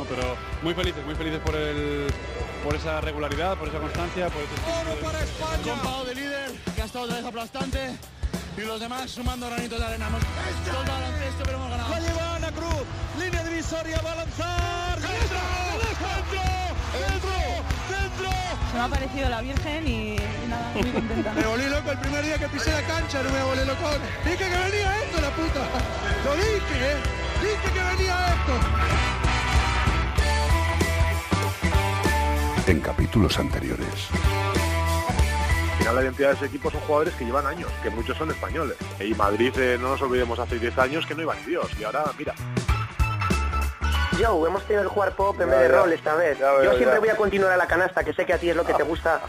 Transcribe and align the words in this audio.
¿no? 0.00 0.06
Pero 0.06 0.36
muy 0.62 0.74
felices, 0.74 1.04
muy 1.04 1.14
felices 1.14 1.40
por 1.40 1.54
el 1.54 2.06
por 2.64 2.74
esa 2.74 3.00
regularidad, 3.00 3.56
por 3.56 3.68
esa 3.68 3.78
constancia, 3.78 4.28
por 4.28 4.42
ese 4.42 5.02
para 5.02 5.22
España! 5.22 6.04
de 6.04 6.14
líder, 6.14 6.50
que 6.74 6.82
ha 6.82 6.84
estado 6.84 7.04
otra 7.04 7.16
vez 7.16 7.24
aplastante 7.24 7.90
y 8.56 8.60
los 8.62 8.80
demás 8.80 9.10
sumando 9.10 9.46
granitos 9.46 9.78
de 9.78 9.86
arena. 9.86 10.08
Hemos 10.08 10.20
todo 10.64 10.82
el 10.82 10.88
baloncesto, 10.88 11.42
pero 11.44 11.56
hemos 11.56 11.70
ganado. 11.70 11.90
La 11.90 12.00
lleva 12.00 12.36
Ana 12.36 12.52
Cruz, 12.52 12.82
línea 13.18 13.44
divisoria, 13.44 14.00
va 14.02 14.12
a 14.12 14.16
lanzar. 14.16 15.00
¡Dentro! 15.00 15.38
¡Dentro! 15.80 16.40
¡Dentro! 17.00 17.30
¡Dentro! 17.88 18.30
Se 18.70 18.76
me 18.76 18.82
ha 18.82 18.88
parecido 18.88 19.28
la 19.28 19.40
Virgen 19.40 19.88
y, 19.88 20.16
y 20.16 20.48
nada, 20.48 20.72
muy 20.74 20.90
contenta. 20.98 21.32
Me 21.32 21.46
volví 21.46 21.68
loco 21.68 21.90
el 21.92 21.98
primer 21.98 22.24
día 22.24 22.38
que 22.38 22.48
pisé 22.48 22.72
la 22.72 22.82
cancha, 22.82 23.22
no 23.22 23.30
me 23.30 23.42
volví 23.42 23.64
loco. 23.64 23.88
Dije 24.24 24.36
que 24.36 24.44
venía 24.44 25.02
esto, 25.04 25.20
la 25.20 25.30
puta. 25.30 25.60
Lo 26.24 26.34
dije, 26.34 26.92
¿eh? 26.92 26.96
Dije 27.40 27.72
que 27.72 27.96
venía 27.96 28.34
esto. 28.34 29.19
En 32.70 32.78
capítulos 32.80 33.36
anteriores. 33.36 34.08
Al 35.72 35.78
final 35.78 35.94
la 35.96 36.02
identidad 36.02 36.28
de 36.28 36.34
ese 36.36 36.44
equipo 36.46 36.70
son 36.70 36.80
jugadores 36.82 37.14
que 37.14 37.24
llevan 37.24 37.44
años, 37.44 37.68
que 37.82 37.90
muchos 37.90 38.16
son 38.16 38.30
españoles. 38.30 38.76
Y 39.00 39.12
Madrid, 39.14 39.52
eh, 39.58 39.76
no 39.80 39.88
nos 39.88 40.02
olvidemos, 40.02 40.38
hace 40.38 40.56
10 40.60 40.78
años 40.78 41.04
que 41.04 41.16
no 41.16 41.22
iba 41.22 41.34
ni 41.34 41.42
Dios. 41.46 41.66
Y 41.80 41.82
ahora, 41.82 42.04
mira. 42.16 42.32
Yo, 44.20 44.46
hemos 44.46 44.62
tenido 44.66 44.82
el 44.82 44.88
jugar 44.88 45.16
pop 45.16 45.40
en 45.40 45.48
Ya, 45.48 45.54
vez 45.56 45.62
de 45.62 45.68
ya. 45.74 45.80
rol 45.80 45.92
esta 45.92 46.14
vez. 46.14 46.38
Ya 46.38 46.62
Yo 46.62 46.74
siempre 46.76 47.00
voy 47.00 47.08
a 47.08 47.16
continuar 47.16 47.50
a 47.50 47.56
la 47.56 47.66
canasta, 47.66 48.04
que 48.04 48.12
sé 48.12 48.24
que 48.24 48.34
a 48.34 48.38
ti 48.38 48.50
es 48.50 48.54
lo 48.56 48.64
que 48.64 48.74
te 48.74 48.84
gusta 48.84 49.20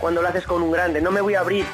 cuando 0.00 0.20
lo 0.20 0.26
haces 0.26 0.44
con 0.44 0.60
un 0.60 0.72
grande. 0.72 1.00
No 1.00 1.12
me 1.12 1.20
voy 1.20 1.36
a 1.36 1.40
abrir. 1.40 1.66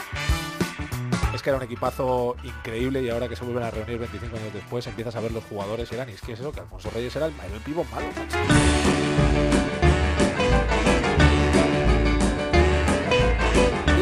Es 1.33 1.41
que 1.43 1.49
era 1.49 1.57
un 1.57 1.65
equipazo 1.65 2.37
increíble 2.43 3.01
y 3.03 3.09
ahora 3.09 3.29
que 3.29 3.37
se 3.37 3.45
vuelven 3.45 3.65
a 3.65 3.71
reunir 3.71 3.99
25 3.99 4.37
años 4.37 4.53
después 4.53 4.87
empiezas 4.87 5.17
a 5.17 5.21
ver 5.21 5.33
los 5.33 5.45
jugadores 5.45 5.91
y 5.91 5.95
eran, 5.95 6.09
y 6.11 6.13
es 6.13 6.21
que 6.21 6.33
es 6.35 6.41
eso, 6.41 6.53
que 6.53 6.61
Alfonso 6.61 6.91
Reyes 6.91 7.17
era 7.17 7.27
el, 7.27 7.33
el 7.53 7.61
pivo 7.61 7.85
malo. 7.85 8.07
macho. 8.09 9.04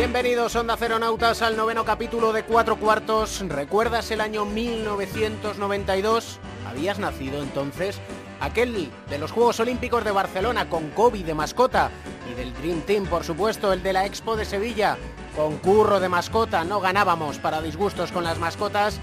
Bienvenidos 0.03 0.57
Onda 0.57 0.77
Ceronautas 0.77 1.43
al 1.43 1.57
noveno 1.57 1.85
capítulo 1.85 2.33
de 2.33 2.43
Cuatro 2.43 2.75
Cuartos. 2.75 3.41
¿Recuerdas 3.49 4.11
el 4.11 4.21
año 4.21 4.45
1992? 4.45 6.41
¿Habías 6.69 6.99
nacido 6.99 7.41
entonces? 7.41 8.01
Aquel 8.41 8.91
de 9.09 9.19
los 9.19 9.31
Juegos 9.31 9.61
Olímpicos 9.61 10.03
de 10.03 10.11
Barcelona 10.11 10.69
con 10.69 10.91
Kobe 10.91 11.23
de 11.23 11.35
mascota 11.35 11.93
y 12.29 12.35
del 12.35 12.53
Dream 12.53 12.81
Team, 12.81 13.07
por 13.07 13.23
supuesto, 13.23 13.73
el 13.73 13.85
de 13.85 13.93
la 13.93 14.05
Expo 14.05 14.35
de 14.35 14.45
Sevilla 14.45 14.99
con 15.37 15.59
Curro 15.59 16.01
de 16.01 16.09
mascota. 16.09 16.65
No 16.65 16.81
ganábamos 16.81 17.39
para 17.39 17.63
disgustos 17.63 18.11
con 18.11 18.25
las 18.25 18.41
mascotas 18.41 18.99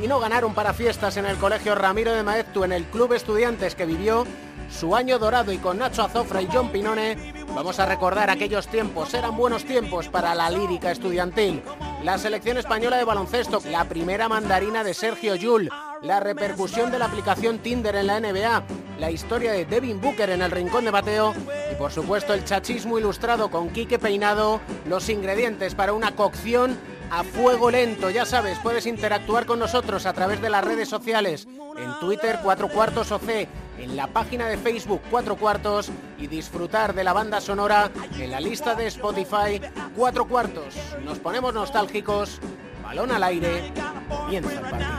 y 0.00 0.06
no 0.06 0.20
ganaron 0.20 0.54
para 0.54 0.74
fiestas 0.74 1.16
en 1.16 1.26
el 1.26 1.38
Colegio 1.38 1.74
Ramiro 1.74 2.12
de 2.12 2.22
Maeztu 2.22 2.62
en 2.62 2.70
el 2.70 2.84
Club 2.84 3.14
Estudiantes 3.14 3.74
que 3.74 3.84
vivió 3.84 4.24
su 4.70 4.94
año 4.94 5.18
dorado 5.18 5.52
y 5.52 5.58
con 5.58 5.78
Nacho 5.78 6.02
Azofra 6.02 6.42
y 6.42 6.48
John 6.52 6.70
Pinone 6.70 7.16
vamos 7.54 7.78
a 7.78 7.86
recordar 7.86 8.30
aquellos 8.30 8.66
tiempos. 8.68 9.14
Eran 9.14 9.36
buenos 9.36 9.64
tiempos 9.64 10.08
para 10.08 10.34
la 10.34 10.50
lírica 10.50 10.90
estudiantil. 10.90 11.62
La 12.02 12.18
selección 12.18 12.58
española 12.58 12.96
de 12.98 13.04
baloncesto, 13.04 13.60
la 13.70 13.84
primera 13.84 14.28
mandarina 14.28 14.84
de 14.84 14.94
Sergio 14.94 15.34
Yul, 15.34 15.70
la 16.02 16.20
repercusión 16.20 16.90
de 16.90 16.98
la 16.98 17.06
aplicación 17.06 17.58
Tinder 17.58 17.96
en 17.96 18.06
la 18.06 18.20
NBA, 18.20 18.62
la 18.98 19.10
historia 19.10 19.52
de 19.52 19.64
Devin 19.64 20.00
Booker 20.00 20.30
en 20.30 20.42
el 20.42 20.50
rincón 20.50 20.84
de 20.84 20.90
bateo 20.90 21.34
y 21.72 21.74
por 21.74 21.90
supuesto 21.92 22.34
el 22.34 22.44
chachismo 22.44 22.98
ilustrado 22.98 23.50
con 23.50 23.70
Quique 23.70 23.98
Peinado, 23.98 24.60
los 24.86 25.08
ingredientes 25.08 25.74
para 25.74 25.92
una 25.92 26.14
cocción 26.14 26.78
a 27.10 27.24
fuego 27.24 27.70
lento. 27.70 28.10
Ya 28.10 28.24
sabes, 28.24 28.58
puedes 28.58 28.86
interactuar 28.86 29.46
con 29.46 29.58
nosotros 29.58 30.06
a 30.06 30.12
través 30.12 30.40
de 30.40 30.50
las 30.50 30.64
redes 30.64 30.88
sociales, 30.88 31.48
en 31.78 31.98
Twitter 32.00 32.38
4 32.42 32.68
cuartos 32.68 33.12
OC, 33.12 33.48
en 33.78 33.96
la 33.96 34.06
página 34.06 34.48
de 34.48 34.56
Facebook 34.56 35.02
4 35.10 35.36
cuartos 35.36 35.90
y 36.18 36.26
disfrutar 36.26 36.94
de 36.94 37.04
la 37.04 37.12
banda 37.12 37.40
sonora 37.40 37.90
en 38.18 38.30
la 38.30 38.40
lista 38.40 38.74
de 38.74 38.86
Spotify 38.86 39.60
4 39.96 40.26
cuartos. 40.26 40.74
Nos 41.04 41.18
ponemos 41.18 41.52
nostálgicos, 41.54 42.40
balón 42.82 43.12
al 43.12 43.22
aire, 43.22 43.72
comienza 44.08 44.50
el. 44.52 44.96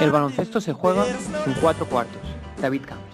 El 0.00 0.10
baloncesto 0.10 0.60
se 0.60 0.72
juega 0.72 1.06
en 1.06 1.54
cuatro 1.60 1.86
cuartos. 1.86 2.20
David 2.60 2.82
Camps. 2.86 3.05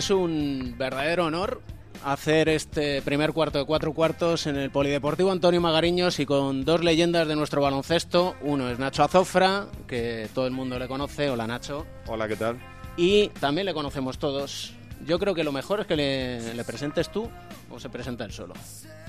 Es 0.00 0.08
un 0.08 0.76
verdadero 0.78 1.26
honor 1.26 1.60
hacer 2.06 2.48
este 2.48 3.02
primer 3.02 3.34
cuarto 3.34 3.58
de 3.58 3.66
cuatro 3.66 3.92
cuartos 3.92 4.46
en 4.46 4.56
el 4.56 4.70
Polideportivo 4.70 5.30
Antonio 5.30 5.60
Magariños 5.60 6.18
y 6.20 6.24
con 6.24 6.64
dos 6.64 6.82
leyendas 6.82 7.28
de 7.28 7.36
nuestro 7.36 7.60
baloncesto. 7.60 8.34
Uno 8.40 8.70
es 8.70 8.78
Nacho 8.78 9.04
Azofra, 9.04 9.66
que 9.86 10.30
todo 10.34 10.46
el 10.46 10.52
mundo 10.52 10.78
le 10.78 10.88
conoce. 10.88 11.28
Hola 11.28 11.46
Nacho. 11.46 11.84
Hola, 12.06 12.26
¿qué 12.28 12.36
tal? 12.36 12.56
Y 12.96 13.28
también 13.40 13.66
le 13.66 13.74
conocemos 13.74 14.18
todos. 14.18 14.72
Yo 15.06 15.18
creo 15.18 15.34
que 15.34 15.44
lo 15.44 15.52
mejor 15.52 15.80
es 15.80 15.86
que 15.86 15.96
le, 15.96 16.54
le 16.54 16.64
presentes 16.64 17.12
tú 17.12 17.28
o 17.68 17.78
se 17.78 17.90
presenta 17.90 18.24
él 18.24 18.32
solo. 18.32 18.54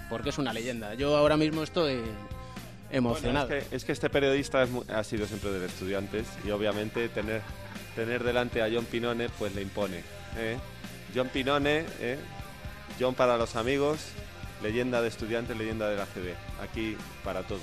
Porque 0.10 0.28
es 0.32 0.38
una 0.40 0.52
leyenda. 0.52 0.94
Yo 0.96 1.16
ahora 1.16 1.38
mismo 1.38 1.64
estoy 1.64 2.02
emocionado. 2.92 3.48
Bueno, 3.48 3.62
es, 3.62 3.68
que, 3.70 3.76
es 3.78 3.86
que 3.86 3.92
este 3.94 4.10
periodista 4.10 4.62
es 4.62 4.70
mu- 4.70 4.84
ha 4.94 5.06
sido 5.06 5.26
siempre 5.26 5.52
del 5.52 5.64
Estudiantes 5.64 6.28
y 6.46 6.52
obviamente 6.52 7.08
tener, 7.08 7.42
tener 7.96 8.26
delante 8.26 8.62
a 8.62 8.68
John 8.70 8.84
Pinone 8.84 9.30
pues 9.40 9.56
le 9.56 9.62
impone. 9.62 10.00
¿eh? 10.38 10.58
John 11.16 11.30
Pinone, 11.30 11.86
¿eh? 12.00 12.18
John 13.00 13.16
para 13.16 13.38
los 13.38 13.56
amigos, 13.56 14.00
leyenda 14.62 15.02
de 15.02 15.08
Estudiantes, 15.08 15.58
leyenda 15.58 15.90
de 15.90 15.98
la 15.98 16.06
CB. 16.06 16.36
Aquí 16.62 16.96
para 17.24 17.44
todos. 17.44 17.62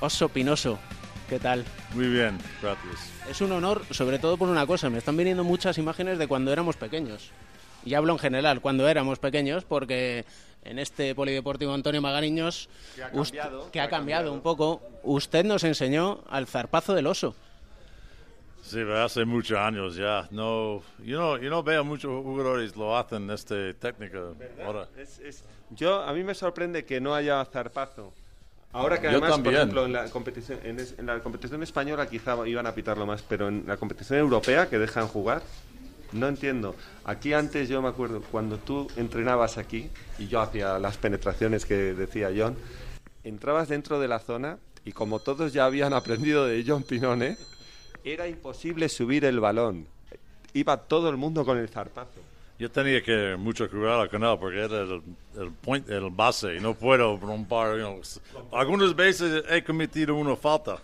Oso 0.00 0.28
Pinoso, 0.28 0.78
¿qué 1.28 1.38
tal? 1.38 1.64
Muy 1.94 2.06
bien, 2.08 2.38
gracias. 2.62 3.10
Es 3.28 3.40
un 3.40 3.52
honor, 3.52 3.82
sobre 3.90 4.18
todo 4.18 4.36
por 4.36 4.48
una 4.48 4.66
cosa. 4.66 4.88
Me 4.90 4.98
están 4.98 5.16
viniendo 5.16 5.44
muchas 5.44 5.76
imágenes 5.78 6.18
de 6.18 6.28
cuando 6.28 6.52
éramos 6.52 6.76
pequeños. 6.76 7.30
Y 7.84 7.94
hablo 7.94 8.12
en 8.12 8.18
general, 8.18 8.60
cuando 8.60 8.88
éramos 8.88 9.18
pequeños, 9.18 9.64
porque 9.64 10.24
en 10.64 10.78
este 10.78 11.14
Polideportivo 11.14 11.72
Antonio 11.72 12.02
Magariños, 12.02 12.68
Que 12.94 13.02
ha 13.04 13.12
ust- 13.12 13.26
cambiado, 13.30 13.64
que 13.66 13.70
que 13.72 13.80
ha 13.80 13.88
cambiado. 13.88 14.32
un 14.32 14.40
poco, 14.40 14.82
usted 15.02 15.44
nos 15.44 15.64
enseñó 15.64 16.22
al 16.28 16.46
zarpazo 16.46 16.94
del 16.94 17.06
oso. 17.06 17.34
Sí, 18.68 18.80
hace 18.82 19.24
muchos 19.24 19.56
años 19.58 19.96
ya. 19.96 20.28
No, 20.30 20.82
yo 21.02 21.18
no, 21.18 21.36
yo 21.38 21.48
no 21.48 21.62
veo 21.62 21.84
muchos 21.84 22.22
jugadores 22.22 22.76
lo 22.76 22.96
hacen 22.96 23.30
esta 23.30 23.54
técnica 23.74 24.18
ahora. 24.64 24.86
Es- 24.96 25.18
es- 25.20 25.44
yo, 25.70 26.02
a 26.02 26.12
mí 26.12 26.22
me 26.22 26.34
sorprende 26.34 26.84
que 26.84 27.00
no 27.00 27.14
haya 27.14 27.42
zarpazo. 27.46 28.12
Ahora 28.72 29.00
que 29.00 29.08
además, 29.08 29.38
por 29.38 29.54
ejemplo, 29.54 29.86
en 29.86 29.92
la, 29.94 30.10
competición, 30.10 30.60
en, 30.62 30.78
es- 30.80 30.94
en 30.98 31.06
la 31.06 31.20
competición 31.20 31.62
española 31.62 32.06
quizá 32.08 32.36
iban 32.46 32.66
a 32.66 32.74
pitarlo 32.74 33.06
más, 33.06 33.22
pero 33.22 33.48
en 33.48 33.64
la 33.66 33.78
competición 33.78 34.18
europea 34.18 34.68
que 34.68 34.78
dejan 34.78 35.08
jugar, 35.08 35.42
no 36.12 36.28
entiendo. 36.28 36.74
Aquí 37.04 37.32
antes 37.32 37.70
yo 37.70 37.80
me 37.80 37.88
acuerdo, 37.88 38.20
cuando 38.30 38.58
tú 38.58 38.86
entrenabas 38.96 39.56
aquí, 39.56 39.88
y 40.18 40.28
yo 40.28 40.42
hacía 40.42 40.78
las 40.78 40.98
penetraciones 40.98 41.64
que 41.64 41.74
decía 41.94 42.30
John, 42.36 42.56
entrabas 43.24 43.68
dentro 43.68 43.98
de 43.98 44.08
la 44.08 44.18
zona 44.18 44.58
y 44.84 44.92
como 44.92 45.18
todos 45.20 45.54
ya 45.54 45.64
habían 45.64 45.92
aprendido 45.94 46.44
de 46.46 46.62
John 46.66 46.82
Pinone, 46.82 47.38
era 48.12 48.28
imposible 48.28 48.88
subir 48.88 49.24
el 49.24 49.40
balón. 49.40 49.86
Iba 50.54 50.76
todo 50.76 51.08
el 51.10 51.16
mundo 51.16 51.44
con 51.44 51.58
el 51.58 51.68
zarpazo. 51.68 52.20
Yo 52.58 52.68
tenía 52.70 53.00
que 53.02 53.36
mucho 53.38 53.70
cuidado 53.70 54.08
con 54.10 54.24
él 54.24 54.36
porque 54.40 54.58
era 54.64 54.80
el, 54.82 55.00
el 55.38 55.52
point, 55.52 55.88
el 55.88 56.10
base 56.10 56.56
y 56.56 56.60
no 56.60 56.74
puedo 56.74 57.16
romper. 57.16 57.78
you 57.78 57.84
know. 57.86 58.00
Algunas 58.52 58.96
veces 58.96 59.44
he 59.48 59.62
cometido 59.62 60.16
una 60.16 60.34
falta. 60.34 60.78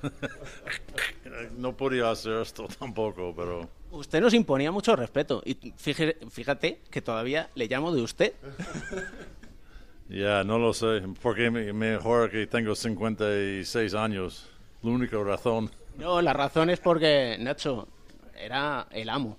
no 1.58 1.72
podía 1.76 2.10
hacer 2.10 2.34
esto 2.42 2.68
tampoco, 2.78 3.34
pero 3.36 3.68
Usted 3.90 4.20
nos 4.20 4.34
imponía 4.34 4.70
mucho 4.70 4.94
respeto. 4.94 5.42
Y 5.44 5.54
fíjese- 5.76 6.16
fíjate 6.30 6.80
que 6.90 7.00
todavía 7.02 7.48
le 7.56 7.66
llamo 7.66 7.92
de 7.92 8.02
usted. 8.02 8.32
ya 10.08 10.44
no 10.44 10.58
lo 10.58 10.72
sé. 10.74 11.02
Porque 11.22 11.50
me- 11.50 11.72
mejor 11.72 12.30
que 12.30 12.46
tengo 12.46 12.74
56 12.74 13.94
años. 13.94 14.48
La 14.82 14.90
única 14.90 15.16
razón. 15.22 15.70
No, 15.96 16.20
la 16.20 16.32
razón 16.32 16.70
es 16.70 16.80
porque, 16.80 17.36
Nacho, 17.38 17.88
era 18.36 18.86
el 18.90 19.08
amo. 19.08 19.38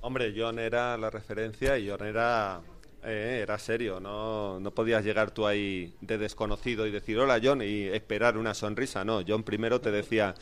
Hombre, 0.00 0.34
John 0.36 0.58
era 0.58 0.96
la 0.96 1.10
referencia 1.10 1.78
y 1.78 1.88
John 1.88 2.06
era, 2.06 2.60
eh, 3.04 3.40
era 3.42 3.58
serio. 3.58 4.00
No, 4.00 4.60
no 4.60 4.70
podías 4.72 5.04
llegar 5.04 5.30
tú 5.30 5.46
ahí 5.46 5.94
de 6.00 6.18
desconocido 6.18 6.86
y 6.86 6.90
decir 6.90 7.18
hola 7.18 7.40
John 7.42 7.62
y 7.62 7.84
esperar 7.84 8.36
una 8.36 8.54
sonrisa. 8.54 9.04
No, 9.04 9.22
John 9.26 9.42
primero 9.42 9.80
te 9.80 9.90
decía, 9.90 10.34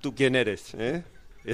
¿tú 0.00 0.14
quién 0.14 0.36
eres? 0.36 0.74
¿eh? 0.74 1.02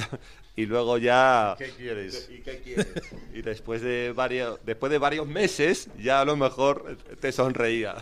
Y 0.56 0.66
luego 0.66 0.98
ya... 0.98 1.56
¿Qué 1.58 1.70
quieres? 1.70 2.30
¿Y 2.30 2.40
qué 2.40 2.60
quieres? 2.60 2.86
Y 3.32 3.42
después 3.42 3.82
de 3.82 4.12
varios, 4.14 4.60
después 4.64 4.92
de 4.92 4.98
varios 4.98 5.26
meses 5.26 5.88
ya 5.98 6.20
a 6.20 6.24
lo 6.24 6.36
mejor 6.36 6.96
te 7.20 7.32
sonreía. 7.32 7.96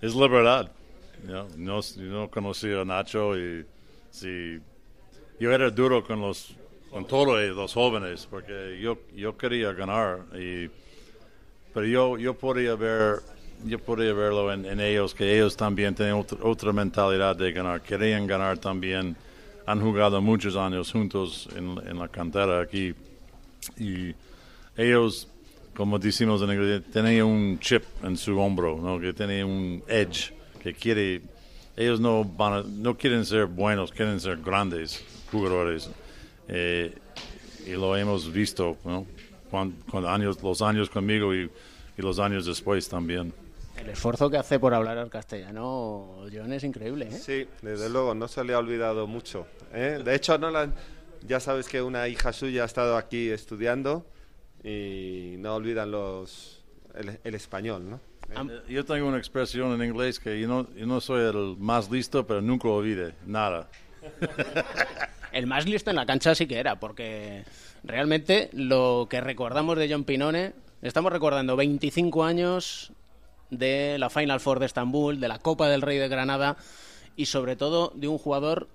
es 0.00 0.14
la 0.14 0.28
verdad. 0.28 0.70
¿No? 1.24 1.46
No, 1.56 1.80
no 1.98 2.30
conocía 2.30 2.80
a 2.80 2.84
Nacho 2.84 3.36
y 3.38 3.64
si 4.10 4.58
yo 5.38 5.52
era 5.52 5.70
duro 5.70 6.04
con 6.04 6.20
los 6.20 6.54
con 6.90 7.04
todos 7.06 7.38
los 7.54 7.74
jóvenes 7.74 8.26
porque 8.30 8.78
yo 8.80 8.98
yo 9.14 9.36
quería 9.36 9.72
ganar 9.72 10.20
y 10.34 10.70
pero 11.74 11.86
yo 11.86 12.18
yo 12.18 12.34
podía 12.34 12.74
ver 12.74 13.16
yo 13.64 13.78
podía 13.78 14.12
verlo 14.12 14.52
en, 14.52 14.64
en 14.64 14.80
ellos 14.80 15.14
que 15.14 15.34
ellos 15.34 15.56
también 15.56 15.94
tienen 15.94 16.14
otra, 16.14 16.38
otra 16.42 16.72
mentalidad 16.72 17.36
de 17.36 17.52
ganar 17.52 17.82
querían 17.82 18.26
ganar 18.26 18.58
también 18.58 19.16
han 19.66 19.80
jugado 19.80 20.22
muchos 20.22 20.56
años 20.56 20.92
juntos 20.92 21.48
en, 21.56 21.76
en 21.86 21.98
la 21.98 22.08
cantera 22.08 22.60
aquí 22.60 22.94
y 23.78 24.14
ellos 24.76 25.28
como 25.74 25.98
decimos 25.98 26.40
en 26.42 26.50
inglés 26.50 26.82
tenían 26.90 27.26
un 27.26 27.58
chip 27.58 27.82
en 28.02 28.16
su 28.16 28.38
hombro 28.38 28.78
¿no? 28.80 28.98
que 28.98 29.12
tenían 29.12 29.46
un 29.46 29.82
edge 29.88 30.35
que 30.66 30.74
quiere 30.74 31.22
ellos 31.76 32.00
no 32.00 32.24
van 32.24 32.52
a- 32.54 32.62
no 32.62 32.96
quieren 32.96 33.24
ser 33.24 33.46
buenos 33.46 33.92
quieren 33.92 34.18
ser 34.20 34.38
grandes 34.38 35.02
jugadores 35.30 35.88
Eh, 36.48 36.92
y 37.66 37.70
lo 37.72 37.96
hemos 37.96 38.32
visto 38.32 38.76
¿no? 38.84 39.06
Con, 39.50 40.06
años 40.06 40.42
los 40.42 40.60
años 40.62 40.88
conmigo 40.90 41.32
y, 41.34 41.48
y 41.98 42.02
los 42.02 42.18
años 42.18 42.46
después 42.46 42.88
también 42.88 43.32
El 43.80 43.88
esfuerzo 43.90 44.28
que 44.30 44.38
hace 44.38 44.58
por 44.58 44.72
hablar 44.74 44.96
al 44.98 45.10
castellano, 45.10 46.24
John, 46.32 46.52
es 46.52 46.64
increíble, 46.64 47.08
¿eh? 47.12 47.18
Sí, 47.18 47.46
desde 47.62 47.88
luego, 47.90 48.14
no 48.14 48.26
se 48.26 48.42
le 48.42 48.54
ha 48.54 48.58
olvidado 48.58 49.06
mucho. 49.06 49.46
¿eh? 49.72 50.00
De 50.04 50.14
hecho, 50.14 50.38
no 50.38 50.50
la- 50.50 50.72
ya 51.28 51.38
sabes 51.40 51.68
que 51.68 51.82
una 51.82 52.08
hija 52.08 52.32
suya 52.32 52.62
ha 52.62 52.66
estado 52.66 52.96
aquí 52.96 53.28
estudiando 53.30 54.04
y 54.64 55.34
no 55.38 55.54
olvidan 55.56 55.90
los 55.90 56.62
el, 56.94 57.18
el 57.22 57.34
español, 57.34 57.88
¿no? 57.90 58.00
Eh, 58.30 58.62
Yo 58.68 58.84
tengo 58.84 59.08
una 59.08 59.18
expresión 59.18 59.72
en 59.80 59.88
inglés 59.88 60.18
que 60.18 60.40
yo 60.40 60.48
no, 60.48 60.68
yo 60.74 60.86
no 60.86 61.00
soy 61.00 61.24
el 61.24 61.56
más 61.58 61.90
listo, 61.90 62.26
pero 62.26 62.40
nunca 62.40 62.68
olvide 62.68 63.14
nada. 63.26 63.68
El 65.32 65.46
más 65.46 65.66
listo 65.66 65.90
en 65.90 65.96
la 65.96 66.06
cancha 66.06 66.34
sí 66.34 66.46
que 66.46 66.58
era, 66.58 66.78
porque 66.80 67.44
realmente 67.84 68.48
lo 68.52 69.06
que 69.10 69.20
recordamos 69.20 69.76
de 69.76 69.90
John 69.90 70.04
Pinone, 70.04 70.54
estamos 70.82 71.12
recordando 71.12 71.56
25 71.56 72.24
años 72.24 72.92
de 73.50 73.96
la 73.98 74.10
Final 74.10 74.40
Four 74.40 74.60
de 74.60 74.66
Estambul, 74.66 75.20
de 75.20 75.28
la 75.28 75.38
Copa 75.38 75.68
del 75.68 75.82
Rey 75.82 75.98
de 75.98 76.08
Granada 76.08 76.56
y 77.16 77.26
sobre 77.26 77.56
todo 77.56 77.92
de 77.94 78.08
un 78.08 78.18
jugador 78.18 78.68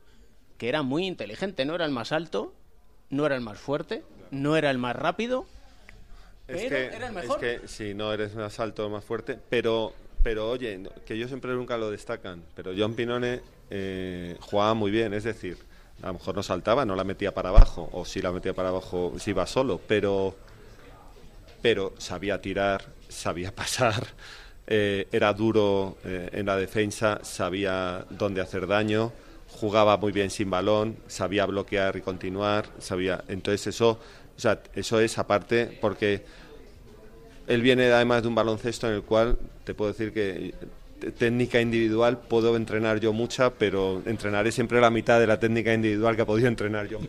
que 0.57 0.69
era 0.69 0.83
muy 0.83 1.05
inteligente, 1.07 1.65
no 1.65 1.75
era 1.75 1.85
el 1.85 1.91
más 1.91 2.11
alto, 2.11 2.53
no 3.09 3.25
era 3.25 3.35
el 3.35 3.41
más 3.41 3.57
fuerte, 3.57 4.03
no 4.29 4.55
era 4.55 4.69
el 4.69 4.77
más 4.77 4.95
rápido, 4.95 5.45
Es 6.47 6.63
pero 6.63 6.69
que, 6.69 6.95
era 6.95 7.07
el 7.07 7.13
mejor. 7.13 7.43
es 7.43 7.61
que 7.61 7.67
sí, 7.67 7.93
no 7.93 8.11
eres 8.13 8.35
más 8.35 8.59
alto, 8.59 8.89
más 8.89 9.03
fuerte, 9.03 9.37
pero, 9.49 9.93
pero 10.23 10.49
oye, 10.49 10.77
no- 10.77 10.89
que 11.05 11.13
ellos 11.13 11.29
siempre 11.29 11.51
nunca 11.53 11.77
lo 11.77 11.89
destacan, 11.91 12.43
pero 12.55 12.71
John 12.77 12.93
Pinone 12.93 13.41
eh, 13.69 14.35
jugaba 14.41 14.73
muy 14.73 14.91
bien, 14.91 15.13
es 15.13 15.23
decir, 15.23 15.57
a 16.01 16.07
lo 16.07 16.13
mejor 16.13 16.35
no 16.35 16.43
saltaba, 16.43 16.83
no 16.85 16.95
la 16.95 17.03
metía 17.03 17.33
para 17.33 17.49
abajo, 17.49 17.89
o 17.93 18.03
si 18.05 18.21
la 18.21 18.31
metía 18.31 18.53
para 18.53 18.69
abajo, 18.69 19.13
si 19.17 19.31
iba 19.31 19.45
solo, 19.47 19.79
pero, 19.87 20.35
pero 21.61 21.93
sabía 21.97 22.41
tirar, 22.41 22.83
sabía 23.09 23.53
pasar, 23.55 24.03
eh, 24.67 25.07
era 25.11 25.33
duro 25.33 25.97
eh, 26.03 26.29
en 26.33 26.45
la 26.45 26.55
defensa, 26.55 27.19
sabía 27.23 28.05
dónde 28.09 28.41
hacer 28.41 28.67
daño, 28.67 29.11
jugaba 29.49 29.97
muy 29.97 30.11
bien 30.11 30.29
sin 30.29 30.49
balón, 30.49 30.97
sabía 31.07 31.45
bloquear 31.45 31.97
y 31.97 32.01
continuar, 32.01 32.65
sabía, 32.79 33.23
entonces 33.27 33.67
eso, 33.67 33.99
o 34.37 34.39
sea, 34.39 34.61
eso 34.75 34.99
es 34.99 35.17
aparte 35.17 35.77
porque 35.81 36.23
él 37.47 37.61
viene 37.61 37.91
además 37.91 38.21
de 38.21 38.27
un 38.27 38.35
baloncesto 38.35 38.87
en 38.87 38.95
el 38.95 39.01
cual 39.03 39.37
te 39.63 39.73
puedo 39.73 39.91
decir 39.91 40.13
que 40.13 40.53
t- 40.99 41.11
técnica 41.11 41.59
individual 41.61 42.17
puedo 42.19 42.55
entrenar 42.55 42.99
yo 42.99 43.13
mucha, 43.13 43.51
pero 43.53 44.01
entrenaré 44.05 44.51
siempre 44.51 44.79
la 44.81 44.89
mitad 44.89 45.19
de 45.19 45.27
la 45.27 45.39
técnica 45.39 45.73
individual 45.73 46.15
que 46.15 46.21
ha 46.21 46.25
podido 46.25 46.47
entrenar 46.47 46.87
yo. 46.87 46.99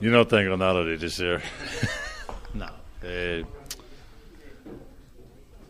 Yo 0.00 0.10
no 0.12 0.26
tengo 0.26 0.56
nada 0.56 0.84
de 0.84 0.96
decir. 0.96 1.38
no. 2.54 2.66
Eh, 3.02 3.44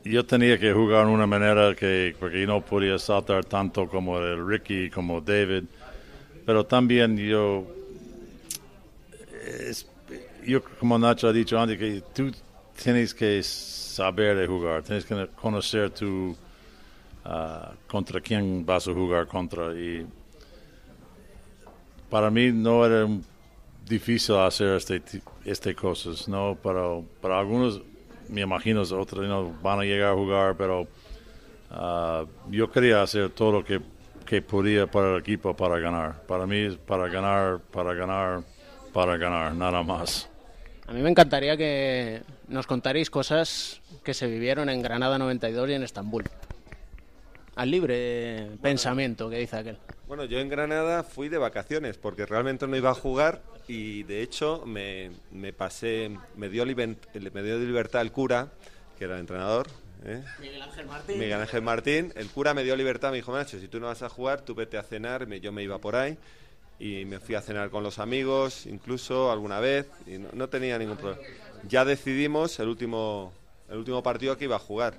yo 0.04 0.24
tenía 0.24 0.58
que 0.58 0.72
jugar 0.72 1.06
de 1.06 1.12
una 1.12 1.26
manera 1.26 1.74
que, 1.74 2.14
porque 2.18 2.40
yo 2.42 2.46
no 2.46 2.60
podía 2.64 2.98
saltar 2.98 3.44
tanto 3.44 3.88
como 3.88 4.18
el 4.18 4.46
Ricky, 4.46 4.90
como 4.90 5.20
David, 5.20 5.64
pero 6.46 6.64
también 6.64 7.16
yo, 7.18 7.66
es- 9.48 9.86
yo 10.46 10.62
como 10.62 10.98
Nacho 10.98 11.28
ha 11.28 11.32
dicho 11.32 11.58
antes, 11.58 11.78
que 11.78 12.02
tú 12.14 12.32
tienes 12.82 13.14
que 13.14 13.42
saber 13.42 14.36
de 14.36 14.46
jugar, 14.46 14.82
tienes 14.82 15.04
que 15.04 15.28
conocer 15.40 15.90
tu, 15.90 16.36
ah, 17.24 17.72
contra 17.86 18.20
quién 18.20 18.64
vas 18.64 18.88
a 18.88 18.92
jugar 18.94 19.26
contra. 19.26 19.72
Y 19.74 20.06
para 22.10 22.30
mí 22.30 22.52
no 22.52 22.84
era 22.86 23.06
difícil 23.86 24.36
hacer 24.36 24.76
este 24.76 25.02
este 25.44 25.74
cosas, 25.74 26.28
no, 26.28 26.56
pero 26.62 27.04
para 27.20 27.38
algunos 27.38 27.80
me 28.28 28.42
imagino 28.42 28.82
otros 28.82 29.26
no 29.26 29.52
van 29.62 29.80
a 29.80 29.84
llegar 29.84 30.12
a 30.12 30.14
jugar, 30.14 30.56
pero 30.56 30.86
ah, 31.70 32.24
yo 32.50 32.70
quería 32.70 33.02
hacer 33.02 33.30
todo 33.30 33.52
lo 33.52 33.64
que, 33.64 33.80
que 34.26 34.42
podía 34.42 34.86
para 34.86 35.14
el 35.14 35.20
equipo 35.20 35.54
para 35.54 35.78
ganar. 35.78 36.22
Para 36.26 36.46
mí 36.46 36.68
para 36.86 37.08
ganar, 37.08 37.60
para 37.72 37.94
ganar, 37.94 38.42
para 38.98 39.16
ganar, 39.16 39.54
nada 39.54 39.84
más. 39.84 40.28
A 40.88 40.92
mí 40.92 41.00
me 41.02 41.08
encantaría 41.08 41.56
que 41.56 42.20
nos 42.48 42.66
contaréis 42.66 43.10
cosas 43.10 43.80
que 44.02 44.12
se 44.12 44.26
vivieron 44.26 44.68
en 44.68 44.82
Granada 44.82 45.18
92 45.18 45.70
y 45.70 45.74
en 45.74 45.84
Estambul. 45.84 46.24
Al 47.54 47.70
libre 47.70 48.48
pensamiento, 48.60 49.30
que 49.30 49.36
dice 49.38 49.56
aquel. 49.56 49.78
Bueno, 50.08 50.24
yo 50.24 50.40
en 50.40 50.48
Granada 50.48 51.04
fui 51.04 51.28
de 51.28 51.38
vacaciones 51.38 51.96
porque 51.96 52.26
realmente 52.26 52.66
no 52.66 52.76
iba 52.76 52.90
a 52.90 52.94
jugar 52.94 53.40
y 53.68 54.02
de 54.02 54.20
hecho 54.22 54.64
me, 54.66 55.12
me 55.30 55.52
pasé, 55.52 56.10
me 56.34 56.48
dio, 56.48 56.66
me 56.66 57.42
dio 57.44 57.56
libertad 57.60 58.02
el 58.02 58.10
cura, 58.10 58.48
que 58.98 59.04
era 59.04 59.14
el 59.14 59.20
entrenador. 59.20 59.68
¿eh? 60.04 60.24
Miguel 60.40 60.62
Ángel 60.62 60.86
Martín. 60.86 61.18
Miguel 61.20 61.40
Ángel 61.40 61.62
Martín, 61.62 62.12
el 62.16 62.26
cura 62.30 62.52
me 62.52 62.64
dio 62.64 62.74
libertad, 62.74 63.10
me 63.12 63.18
dijo, 63.18 63.32
Nacho, 63.32 63.60
si 63.60 63.68
tú 63.68 63.78
no 63.78 63.86
vas 63.86 64.02
a 64.02 64.08
jugar, 64.08 64.40
tú 64.40 64.56
vete 64.56 64.76
a 64.76 64.82
cenar, 64.82 65.28
me- 65.28 65.38
yo 65.38 65.52
me 65.52 65.62
iba 65.62 65.78
por 65.78 65.94
ahí 65.94 66.18
y 66.80 67.04
me 67.04 67.18
fui 67.20 67.34
a 67.34 67.40
cenar 67.40 67.70
con 67.70 67.82
los 67.82 67.98
amigos, 67.98 68.66
incluso 68.66 69.30
alguna 69.32 69.58
vez, 69.60 69.86
y 70.06 70.18
no, 70.18 70.28
no 70.32 70.48
tenía 70.48 70.78
ningún 70.78 70.96
problema. 70.96 71.22
Ya 71.68 71.84
decidimos 71.84 72.58
el 72.60 72.68
último, 72.68 73.32
el 73.68 73.78
último 73.78 74.02
partido 74.02 74.36
que 74.38 74.44
iba 74.44 74.56
a 74.56 74.60
jugar 74.60 74.94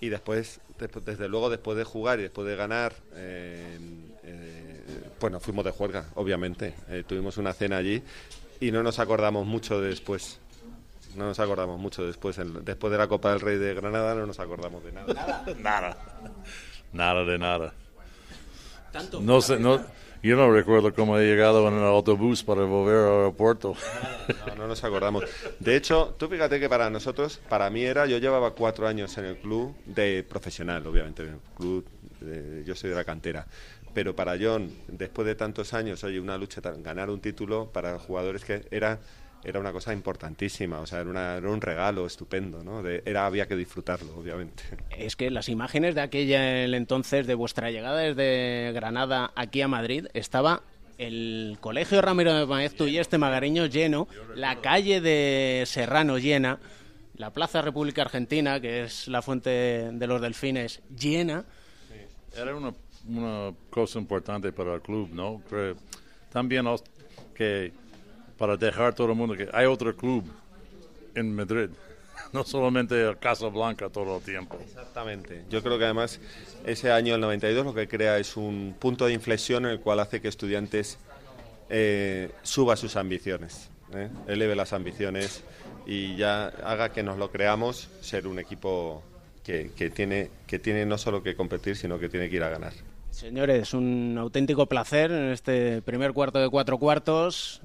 y 0.00 0.08
después, 0.10 0.60
despu- 0.78 1.00
desde 1.02 1.28
luego, 1.28 1.48
después 1.48 1.76
de 1.78 1.84
jugar 1.84 2.18
y 2.18 2.22
después 2.22 2.46
de 2.46 2.56
ganar, 2.56 2.92
eh, 3.14 3.78
eh, 4.24 4.80
pues 5.18 5.32
nos 5.32 5.42
fuimos 5.42 5.64
de 5.64 5.70
juerga, 5.70 6.06
obviamente. 6.16 6.74
Eh, 6.88 7.04
tuvimos 7.06 7.36
una 7.38 7.52
cena 7.54 7.78
allí 7.78 8.02
y 8.60 8.70
no 8.70 8.82
nos 8.82 8.98
acordamos 8.98 9.46
mucho 9.46 9.80
de 9.80 9.88
después. 9.88 10.38
No 11.16 11.26
nos 11.26 11.38
acordamos 11.40 11.78
mucho 11.78 12.04
después. 12.06 12.36
El- 12.38 12.64
después 12.64 12.90
de 12.90 12.98
la 12.98 13.06
Copa 13.06 13.30
del 13.30 13.40
Rey 13.40 13.56
de 13.58 13.74
Granada 13.74 14.14
no 14.14 14.26
nos 14.26 14.38
acordamos 14.40 14.82
de 14.84 14.92
nada. 14.92 15.44
Nada. 15.60 15.96
Nada 16.92 17.24
de 17.24 17.38
nada. 17.38 17.72
Tanto 18.92 19.20
No 19.20 19.40
sé, 19.40 19.58
no, 19.58 19.80
yo 20.22 20.36
no 20.36 20.50
recuerdo 20.52 20.94
cómo 20.94 21.18
he 21.18 21.24
llegado 21.26 21.66
en 21.68 21.74
el 21.74 21.84
autobús 21.84 22.42
para 22.44 22.62
volver 22.62 22.96
al 22.96 23.12
aeropuerto. 23.18 23.74
No, 24.46 24.54
no 24.54 24.68
nos 24.68 24.82
acordamos. 24.84 25.24
De 25.58 25.76
hecho, 25.76 26.14
tú 26.18 26.28
fíjate 26.28 26.60
que 26.60 26.68
para 26.68 26.88
nosotros, 26.90 27.40
para 27.48 27.68
mí 27.70 27.82
era, 27.82 28.06
yo 28.06 28.18
llevaba 28.18 28.52
cuatro 28.52 28.86
años 28.86 29.16
en 29.18 29.24
el 29.24 29.36
club 29.36 29.74
de 29.86 30.24
profesional, 30.28 30.86
obviamente, 30.86 31.22
en 31.24 31.28
el 31.30 31.40
club, 31.56 31.84
de- 32.20 32.62
yo 32.64 32.74
soy 32.76 32.90
de 32.90 32.96
la 32.96 33.04
cantera. 33.04 33.46
Pero 33.94 34.16
para 34.16 34.36
John, 34.40 34.70
después 34.88 35.26
de 35.26 35.34
tantos 35.34 35.74
años, 35.74 36.02
oye, 36.04 36.18
una 36.18 36.38
lucha, 36.38 36.60
ganar 36.78 37.10
un 37.10 37.20
título 37.20 37.70
para 37.72 37.98
jugadores 37.98 38.44
que 38.44 38.62
era 38.70 39.00
era 39.44 39.58
una 39.60 39.72
cosa 39.72 39.92
importantísima, 39.92 40.80
o 40.80 40.86
sea, 40.86 41.00
era, 41.00 41.10
una- 41.10 41.36
era 41.36 41.48
un 41.50 41.60
regalo 41.60 42.06
estupendo, 42.06 42.62
¿no? 42.62 42.82
De- 42.82 43.02
era, 43.06 43.26
había 43.26 43.46
que 43.46 43.56
disfrutarlo, 43.56 44.16
obviamente. 44.16 44.62
Es 44.96 45.16
que 45.16 45.30
las 45.30 45.48
imágenes 45.48 45.94
de 45.94 46.00
aquella 46.00 46.64
el 46.64 46.74
entonces 46.74 47.26
de 47.26 47.34
vuestra 47.34 47.70
llegada 47.70 48.00
desde 48.00 48.72
Granada 48.72 49.32
aquí 49.34 49.60
a 49.62 49.68
Madrid 49.68 50.06
estaba 50.14 50.62
el 50.98 51.56
colegio 51.60 52.00
Ramiro 52.02 52.32
de 52.34 52.46
Maeztu 52.46 52.86
y 52.86 52.98
este 52.98 53.18
Magareño 53.18 53.66
lleno, 53.66 54.06
la 54.36 54.60
calle 54.60 55.00
de 55.00 55.64
Serrano 55.66 56.18
llena, 56.18 56.60
la 57.16 57.30
Plaza 57.32 57.60
República 57.62 58.02
Argentina, 58.02 58.60
que 58.60 58.84
es 58.84 59.08
la 59.08 59.22
fuente 59.22 59.50
de 59.50 60.06
los 60.06 60.20
delfines, 60.20 60.80
llena. 60.96 61.44
Era 62.36 62.54
una, 62.54 62.72
una 63.08 63.52
cosa 63.70 63.98
importante 63.98 64.52
para 64.52 64.74
el 64.74 64.80
club, 64.82 65.10
¿no? 65.12 65.42
Creo 65.48 65.76
también 66.30 66.66
que 67.34 67.72
para 68.42 68.56
dejar 68.56 68.92
todo 68.92 69.06
el 69.12 69.14
mundo 69.14 69.36
que 69.36 69.48
hay 69.52 69.66
otro 69.66 69.94
club 69.94 70.24
en 71.14 71.32
Madrid, 71.32 71.68
no 72.32 72.42
solamente 72.42 73.00
el 73.00 73.16
Casablanca 73.16 73.88
todo 73.88 74.16
el 74.16 74.22
tiempo. 74.24 74.58
Exactamente. 74.60 75.44
Yo 75.48 75.62
creo 75.62 75.78
que 75.78 75.84
además 75.84 76.18
ese 76.66 76.90
año, 76.90 77.14
el 77.14 77.20
92, 77.20 77.64
lo 77.64 77.72
que 77.72 77.86
crea 77.86 78.18
es 78.18 78.36
un 78.36 78.74
punto 78.80 79.06
de 79.06 79.12
inflexión 79.12 79.64
en 79.64 79.70
el 79.70 79.78
cual 79.78 80.00
hace 80.00 80.20
que 80.20 80.26
estudiantes 80.26 80.98
eh, 81.70 82.32
suba 82.42 82.74
sus 82.74 82.96
ambiciones, 82.96 83.70
¿eh? 83.94 84.08
eleve 84.26 84.56
las 84.56 84.72
ambiciones 84.72 85.44
y 85.86 86.16
ya 86.16 86.48
haga 86.48 86.92
que 86.92 87.04
nos 87.04 87.18
lo 87.18 87.30
creamos 87.30 87.90
ser 88.00 88.26
un 88.26 88.40
equipo 88.40 89.04
que, 89.44 89.70
que 89.76 89.88
tiene, 89.88 90.30
que 90.48 90.58
tiene 90.58 90.84
no 90.84 90.98
solo 90.98 91.22
que 91.22 91.36
competir, 91.36 91.76
sino 91.76 91.96
que 91.96 92.08
tiene 92.08 92.28
que 92.28 92.34
ir 92.34 92.42
a 92.42 92.48
ganar. 92.48 92.72
Señores, 93.12 93.72
un 93.72 94.16
auténtico 94.18 94.66
placer 94.66 95.12
en 95.12 95.30
este 95.30 95.80
primer 95.82 96.12
cuarto 96.12 96.40
de 96.40 96.48
cuatro 96.48 96.78
cuartos. 96.78 97.60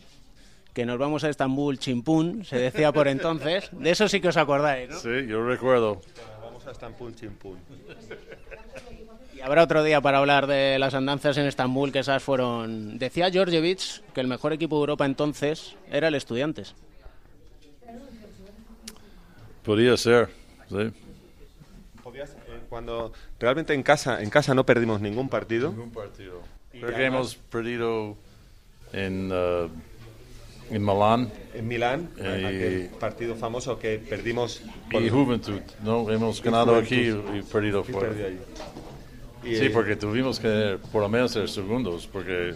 Que 0.77 0.85
nos 0.85 0.99
vamos 0.99 1.23
a 1.23 1.29
Estambul 1.29 1.79
chimpún, 1.79 2.45
se 2.45 2.59
decía 2.59 2.91
por 2.91 3.07
entonces. 3.07 3.71
De 3.71 3.89
eso 3.89 4.07
sí 4.07 4.21
que 4.21 4.27
os 4.27 4.37
acordáis, 4.37 4.87
¿no? 4.87 4.99
Sí, 4.99 5.25
yo 5.27 5.43
recuerdo. 5.43 6.03
Vamos 6.39 6.67
a 6.67 6.71
Estambul 6.71 7.15
chimpún. 7.15 7.57
Y 9.35 9.41
habrá 9.41 9.63
otro 9.63 9.81
día 9.81 10.01
para 10.01 10.19
hablar 10.19 10.45
de 10.45 10.77
las 10.77 10.93
andanzas 10.93 11.35
en 11.39 11.47
Estambul, 11.47 11.91
que 11.91 11.97
esas 11.97 12.21
fueron... 12.21 12.99
Decía 12.99 13.31
Georgievich 13.31 14.03
que 14.13 14.21
el 14.21 14.27
mejor 14.27 14.53
equipo 14.53 14.75
de 14.75 14.81
Europa 14.81 15.07
entonces 15.07 15.73
era 15.89 16.09
el 16.09 16.13
Estudiantes. 16.13 16.75
Podría 19.63 19.97
ser, 19.97 20.29
sí. 20.69 20.75
Eh, 20.77 20.93
cuando 22.69 23.13
realmente 23.39 23.73
en 23.73 23.81
casa, 23.81 24.21
en 24.21 24.29
casa 24.29 24.53
no 24.53 24.63
perdimos 24.63 25.01
ningún 25.01 25.27
partido. 25.27 25.71
Ningún 25.71 25.89
partido. 25.89 26.43
Creo 26.69 26.95
que 26.95 27.05
hemos 27.05 27.33
perdido 27.35 28.15
en, 28.93 29.31
uh, 29.31 29.69
en 30.69 30.85
Milán. 30.85 31.31
En 31.53 31.67
Milán, 31.67 32.09
Eh, 32.17 32.45
aquel 32.45 32.99
partido 32.99 33.35
famoso 33.35 33.77
que 33.79 33.99
perdimos 33.99 34.61
y 34.91 35.09
Juventud, 35.09 35.61
¿no? 35.83 36.09
Hemos 36.09 36.41
ganado 36.41 36.75
aquí 36.75 37.09
y 37.09 37.41
perdido 37.51 37.83
fuera. 37.83 38.11
Y, 39.43 39.55
Sí, 39.55 39.65
eh, 39.65 39.69
porque 39.69 39.95
tuvimos 39.95 40.39
que 40.39 40.77
por 40.91 41.01
lo 41.01 41.07
menos 41.09 41.31
ser 41.31 41.47
segundos, 41.47 42.07
porque 42.11 42.53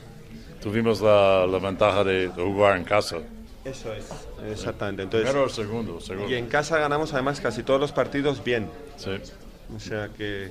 tuvimos 0.61 0.99
la, 0.99 1.47
la 1.47 1.59
ventaja 1.59 2.03
de, 2.03 2.27
de 2.27 2.43
jugar 2.43 2.77
en 2.77 2.83
casa. 2.83 3.17
Eso 3.63 3.93
es, 3.93 4.09
exactamente. 4.51 5.03
Entonces, 5.03 5.29
Primero 5.29 5.45
o 5.45 5.49
segundo, 5.49 6.01
seguro. 6.01 6.29
Y 6.29 6.33
en 6.35 6.47
casa 6.47 6.79
ganamos 6.79 7.13
además 7.13 7.39
casi 7.39 7.63
todos 7.63 7.79
los 7.79 7.91
partidos 7.91 8.43
bien. 8.43 8.67
Sí. 8.97 9.11
O 9.73 9.79
sea 9.79 10.09
que 10.17 10.49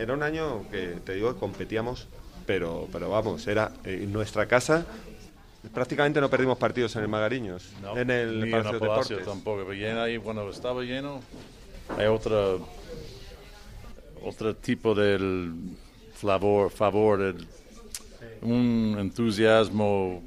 era 0.00 0.14
un 0.14 0.22
año 0.22 0.64
que 0.70 0.94
te 1.04 1.14
digo 1.14 1.36
competíamos, 1.36 2.06
pero, 2.46 2.88
pero 2.90 3.10
vamos, 3.10 3.46
era 3.46 3.72
eh, 3.84 4.00
en 4.04 4.12
nuestra 4.12 4.46
casa. 4.46 4.86
Prácticamente 5.72 6.20
no 6.20 6.28
perdimos 6.30 6.58
partidos 6.58 6.94
en 6.96 7.02
el 7.02 7.08
Magariños, 7.08 7.72
No, 7.82 7.96
en 7.96 8.10
el 8.10 8.38
ni 8.40 8.44
en 8.46 8.50
Palacio 8.50 8.78
Palacio 8.78 9.16
Deportes. 9.16 9.26
tampoco. 9.26 9.58
Pero 9.66 9.72
lleno 9.74 10.02
ahí, 10.02 10.18
cuando 10.18 10.48
estaba 10.50 10.82
lleno, 10.82 11.20
hay 11.96 12.06
otra, 12.06 12.56
otro 14.24 14.54
tipo 14.56 14.94
del 14.94 15.52
favor, 16.14 16.70
favor 16.70 17.18
del- 17.20 17.46
un 18.42 18.96
entusiasmo. 18.98 20.22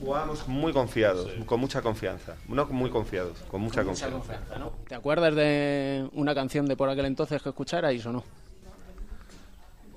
Jugábamos 0.00 0.48
muy 0.48 0.72
confiados, 0.72 1.30
con 1.46 1.60
mucha 1.60 1.80
confianza. 1.80 2.34
No 2.48 2.66
muy 2.66 2.90
confiados, 2.90 3.38
con 3.48 3.60
mucha 3.60 3.82
Mucha 3.84 4.10
confianza. 4.10 4.36
confianza, 4.36 4.58
¿no? 4.58 4.72
¿Te 4.88 4.94
acuerdas 4.96 5.34
de 5.36 6.08
una 6.14 6.34
canción 6.34 6.66
de 6.66 6.76
por 6.76 6.88
aquel 6.88 7.04
entonces 7.06 7.40
que 7.40 7.50
escucharais 7.50 8.04
o 8.06 8.12
no? 8.12 8.24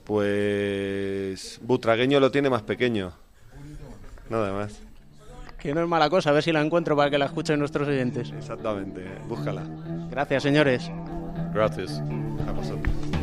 Pues 0.06 1.60
Butragueño 1.64 2.20
lo 2.20 2.30
tiene 2.32 2.50
más 2.50 2.62
pequeño. 2.62 3.12
Nada 4.30 4.54
más. 4.54 4.80
Que 5.60 5.74
no 5.74 5.82
es 5.82 5.88
mala 5.88 6.10
cosa, 6.10 6.30
a 6.30 6.34
ver 6.34 6.44
si 6.44 6.52
la 6.52 6.62
encuentro 6.62 6.96
para 6.96 7.10
que 7.10 7.18
la 7.18 7.26
escuchen 7.26 7.60
nuestros 7.60 7.88
oyentes. 7.88 8.32
Exactamente, 8.38 9.04
búscala. 9.28 9.64
Gracias, 10.10 10.44
señores. 10.44 10.92
Gracias. 11.54 12.02
A 12.48 12.52
vosotros. 12.52 13.15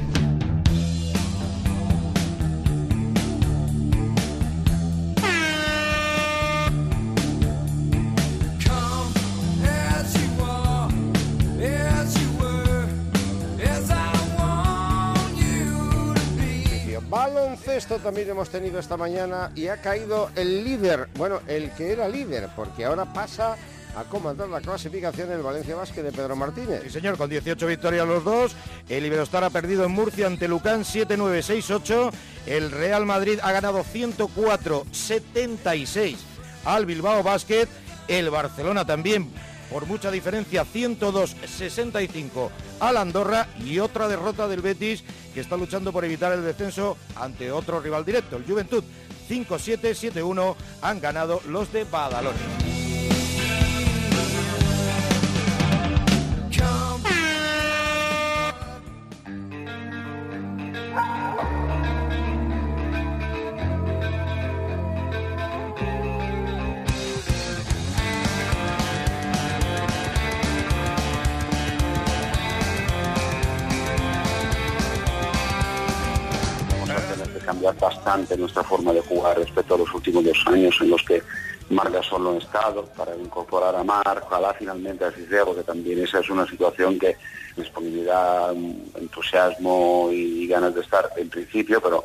También 18.03 18.29
hemos 18.29 18.51
tenido 18.51 18.81
esta 18.81 18.97
mañana 18.97 19.53
y 19.55 19.69
ha 19.69 19.81
caído 19.81 20.31
el 20.35 20.65
líder, 20.65 21.09
bueno, 21.15 21.39
el 21.47 21.71
que 21.71 21.93
era 21.93 22.09
líder, 22.09 22.49
porque 22.57 22.85
ahora 22.85 23.13
pasa 23.13 23.57
a 23.97 24.05
comandar 24.05 24.49
la 24.49 24.61
clasificación 24.61 25.31
el 25.31 25.43
Valencia 25.43 25.77
Basket 25.77 26.03
de 26.03 26.11
Pedro 26.13 26.35
Martínez. 26.35 26.83
Sí, 26.83 26.91
señor, 26.91 27.17
con 27.19 27.31
18 27.31 27.67
victorias 27.67 28.07
los 28.07 28.25
dos. 28.25 28.57
El 28.89 29.05
Iberostar 29.07 29.45
ha 29.45 29.51
perdido 29.51 29.85
en 29.85 29.93
Murcia 29.93 30.27
ante 30.27 30.49
Lucán 30.49 30.85
7-9-6-8. 30.85 32.11
El 32.47 32.71
Real 32.71 33.05
Madrid 33.07 33.39
ha 33.43 33.53
ganado 33.53 33.85
104-76 33.85 36.17
al 36.65 36.87
Bilbao 36.87 37.23
Basket. 37.23 37.69
El 38.09 38.31
Barcelona 38.31 38.87
también, 38.87 39.31
por 39.73 39.87
mucha 39.87 40.11
diferencia, 40.11 40.65
102-65 40.65 42.51
al 42.81 42.97
Andorra. 42.97 43.49
Y 43.65 43.79
otra 43.79 44.07
derrota 44.07 44.47
del 44.47 44.61
Betis, 44.61 45.03
que 45.33 45.41
está 45.41 45.57
luchando 45.57 45.93
por 45.93 46.05
evitar 46.05 46.33
el 46.33 46.45
descenso 46.45 46.97
ante 47.17 47.51
otro 47.51 47.81
rival 47.81 48.05
directo, 48.05 48.37
el 48.37 48.45
Juventud. 48.45 48.85
5-7-7-1 49.29 50.55
han 50.83 51.01
ganado 51.01 51.41
los 51.49 51.73
de 51.73 51.85
Badalona. 51.85 52.72
Bastante 77.83 78.37
nuestra 78.37 78.63
forma 78.63 78.93
de 78.93 79.01
jugar 79.01 79.37
respecto 79.37 79.75
a 79.75 79.79
los 79.79 79.93
últimos 79.93 80.25
dos 80.25 80.39
años 80.47 80.75
en 80.81 80.91
los 80.91 81.03
que 81.03 81.21
Marga 81.71 82.03
solo 82.03 82.33
ha 82.33 82.39
estado 82.39 82.85
para 82.97 83.17
incorporar 83.17 83.75
a 83.75 83.83
Marc, 83.83 84.25
ojalá 84.27 84.55
finalmente 84.55 85.05
a 85.05 85.11
Cicero, 85.11 85.55
que 85.55 85.63
también 85.63 86.03
esa 86.03 86.21
es 86.21 86.31
una 86.31 86.47
situación 86.47 86.99
que 86.99 87.17
disponibilidad, 87.57 88.53
entusiasmo 88.95 90.11
y 90.13 90.47
ganas 90.47 90.75
de 90.75 90.83
estar 90.83 91.09
en 91.17 91.29
principio, 91.29 91.81
pero 91.81 92.05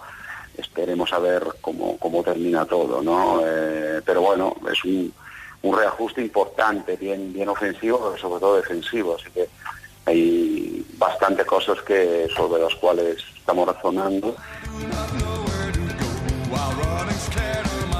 esperemos 0.58 1.12
a 1.14 1.20
ver 1.20 1.44
cómo, 1.62 1.98
cómo 1.98 2.24
termina 2.24 2.66
todo, 2.66 3.02
¿no? 3.02 3.42
Eh, 3.46 4.02
pero 4.06 4.22
bueno, 4.22 4.56
es 4.72 4.84
un, 4.84 5.14
un 5.62 5.78
reajuste 5.78 6.22
importante, 6.22 6.96
bien, 6.96 7.34
bien 7.34 7.50
ofensivo, 7.50 8.00
pero 8.00 8.18
sobre 8.18 8.40
todo 8.40 8.56
defensivo, 8.56 9.16
así 9.16 9.30
que 9.32 9.48
hay 10.06 10.86
bastantes 10.98 11.46
cosas 11.46 11.82
que 11.82 12.28
sobre 12.36 12.62
las 12.64 12.74
cuales 12.76 13.18
estamos 13.38 13.68
razonando. 13.68 14.36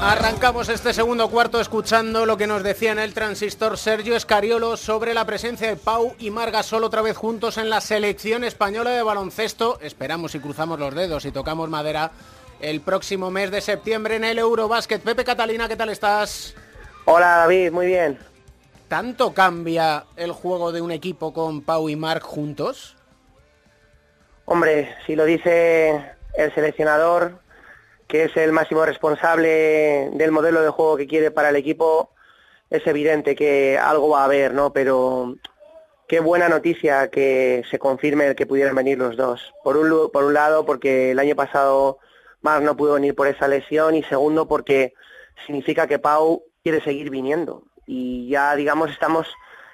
Arrancamos 0.00 0.68
este 0.68 0.92
segundo 0.92 1.28
cuarto 1.28 1.60
escuchando 1.60 2.24
lo 2.24 2.36
que 2.36 2.46
nos 2.46 2.62
decía 2.62 2.92
en 2.92 2.98
el 2.98 3.14
transistor 3.14 3.76
Sergio 3.76 4.14
Escariolo 4.14 4.76
sobre 4.76 5.12
la 5.12 5.24
presencia 5.24 5.68
de 5.68 5.76
Pau 5.76 6.14
y 6.18 6.30
Margasol 6.30 6.84
otra 6.84 7.02
vez 7.02 7.16
juntos 7.16 7.58
en 7.58 7.68
la 7.68 7.80
selección 7.80 8.44
española 8.44 8.90
de 8.90 9.02
baloncesto. 9.02 9.78
Esperamos 9.82 10.34
y 10.34 10.40
cruzamos 10.40 10.78
los 10.78 10.94
dedos 10.94 11.24
y 11.24 11.32
tocamos 11.32 11.68
madera 11.68 12.12
el 12.60 12.80
próximo 12.80 13.30
mes 13.30 13.50
de 13.50 13.60
septiembre 13.60 14.16
en 14.16 14.24
el 14.24 14.38
Eurobásquet. 14.38 15.02
Pepe 15.02 15.24
Catalina, 15.24 15.68
¿qué 15.68 15.76
tal 15.76 15.90
estás? 15.90 16.54
Hola 17.04 17.38
David, 17.38 17.72
muy 17.72 17.86
bien. 17.86 18.18
¿Tanto 18.86 19.34
cambia 19.34 20.04
el 20.16 20.32
juego 20.32 20.72
de 20.72 20.80
un 20.80 20.92
equipo 20.92 21.32
con 21.32 21.62
Pau 21.62 21.88
y 21.88 21.96
Marc 21.96 22.22
juntos? 22.22 22.96
Hombre, 24.44 24.94
si 25.06 25.16
lo 25.16 25.24
dice 25.24 26.02
el 26.36 26.54
seleccionador, 26.54 27.40
que 28.08 28.24
es 28.24 28.36
el 28.36 28.52
máximo 28.52 28.84
responsable 28.86 30.10
del 30.14 30.32
modelo 30.32 30.62
de 30.62 30.70
juego 30.70 30.96
que 30.96 31.06
quiere 31.06 31.30
para 31.30 31.50
el 31.50 31.56
equipo, 31.56 32.10
es 32.70 32.86
evidente 32.86 33.36
que 33.36 33.78
algo 33.78 34.08
va 34.08 34.22
a 34.22 34.24
haber, 34.24 34.54
¿no? 34.54 34.72
Pero 34.72 35.36
qué 36.08 36.20
buena 36.20 36.48
noticia 36.48 37.10
que 37.10 37.62
se 37.70 37.78
confirme 37.78 38.26
el 38.26 38.34
que 38.34 38.46
pudieran 38.46 38.74
venir 38.74 38.98
los 38.98 39.16
dos. 39.16 39.52
Por 39.62 39.76
un, 39.76 40.10
por 40.10 40.24
un 40.24 40.34
lado, 40.34 40.64
porque 40.64 41.10
el 41.10 41.18
año 41.18 41.36
pasado 41.36 41.98
Marc 42.40 42.62
no 42.62 42.76
pudo 42.76 42.94
venir 42.94 43.14
por 43.14 43.26
esa 43.28 43.46
lesión 43.46 43.94
y 43.94 44.02
segundo, 44.02 44.48
porque 44.48 44.94
significa 45.46 45.86
que 45.86 45.98
Pau 45.98 46.44
quiere 46.62 46.82
seguir 46.82 47.10
viniendo. 47.10 47.64
Y 47.86 48.28
ya, 48.28 48.56
digamos, 48.56 48.90
estamos 48.90 49.28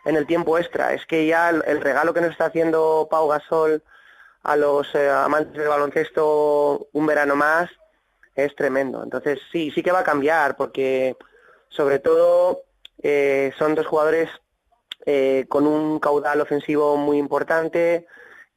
en 0.04 0.16
el 0.16 0.26
tiempo 0.26 0.58
extra. 0.58 0.92
Es 0.92 1.06
que 1.06 1.26
ya 1.26 1.50
el, 1.50 1.62
el 1.66 1.80
regalo 1.80 2.12
que 2.12 2.20
nos 2.20 2.32
está 2.32 2.46
haciendo 2.46 3.06
Pau 3.08 3.28
Gasol 3.28 3.82
a 4.42 4.56
los 4.56 4.92
eh, 4.94 5.08
amantes 5.08 5.54
del 5.54 5.68
baloncesto 5.68 6.88
un 6.92 7.06
verano 7.06 7.36
más 7.36 7.70
es 8.34 8.54
tremendo. 8.56 9.02
Entonces 9.02 9.40
sí, 9.52 9.70
sí 9.70 9.82
que 9.82 9.92
va 9.92 10.00
a 10.00 10.04
cambiar 10.04 10.56
porque 10.56 11.16
sobre 11.68 11.98
todo 11.98 12.62
eh, 13.02 13.52
son 13.58 13.74
dos 13.74 13.86
jugadores 13.86 14.28
eh, 15.06 15.44
con 15.48 15.66
un 15.66 15.98
caudal 15.98 16.40
ofensivo 16.40 16.96
muy 16.96 17.18
importante, 17.18 18.06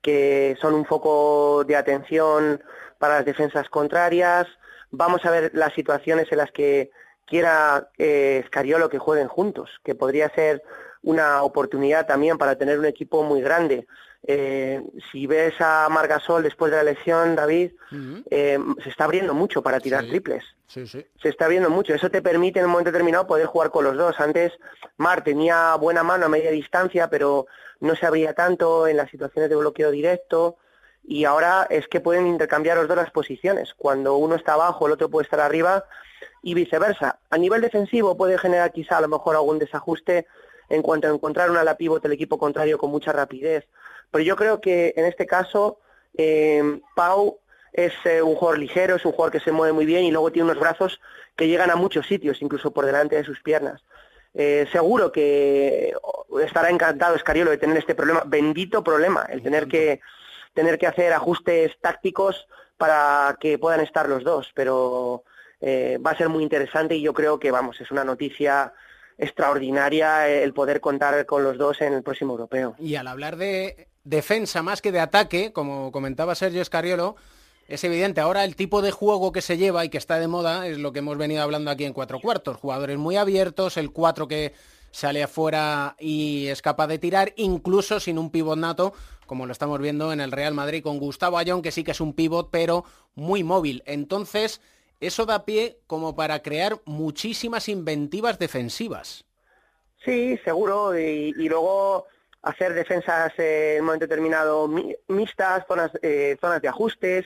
que 0.01 0.57
son 0.61 0.73
un 0.73 0.85
foco 0.85 1.63
de 1.65 1.75
atención 1.75 2.63
para 2.97 3.15
las 3.15 3.25
defensas 3.25 3.69
contrarias. 3.69 4.47
Vamos 4.91 5.25
a 5.25 5.31
ver 5.31 5.51
las 5.53 5.73
situaciones 5.73 6.31
en 6.31 6.37
las 6.37 6.51
que 6.51 6.91
quiera 7.25 7.89
eh, 7.97 8.43
Scariolo 8.47 8.89
que 8.89 8.99
jueguen 8.99 9.27
juntos, 9.27 9.69
que 9.83 9.95
podría 9.95 10.29
ser 10.29 10.63
una 11.03 11.43
oportunidad 11.43 12.07
también 12.07 12.37
para 12.37 12.57
tener 12.57 12.79
un 12.79 12.85
equipo 12.85 13.23
muy 13.23 13.41
grande. 13.41 13.85
Eh, 14.29 14.83
si 15.09 15.25
ves 15.25 15.53
a 15.59 15.87
Margasol 15.89 16.43
después 16.43 16.69
de 16.69 16.77
la 16.77 16.83
lesión, 16.83 17.35
David, 17.35 17.71
eh, 18.29 18.59
se 18.83 18.89
está 18.89 19.05
abriendo 19.05 19.33
mucho 19.33 19.61
para 19.63 19.79
tirar 19.79 20.03
Sí. 20.03 20.09
triples. 20.09 20.43
Sí, 20.67 20.85
sí. 20.85 21.05
Se 21.21 21.29
está 21.29 21.45
abriendo 21.45 21.69
mucho. 21.69 21.93
Eso 21.93 22.11
te 22.11 22.21
permite 22.21 22.59
en 22.59 22.65
un 22.65 22.71
momento 22.71 22.91
determinado 22.91 23.25
poder 23.25 23.45
jugar 23.45 23.71
con 23.71 23.85
los 23.85 23.95
dos. 23.95 24.19
Antes 24.19 24.51
Mar 24.97 25.23
tenía 25.23 25.75
buena 25.75 26.03
mano 26.03 26.25
a 26.25 26.29
media 26.29 26.51
distancia, 26.51 27.09
pero 27.09 27.47
no 27.79 27.95
se 27.95 28.05
abría 28.05 28.33
tanto 28.33 28.85
en 28.87 28.97
las 28.97 29.09
situaciones 29.09 29.49
de 29.49 29.55
bloqueo 29.55 29.91
directo. 29.91 30.57
Y 31.05 31.23
ahora 31.23 31.65
es 31.69 31.87
que 31.87 32.01
pueden 32.01 32.27
intercambiar 32.27 32.75
los 32.75 32.89
dos 32.89 32.97
las 32.97 33.11
posiciones. 33.11 33.73
Cuando 33.75 34.17
uno 34.17 34.35
está 34.35 34.55
abajo, 34.55 34.87
el 34.87 34.91
otro 34.93 35.09
puede 35.09 35.23
estar 35.23 35.39
arriba 35.39 35.85
y 36.43 36.53
viceversa. 36.53 37.19
A 37.29 37.37
nivel 37.37 37.61
defensivo 37.61 38.17
puede 38.17 38.37
generar 38.37 38.73
quizá 38.73 38.97
a 38.97 39.01
lo 39.01 39.07
mejor 39.07 39.37
algún 39.37 39.57
desajuste 39.57 40.27
en 40.67 40.81
cuanto 40.81 41.07
a 41.07 41.11
encontrar 41.13 41.49
una 41.49 41.61
ala 41.61 41.77
pívot 41.77 42.03
del 42.03 42.11
equipo 42.11 42.37
contrario 42.37 42.77
con 42.77 42.91
mucha 42.91 43.13
rapidez. 43.13 43.65
Pero 44.11 44.23
yo 44.23 44.35
creo 44.35 44.61
que 44.61 44.93
en 44.95 45.05
este 45.05 45.25
caso 45.25 45.79
eh, 46.17 46.81
Pau 46.95 47.39
es 47.73 47.93
eh, 48.05 48.21
un 48.21 48.35
jugador 48.35 48.59
ligero, 48.59 48.95
es 48.95 49.05
un 49.05 49.11
jugador 49.11 49.31
que 49.31 49.39
se 49.39 49.51
mueve 49.51 49.73
muy 49.73 49.85
bien 49.85 50.03
y 50.03 50.11
luego 50.11 50.31
tiene 50.31 50.49
unos 50.49 50.59
brazos 50.59 50.99
que 51.35 51.47
llegan 51.47 51.69
a 51.69 51.75
muchos 51.75 52.07
sitios, 52.07 52.41
incluso 52.41 52.71
por 52.71 52.85
delante 52.85 53.15
de 53.15 53.23
sus 53.23 53.41
piernas. 53.41 53.83
Eh, 54.33 54.67
seguro 54.71 55.11
que 55.11 55.93
estará 56.43 56.69
encantado 56.69 57.15
Escariolo 57.15 57.51
de 57.51 57.57
tener 57.57 57.77
este 57.77 57.95
problema, 57.95 58.23
bendito 58.25 58.83
problema, 58.83 59.27
el 59.29 59.41
tener 59.41 59.67
que 59.67 60.01
tener 60.53 60.79
que 60.79 60.87
hacer 60.87 61.13
ajustes 61.13 61.77
tácticos 61.79 62.47
para 62.77 63.37
que 63.39 63.59
puedan 63.59 63.79
estar 63.79 64.09
los 64.09 64.23
dos, 64.23 64.51
pero 64.55 65.23
eh, 65.61 65.99
va 66.03 66.11
a 66.11 66.17
ser 66.17 66.29
muy 66.29 66.41
interesante 66.41 66.95
y 66.95 67.01
yo 67.01 67.13
creo 67.13 67.39
que 67.39 67.51
vamos, 67.51 67.79
es 67.79 67.91
una 67.91 68.03
noticia 68.03 68.73
extraordinaria 69.19 70.27
el 70.27 70.53
poder 70.53 70.81
contar 70.81 71.25
con 71.27 71.43
los 71.43 71.57
dos 71.57 71.81
en 71.81 71.93
el 71.93 72.03
próximo 72.03 72.33
europeo. 72.33 72.75
Y 72.79 72.95
al 72.95 73.07
hablar 73.07 73.37
de 73.37 73.87
defensa 74.07 74.63
más 74.63 74.81
que 74.81 74.91
de 74.91 74.99
ataque, 74.99 75.51
como 75.51 75.91
comentaba 75.91 76.35
Sergio 76.35 76.61
Escariolo, 76.61 77.15
es 77.67 77.83
evidente, 77.83 78.21
ahora 78.21 78.45
el 78.45 78.55
tipo 78.55 78.81
de 78.81 78.91
juego 78.91 79.33
que 79.33 79.41
se 79.41 79.57
lleva 79.57 79.83
y 79.83 79.89
que 79.89 79.97
está 79.97 80.19
de 80.19 80.29
moda 80.29 80.67
es 80.67 80.77
lo 80.77 80.93
que 80.93 80.99
hemos 80.99 81.17
venido 81.17 81.43
hablando 81.43 81.69
aquí 81.69 81.83
en 81.83 81.91
cuatro 81.91 82.21
cuartos. 82.21 82.55
Jugadores 82.57 82.97
muy 82.97 83.17
abiertos, 83.17 83.75
el 83.75 83.91
cuatro 83.91 84.29
que 84.29 84.53
sale 84.91 85.21
afuera 85.21 85.97
y 85.99 86.47
es 86.47 86.61
capaz 86.61 86.87
de 86.87 86.97
tirar, 86.97 87.33
incluso 87.35 87.99
sin 87.99 88.17
un 88.17 88.31
pivot 88.31 88.57
nato, 88.57 88.93
como 89.25 89.45
lo 89.45 89.51
estamos 89.51 89.81
viendo 89.81 90.13
en 90.13 90.21
el 90.21 90.31
Real 90.31 90.53
Madrid 90.53 90.81
con 90.81 90.97
Gustavo 90.97 91.37
Ayón, 91.37 91.61
que 91.61 91.73
sí 91.73 91.83
que 91.83 91.91
es 91.91 91.99
un 91.99 92.13
pivot, 92.13 92.49
pero 92.49 92.85
muy 93.15 93.43
móvil. 93.43 93.83
Entonces, 93.85 94.61
eso 95.01 95.25
da 95.25 95.43
pie 95.43 95.79
como 95.87 96.15
para 96.15 96.41
crear 96.41 96.79
muchísimas 96.85 97.67
inventivas 97.67 98.39
defensivas. 98.39 99.25
Sí, 100.05 100.39
seguro, 100.45 100.97
y, 100.97 101.33
y 101.37 101.49
luego 101.49 102.05
hacer 102.47 102.73
defensas 102.73 103.31
eh, 103.37 103.75
en 103.75 103.81
un 103.81 103.85
momento 103.87 104.05
determinado 104.05 104.67
mi- 104.67 104.95
mixtas, 105.07 105.65
zonas, 105.67 105.91
eh, 106.01 106.37
zonas 106.41 106.61
de 106.61 106.67
ajustes, 106.67 107.25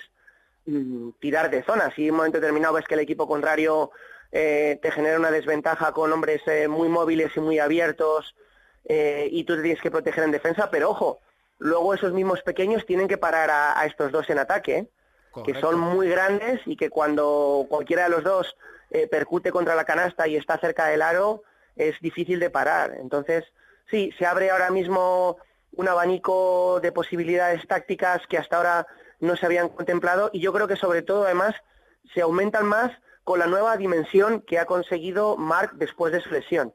mm, 0.65 1.09
tirar 1.19 1.49
de 1.49 1.63
zonas. 1.63 1.93
Si 1.95 2.05
en 2.07 2.11
un 2.11 2.17
momento 2.17 2.39
determinado 2.39 2.73
ves 2.75 2.85
que 2.87 2.93
el 2.95 2.99
equipo 3.01 3.27
contrario 3.27 3.91
eh, 4.31 4.79
te 4.81 4.91
genera 4.91 5.17
una 5.19 5.31
desventaja 5.31 5.91
con 5.91 6.11
hombres 6.13 6.41
eh, 6.47 6.67
muy 6.67 6.87
móviles 6.87 7.35
y 7.35 7.39
muy 7.41 7.59
abiertos 7.59 8.33
eh, 8.85 9.27
y 9.31 9.43
tú 9.43 9.55
te 9.57 9.61
tienes 9.63 9.81
que 9.81 9.91
proteger 9.91 10.23
en 10.23 10.31
defensa, 10.31 10.69
pero 10.71 10.89
ojo, 10.89 11.19
luego 11.59 11.93
esos 11.93 12.13
mismos 12.13 12.41
pequeños 12.41 12.85
tienen 12.85 13.07
que 13.09 13.17
parar 13.17 13.49
a, 13.51 13.77
a 13.79 13.85
estos 13.85 14.11
dos 14.11 14.29
en 14.29 14.39
ataque, 14.39 14.77
¿eh? 14.77 14.87
que 15.43 15.53
son 15.61 15.79
muy 15.79 16.09
grandes 16.09 16.61
y 16.65 16.75
que 16.77 16.89
cuando 16.89 17.65
cualquiera 17.69 18.03
de 18.05 18.09
los 18.09 18.23
dos 18.23 18.55
eh, 18.89 19.07
percute 19.07 19.51
contra 19.51 19.75
la 19.75 19.85
canasta 19.85 20.27
y 20.27 20.35
está 20.37 20.57
cerca 20.57 20.85
del 20.87 21.01
aro, 21.01 21.43
es 21.75 21.95
difícil 22.01 22.39
de 22.39 22.49
parar. 22.49 22.95
Entonces, 22.99 23.45
sí, 23.91 24.11
se 24.17 24.25
abre 24.25 24.49
ahora 24.49 24.71
mismo 24.71 25.37
un 25.73 25.87
abanico 25.87 26.79
de 26.81 26.91
posibilidades 26.91 27.67
tácticas 27.67 28.25
que 28.27 28.37
hasta 28.37 28.57
ahora 28.57 28.87
no 29.19 29.35
se 29.35 29.45
habían 29.45 29.69
contemplado 29.69 30.31
y 30.33 30.39
yo 30.39 30.51
creo 30.51 30.67
que 30.67 30.75
sobre 30.75 31.01
todo 31.01 31.25
además 31.25 31.55
se 32.13 32.21
aumentan 32.21 32.65
más 32.65 32.91
con 33.23 33.37
la 33.37 33.45
nueva 33.45 33.77
dimensión 33.77 34.41
que 34.41 34.57
ha 34.57 34.65
conseguido 34.65 35.37
Mark 35.37 35.73
después 35.75 36.11
de 36.11 36.21
su 36.21 36.31
lesión. 36.31 36.73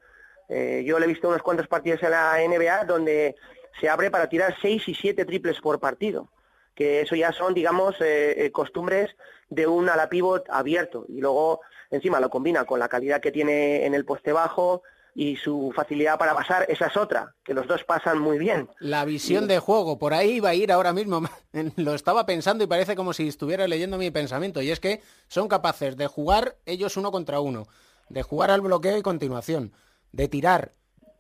Eh, 0.49 0.85
yo 0.87 0.99
le 0.99 1.07
he 1.07 1.09
visto 1.09 1.29
unos 1.29 1.43
cuantos 1.43 1.67
partidos 1.67 2.03
en 2.05 2.13
la 2.13 2.37
NBA 2.39 2.85
donde 2.85 3.35
se 3.81 3.89
abre 3.89 4.11
para 4.11 4.29
tirar 4.29 4.55
seis 4.63 4.87
y 4.89 4.95
siete 4.95 5.25
triples 5.25 5.61
por 5.61 5.81
partido, 5.81 6.31
que 6.75 7.01
eso 7.01 7.17
ya 7.17 7.33
son, 7.33 7.53
digamos, 7.53 8.01
eh, 8.01 8.45
eh, 8.47 8.53
costumbres 8.53 9.17
de 9.51 9.67
un 9.67 9.89
ala 9.89 10.09
pivot 10.09 10.49
abierto 10.49 11.05
y 11.09 11.21
luego 11.21 11.61
encima 11.91 12.21
lo 12.21 12.31
combina 12.31 12.65
con 12.65 12.79
la 12.79 12.89
calidad 12.89 13.21
que 13.21 13.33
tiene 13.33 13.85
en 13.87 13.95
el 13.95 14.05
poste 14.05 14.33
bajo 14.33 14.83
y 15.19 15.35
su 15.37 15.73
facilidad 15.75 16.19
para 16.19 16.35
pasar, 16.35 16.67
esa 16.69 16.89
es 16.89 16.97
otra, 16.99 17.35
que 17.43 17.55
los 17.55 17.67
dos 17.67 17.83
pasan 17.85 18.19
muy 18.19 18.39
bien. 18.39 18.69
La 18.81 19.07
visión 19.07 19.49
de 19.49 19.59
juego, 19.59 19.99
por 19.99 20.13
ahí 20.13 20.33
iba 20.33 20.51
a 20.51 20.55
ir 20.55 20.71
ahora 20.71 20.93
mismo. 20.93 21.23
Lo 21.77 21.95
estaba 21.95 22.27
pensando 22.27 22.63
y 22.63 22.67
parece 22.67 22.97
como 22.97 23.15
si 23.15 23.27
estuviera 23.27 23.67
leyendo 23.67 23.97
mi 23.97 24.11
pensamiento. 24.11 24.61
Y 24.61 24.71
es 24.71 24.79
que 24.79 25.01
son 25.27 25.49
capaces 25.49 25.97
de 25.97 26.07
jugar 26.07 26.57
ellos 26.67 26.99
uno 26.99 27.11
contra 27.11 27.41
uno, 27.41 27.67
de 28.11 28.23
jugar 28.23 28.51
al 28.51 28.61
bloqueo 28.61 28.99
y 28.99 29.03
continuación, 29.03 29.73
de 30.13 30.29
tirar 30.29 30.73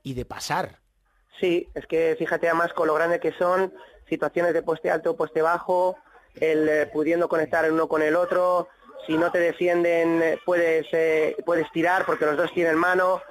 y 0.02 0.12
de 0.12 0.26
pasar. 0.26 0.80
Sí, 1.40 1.66
es 1.74 1.86
que 1.86 2.16
fíjate 2.18 2.48
además 2.50 2.74
con 2.74 2.88
lo 2.88 2.94
grande 2.94 3.18
que 3.18 3.32
son, 3.32 3.72
situaciones 4.10 4.52
de 4.52 4.62
poste 4.62 4.90
alto 4.90 5.12
o 5.12 5.16
poste 5.16 5.40
bajo, 5.40 5.96
el 6.34 6.68
eh, 6.68 6.86
pudiendo 6.92 7.30
conectar 7.30 7.64
el 7.64 7.72
uno 7.72 7.88
con 7.88 8.02
el 8.02 8.14
otro, 8.14 8.68
si 9.06 9.16
no 9.16 9.32
te 9.32 9.38
defienden 9.38 10.22
eh, 10.22 10.38
puedes, 10.44 10.86
eh, 10.92 11.34
puedes 11.46 11.70
tirar 11.72 12.04
porque 12.04 12.26
los 12.26 12.36
dos 12.36 12.52
tienen 12.52 12.76
mano, 12.76 13.22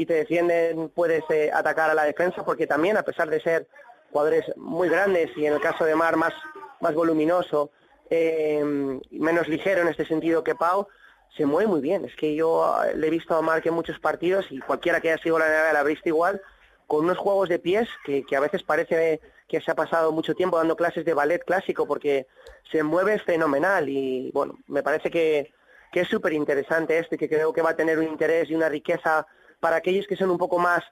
si 0.00 0.06
te 0.06 0.14
defienden 0.14 0.88
puedes 0.88 1.22
eh, 1.28 1.50
atacar 1.52 1.90
a 1.90 1.94
la 1.94 2.04
defensa 2.04 2.42
porque 2.42 2.66
también 2.66 2.96
a 2.96 3.02
pesar 3.02 3.28
de 3.28 3.38
ser 3.38 3.68
jugadores 4.10 4.46
muy 4.56 4.88
grandes 4.88 5.30
y 5.36 5.44
en 5.44 5.52
el 5.52 5.60
caso 5.60 5.84
de 5.84 5.94
Mar 5.94 6.16
más, 6.16 6.32
más 6.80 6.94
voluminoso, 6.94 7.70
eh, 8.08 8.64
menos 9.10 9.46
ligero 9.46 9.82
en 9.82 9.88
este 9.88 10.06
sentido 10.06 10.42
que 10.42 10.54
Pau, 10.54 10.88
se 11.36 11.44
mueve 11.44 11.68
muy 11.68 11.82
bien. 11.82 12.06
Es 12.06 12.16
que 12.16 12.34
yo 12.34 12.82
eh, 12.82 12.96
le 12.96 13.08
he 13.08 13.10
visto 13.10 13.36
a 13.36 13.42
Mark 13.42 13.62
en 13.66 13.74
muchos 13.74 13.98
partidos 13.98 14.46
y 14.48 14.60
cualquiera 14.60 15.02
que 15.02 15.12
haya 15.12 15.22
sido 15.22 15.38
la 15.38 15.48
NBA 15.48 15.72
la 15.74 15.82
visto 15.82 16.08
igual, 16.08 16.40
con 16.86 17.04
unos 17.04 17.18
juegos 17.18 17.50
de 17.50 17.58
pies 17.58 17.86
que, 18.06 18.24
que 18.24 18.36
a 18.36 18.40
veces 18.40 18.62
parece 18.62 19.20
que 19.48 19.60
se 19.60 19.70
ha 19.70 19.74
pasado 19.74 20.12
mucho 20.12 20.34
tiempo 20.34 20.56
dando 20.56 20.76
clases 20.76 21.04
de 21.04 21.12
ballet 21.12 21.44
clásico 21.44 21.86
porque 21.86 22.26
se 22.72 22.82
mueve 22.82 23.18
fenomenal 23.18 23.86
y 23.90 24.30
bueno, 24.32 24.56
me 24.66 24.82
parece 24.82 25.10
que, 25.10 25.52
que 25.92 26.00
es 26.00 26.08
súper 26.08 26.32
interesante 26.32 26.98
esto 26.98 27.16
y 27.16 27.18
que 27.18 27.28
creo 27.28 27.52
que 27.52 27.60
va 27.60 27.70
a 27.70 27.76
tener 27.76 27.98
un 27.98 28.06
interés 28.06 28.48
y 28.48 28.54
una 28.54 28.70
riqueza 28.70 29.26
para 29.60 29.76
aquellos 29.76 30.06
que 30.06 30.16
son 30.16 30.30
un 30.30 30.38
poco 30.38 30.58
más 30.58 30.82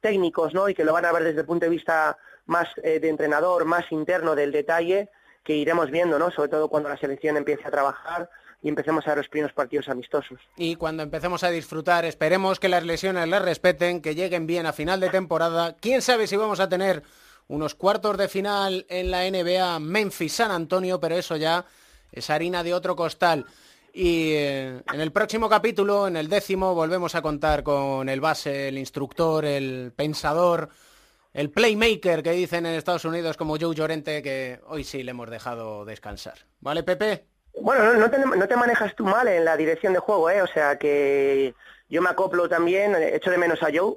técnicos 0.00 0.52
¿no? 0.52 0.68
y 0.68 0.74
que 0.74 0.84
lo 0.84 0.92
van 0.92 1.04
a 1.04 1.12
ver 1.12 1.24
desde 1.24 1.40
el 1.40 1.46
punto 1.46 1.66
de 1.66 1.70
vista 1.70 2.16
más 2.46 2.68
eh, 2.82 3.00
de 3.00 3.08
entrenador, 3.08 3.64
más 3.64 3.90
interno 3.90 4.34
del 4.34 4.52
detalle 4.52 5.10
que 5.42 5.54
iremos 5.54 5.90
viendo, 5.90 6.18
¿no? 6.18 6.30
sobre 6.30 6.48
todo 6.48 6.68
cuando 6.68 6.88
la 6.88 6.96
selección 6.96 7.36
empiece 7.36 7.66
a 7.66 7.70
trabajar 7.70 8.28
y 8.62 8.68
empecemos 8.68 9.06
a 9.06 9.10
ver 9.10 9.18
los 9.18 9.28
primeros 9.28 9.52
partidos 9.52 9.88
amistosos. 9.90 10.40
Y 10.56 10.76
cuando 10.76 11.02
empecemos 11.02 11.44
a 11.44 11.50
disfrutar, 11.50 12.06
esperemos 12.06 12.58
que 12.58 12.70
las 12.70 12.82
lesiones 12.82 13.28
les 13.28 13.42
respeten, 13.42 14.00
que 14.00 14.14
lleguen 14.14 14.46
bien 14.46 14.64
a 14.64 14.72
final 14.72 15.00
de 15.00 15.10
temporada. 15.10 15.76
¿Quién 15.78 16.00
sabe 16.00 16.26
si 16.26 16.36
vamos 16.36 16.60
a 16.60 16.68
tener 16.68 17.02
unos 17.46 17.74
cuartos 17.74 18.16
de 18.16 18.26
final 18.26 18.86
en 18.88 19.10
la 19.10 19.30
NBA 19.30 19.80
Memphis-San 19.80 20.50
Antonio? 20.50 20.98
Pero 20.98 21.14
eso 21.14 21.36
ya 21.36 21.66
es 22.10 22.30
harina 22.30 22.62
de 22.62 22.72
otro 22.72 22.96
costal. 22.96 23.44
Y 23.96 24.32
eh, 24.32 24.82
en 24.92 25.00
el 25.00 25.12
próximo 25.12 25.48
capítulo, 25.48 26.08
en 26.08 26.16
el 26.16 26.28
décimo, 26.28 26.74
volvemos 26.74 27.14
a 27.14 27.22
contar 27.22 27.62
con 27.62 28.08
el 28.08 28.20
base, 28.20 28.66
el 28.66 28.76
instructor, 28.76 29.44
el 29.44 29.92
pensador, 29.94 30.68
el 31.32 31.50
playmaker 31.50 32.24
que 32.24 32.32
dicen 32.32 32.66
en 32.66 32.74
Estados 32.74 33.04
Unidos 33.04 33.36
como 33.36 33.56
Joe 33.56 33.72
Llorente, 33.72 34.20
que 34.20 34.58
hoy 34.66 34.82
sí 34.82 35.04
le 35.04 35.12
hemos 35.12 35.30
dejado 35.30 35.84
descansar. 35.84 36.38
¿Vale, 36.58 36.82
Pepe? 36.82 37.26
Bueno, 37.60 37.94
no, 37.94 38.10
te, 38.10 38.56
manejas 38.56 38.96
tú 38.96 39.04
mal 39.04 39.28
en 39.28 39.44
la 39.44 39.56
dirección 39.56 39.92
de 39.92 40.00
juego, 40.00 40.28
¿eh? 40.28 40.42
O 40.42 40.48
sea 40.48 40.76
que 40.76 41.54
yo 41.88 42.02
me 42.02 42.10
acoplo 42.10 42.48
también, 42.48 42.96
echo 42.96 43.30
de 43.30 43.38
menos 43.38 43.62
a 43.62 43.68
Joe, 43.72 43.94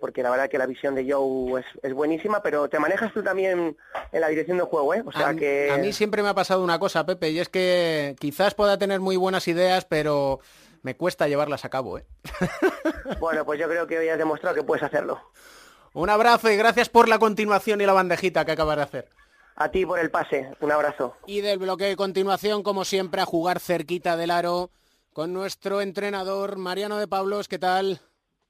porque 0.00 0.22
la 0.22 0.30
verdad 0.30 0.48
que 0.48 0.58
la 0.58 0.66
visión 0.66 0.94
de 0.94 1.10
Joe 1.10 1.60
es, 1.60 1.66
es 1.82 1.92
buenísima, 1.92 2.42
pero 2.42 2.68
te 2.68 2.78
manejas 2.78 3.12
tú 3.12 3.22
también 3.22 3.76
en 4.12 4.20
la 4.20 4.28
dirección 4.28 4.56
de 4.56 4.64
juego, 4.64 4.94
¿eh? 4.94 5.02
O 5.04 5.12
sea 5.12 5.28
a, 5.28 5.34
que... 5.34 5.70
a 5.70 5.76
mí 5.76 5.92
siempre 5.92 6.22
me 6.22 6.30
ha 6.30 6.34
pasado 6.34 6.64
una 6.64 6.78
cosa, 6.78 7.06
Pepe, 7.06 7.30
y 7.30 7.38
es 7.38 7.48
que 7.48 8.16
quizás 8.18 8.54
pueda 8.54 8.78
tener 8.78 9.00
muy 9.00 9.16
buenas 9.16 9.46
ideas, 9.46 9.84
pero 9.84 10.40
me 10.82 10.96
cuesta 10.96 11.28
llevarlas 11.28 11.64
a 11.64 11.68
cabo, 11.68 11.98
¿eh? 11.98 12.06
Bueno, 13.20 13.44
pues 13.44 13.60
yo 13.60 13.68
creo 13.68 13.86
que 13.86 13.98
hoy 13.98 14.08
has 14.08 14.18
demostrado 14.18 14.56
que 14.56 14.62
puedes 14.62 14.82
hacerlo. 14.82 15.20
Un 15.92 16.08
abrazo 16.08 16.50
y 16.50 16.56
gracias 16.56 16.88
por 16.88 17.08
la 17.08 17.18
continuación 17.18 17.80
y 17.80 17.86
la 17.86 17.92
bandejita 17.92 18.44
que 18.44 18.52
acabas 18.52 18.76
de 18.76 18.82
hacer. 18.82 19.08
A 19.56 19.70
ti 19.70 19.84
por 19.84 19.98
el 19.98 20.10
pase, 20.10 20.50
un 20.60 20.72
abrazo. 20.72 21.16
Y 21.26 21.40
del 21.42 21.58
bloque 21.58 21.84
de 21.84 21.96
continuación, 21.96 22.62
como 22.62 22.84
siempre, 22.84 23.20
a 23.20 23.26
jugar 23.26 23.60
cerquita 23.60 24.16
del 24.16 24.30
aro 24.30 24.70
con 25.12 25.32
nuestro 25.32 25.80
entrenador 25.82 26.56
Mariano 26.56 26.96
de 26.96 27.08
Pablos. 27.08 27.48
¿Qué 27.48 27.58
tal? 27.58 28.00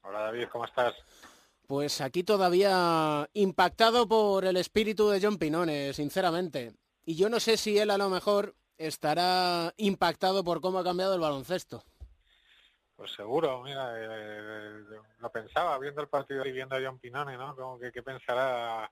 Hola 0.03 0.21
David, 0.21 0.47
¿cómo 0.51 0.65
estás? 0.65 0.93
Pues 1.71 2.01
aquí 2.01 2.25
todavía 2.25 3.29
impactado 3.31 4.05
por 4.05 4.43
el 4.43 4.57
espíritu 4.57 5.07
de 5.07 5.21
John 5.21 5.37
Pinone, 5.37 5.93
sinceramente. 5.93 6.73
Y 7.05 7.15
yo 7.15 7.29
no 7.29 7.39
sé 7.39 7.55
si 7.55 7.77
él 7.79 7.91
a 7.91 7.97
lo 7.97 8.09
mejor 8.09 8.57
estará 8.77 9.73
impactado 9.77 10.43
por 10.43 10.59
cómo 10.59 10.79
ha 10.79 10.83
cambiado 10.83 11.15
el 11.15 11.21
baloncesto. 11.21 11.81
Pues 12.97 13.13
seguro, 13.13 13.63
mira, 13.63 13.93
eh, 13.95 14.83
lo 15.19 15.31
pensaba 15.31 15.79
viendo 15.79 16.01
el 16.01 16.09
partido 16.09 16.45
y 16.45 16.51
viendo 16.51 16.75
a 16.75 16.81
John 16.83 16.99
Pinone, 16.99 17.37
¿no? 17.37 17.55
Que 17.79 17.89
qué 17.93 18.03
pensará 18.03 18.91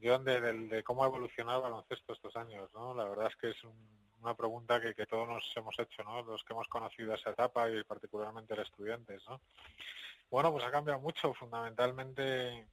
John 0.00 0.22
de, 0.24 0.84
cómo 0.84 1.02
ha 1.02 1.08
evolucionado 1.08 1.56
el 1.66 1.72
baloncesto 1.72 2.12
estos 2.12 2.36
años, 2.36 2.70
¿no? 2.72 2.94
La 2.94 3.02
verdad 3.02 3.26
es 3.30 3.34
que 3.36 3.50
es 3.50 3.64
un- 3.64 4.00
una 4.22 4.36
pregunta 4.36 4.80
que, 4.80 4.94
que 4.94 5.06
todos 5.06 5.26
nos 5.26 5.42
hemos 5.56 5.76
hecho, 5.76 6.04
¿no? 6.04 6.22
Los 6.22 6.44
que 6.44 6.52
hemos 6.52 6.68
conocido 6.68 7.14
esa 7.14 7.30
etapa 7.30 7.68
y 7.68 7.82
particularmente 7.82 8.54
los 8.54 8.68
estudiantes, 8.68 9.20
¿no? 9.28 9.40
Bueno, 10.32 10.50
pues 10.50 10.64
ha 10.64 10.70
cambiado 10.70 10.98
mucho, 10.98 11.34
fundamentalmente 11.34 12.66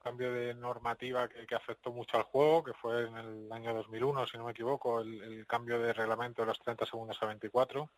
cambio 0.00 0.32
de 0.32 0.54
normativa 0.54 1.28
que, 1.28 1.52
afectó 1.52 1.90
mucho 1.90 2.16
al 2.16 2.22
juego, 2.22 2.62
que 2.62 2.72
fue 2.72 3.08
en 3.08 3.16
el 3.16 3.50
año 3.50 3.74
2001, 3.74 4.24
si 4.28 4.38
no 4.38 4.44
me 4.44 4.52
equivoco, 4.52 5.00
el, 5.00 5.44
cambio 5.44 5.80
de 5.80 5.92
reglamento 5.92 6.42
de 6.42 6.46
los 6.46 6.60
30 6.60 6.86
segundos 6.86 7.20
a 7.20 7.26
24 7.26 7.90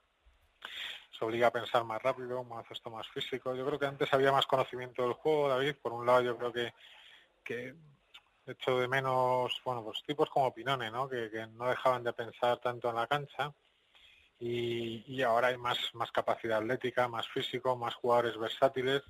se 1.10 1.24
obliga 1.26 1.48
a 1.48 1.52
pensar 1.52 1.84
más 1.84 2.02
rápido, 2.02 2.40
un 2.40 2.48
baloncesto 2.48 2.88
más 2.88 3.06
físico. 3.08 3.54
Yo 3.54 3.66
creo 3.66 3.78
que 3.78 3.84
antes 3.84 4.10
había 4.14 4.32
más 4.32 4.46
conocimiento 4.46 5.02
del 5.02 5.12
juego, 5.12 5.50
David. 5.50 5.76
Por 5.82 5.92
un 5.92 6.06
lado, 6.06 6.22
yo 6.22 6.38
creo 6.38 6.52
que, 6.52 6.72
que 7.44 7.74
hecho 8.46 8.78
de 8.78 8.88
menos, 8.88 9.60
bueno, 9.62 9.84
pues 9.84 10.02
tipos 10.06 10.30
como 10.30 10.54
Pinone, 10.54 10.90
¿no? 10.90 11.06
Que, 11.06 11.30
que 11.30 11.46
no 11.48 11.68
dejaban 11.68 12.02
de 12.02 12.14
pensar 12.14 12.58
tanto 12.60 12.88
en 12.88 12.96
la 12.96 13.06
cancha. 13.06 13.52
Y, 14.38 15.04
y 15.06 15.22
ahora 15.22 15.48
hay 15.48 15.56
más, 15.56 15.78
más 15.94 16.10
capacidad 16.12 16.58
atlética, 16.58 17.08
más 17.08 17.26
físico, 17.28 17.76
más 17.76 17.94
jugadores 17.94 18.36
versátiles. 18.38 19.02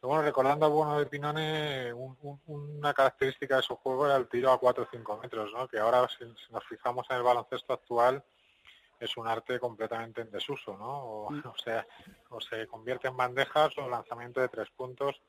Pero 0.00 0.08
bueno, 0.08 0.22
recordando 0.22 0.66
al 0.66 0.72
bueno 0.72 0.98
de 0.98 1.06
Pinone, 1.06 1.92
un- 1.92 2.16
un- 2.22 2.40
una 2.78 2.92
característica 2.92 3.56
de 3.56 3.62
su 3.62 3.76
juego 3.76 4.06
era 4.06 4.16
el 4.16 4.28
tiro 4.28 4.50
a 4.50 4.58
4 4.58 4.84
o 4.84 4.88
5 4.90 5.16
metros, 5.22 5.50
¿no? 5.52 5.68
Que 5.68 5.78
ahora, 5.78 6.06
si, 6.08 6.24
si 6.24 6.52
nos 6.52 6.64
fijamos 6.64 7.06
en 7.10 7.16
el 7.16 7.22
baloncesto 7.22 7.72
actual, 7.72 8.22
es 8.98 9.16
un 9.16 9.28
arte 9.28 9.58
completamente 9.60 10.22
en 10.22 10.30
desuso, 10.30 10.76
¿no? 10.76 10.88
O, 11.04 11.26
o 11.54 11.56
sea, 11.62 11.86
o 12.30 12.40
se 12.40 12.66
convierte 12.66 13.08
en 13.08 13.16
bandejas 13.16 13.76
o 13.78 13.88
lanzamiento 13.88 14.40
de 14.40 14.48
tres 14.48 14.68
puntos, 14.76 15.20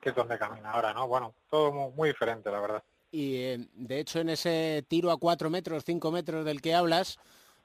que 0.00 0.08
es 0.10 0.14
donde 0.14 0.38
camina 0.38 0.70
ahora, 0.72 0.94
¿no? 0.94 1.06
Bueno, 1.06 1.34
todo 1.50 1.70
muy, 1.72 1.92
muy 1.92 2.08
diferente, 2.08 2.50
la 2.50 2.60
verdad. 2.60 2.82
Y 3.12 3.36
eh, 3.36 3.58
de 3.74 3.98
hecho 4.00 4.20
en 4.20 4.30
ese 4.30 4.84
tiro 4.88 5.10
a 5.10 5.18
4 5.18 5.50
metros, 5.50 5.84
5 5.84 6.10
metros 6.10 6.44
del 6.44 6.62
que 6.62 6.74
hablas, 6.74 7.18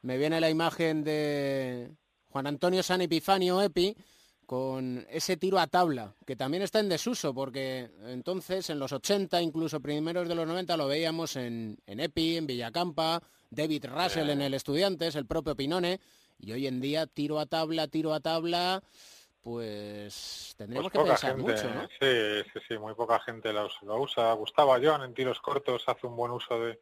me 0.05 0.17
viene 0.17 0.39
la 0.39 0.51
imagen 0.51 1.03
de 1.03 1.89
Juan 2.29 2.45
Antonio 2.45 2.83
San 2.83 3.01
Epifanio 3.01 3.59
Epi 3.59 3.97
con 4.45 5.03
ese 5.09 5.35
tiro 5.35 5.57
a 5.57 5.65
tabla, 5.65 6.13
que 6.27 6.35
también 6.35 6.61
está 6.61 6.79
en 6.79 6.89
desuso, 6.89 7.33
porque 7.33 7.89
entonces 8.05 8.69
en 8.69 8.77
los 8.77 8.91
80, 8.91 9.41
incluso 9.41 9.79
primeros 9.79 10.27
de 10.27 10.35
los 10.35 10.45
90, 10.45 10.77
lo 10.77 10.87
veíamos 10.87 11.35
en, 11.35 11.79
en 11.87 11.99
Epi, 11.99 12.37
en 12.37 12.45
Villacampa, 12.45 13.19
David 13.49 13.85
Russell 13.87 14.29
en 14.29 14.43
el 14.43 14.53
Estudiantes, 14.53 15.15
el 15.15 15.25
propio 15.25 15.55
Pinone, 15.55 15.99
y 16.37 16.51
hoy 16.51 16.67
en 16.67 16.81
día 16.81 17.07
tiro 17.07 17.39
a 17.39 17.47
tabla, 17.47 17.87
tiro 17.87 18.13
a 18.13 18.19
tabla, 18.19 18.83
pues 19.41 20.53
tendríamos 20.55 20.91
Pues 20.91 21.03
que 21.03 21.09
pensar 21.09 21.35
gente, 21.35 21.51
mucho, 21.51 21.73
¿no? 21.73 21.87
Sí, 21.99 22.49
sí, 22.53 22.59
sí, 22.67 22.77
muy 22.77 22.93
poca 22.93 23.19
gente 23.21 23.51
lo, 23.51 23.67
lo 23.81 23.99
usa. 23.99 24.33
Gustavo 24.33 24.71
Ayón 24.71 25.01
en 25.01 25.15
tiros 25.15 25.41
cortos 25.41 25.83
hace 25.87 26.05
un 26.05 26.15
buen 26.15 26.31
uso 26.31 26.59
de, 26.59 26.79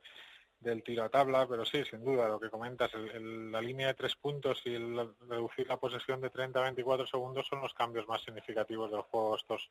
del 0.64 0.82
tiro 0.84 1.04
a 1.04 1.10
tabla, 1.10 1.46
pero 1.48 1.66
sí, 1.66 1.84
sin 1.90 2.04
duda, 2.04 2.28
lo 2.28 2.40
que 2.40 2.50
comentas, 2.50 2.92
el- 2.94 3.10
el- 3.12 3.52
la 3.52 3.62
línea 3.62 3.88
de 3.88 3.94
tres 3.94 4.16
puntos 4.16 4.62
y 4.66 4.74
el 4.74 5.14
reducir 5.28 5.68
la 5.68 5.78
posesión 5.78 6.22
de 6.22 6.30
30 6.30 6.60
a 6.60 6.64
24 6.64 7.06
segundos 7.06 7.46
son 7.48 7.62
los 7.62 7.74
cambios 7.74 8.08
más 8.08 8.22
significativos 8.24 8.90
del 8.92 9.02
juego 9.02 9.36
estos 9.36 9.70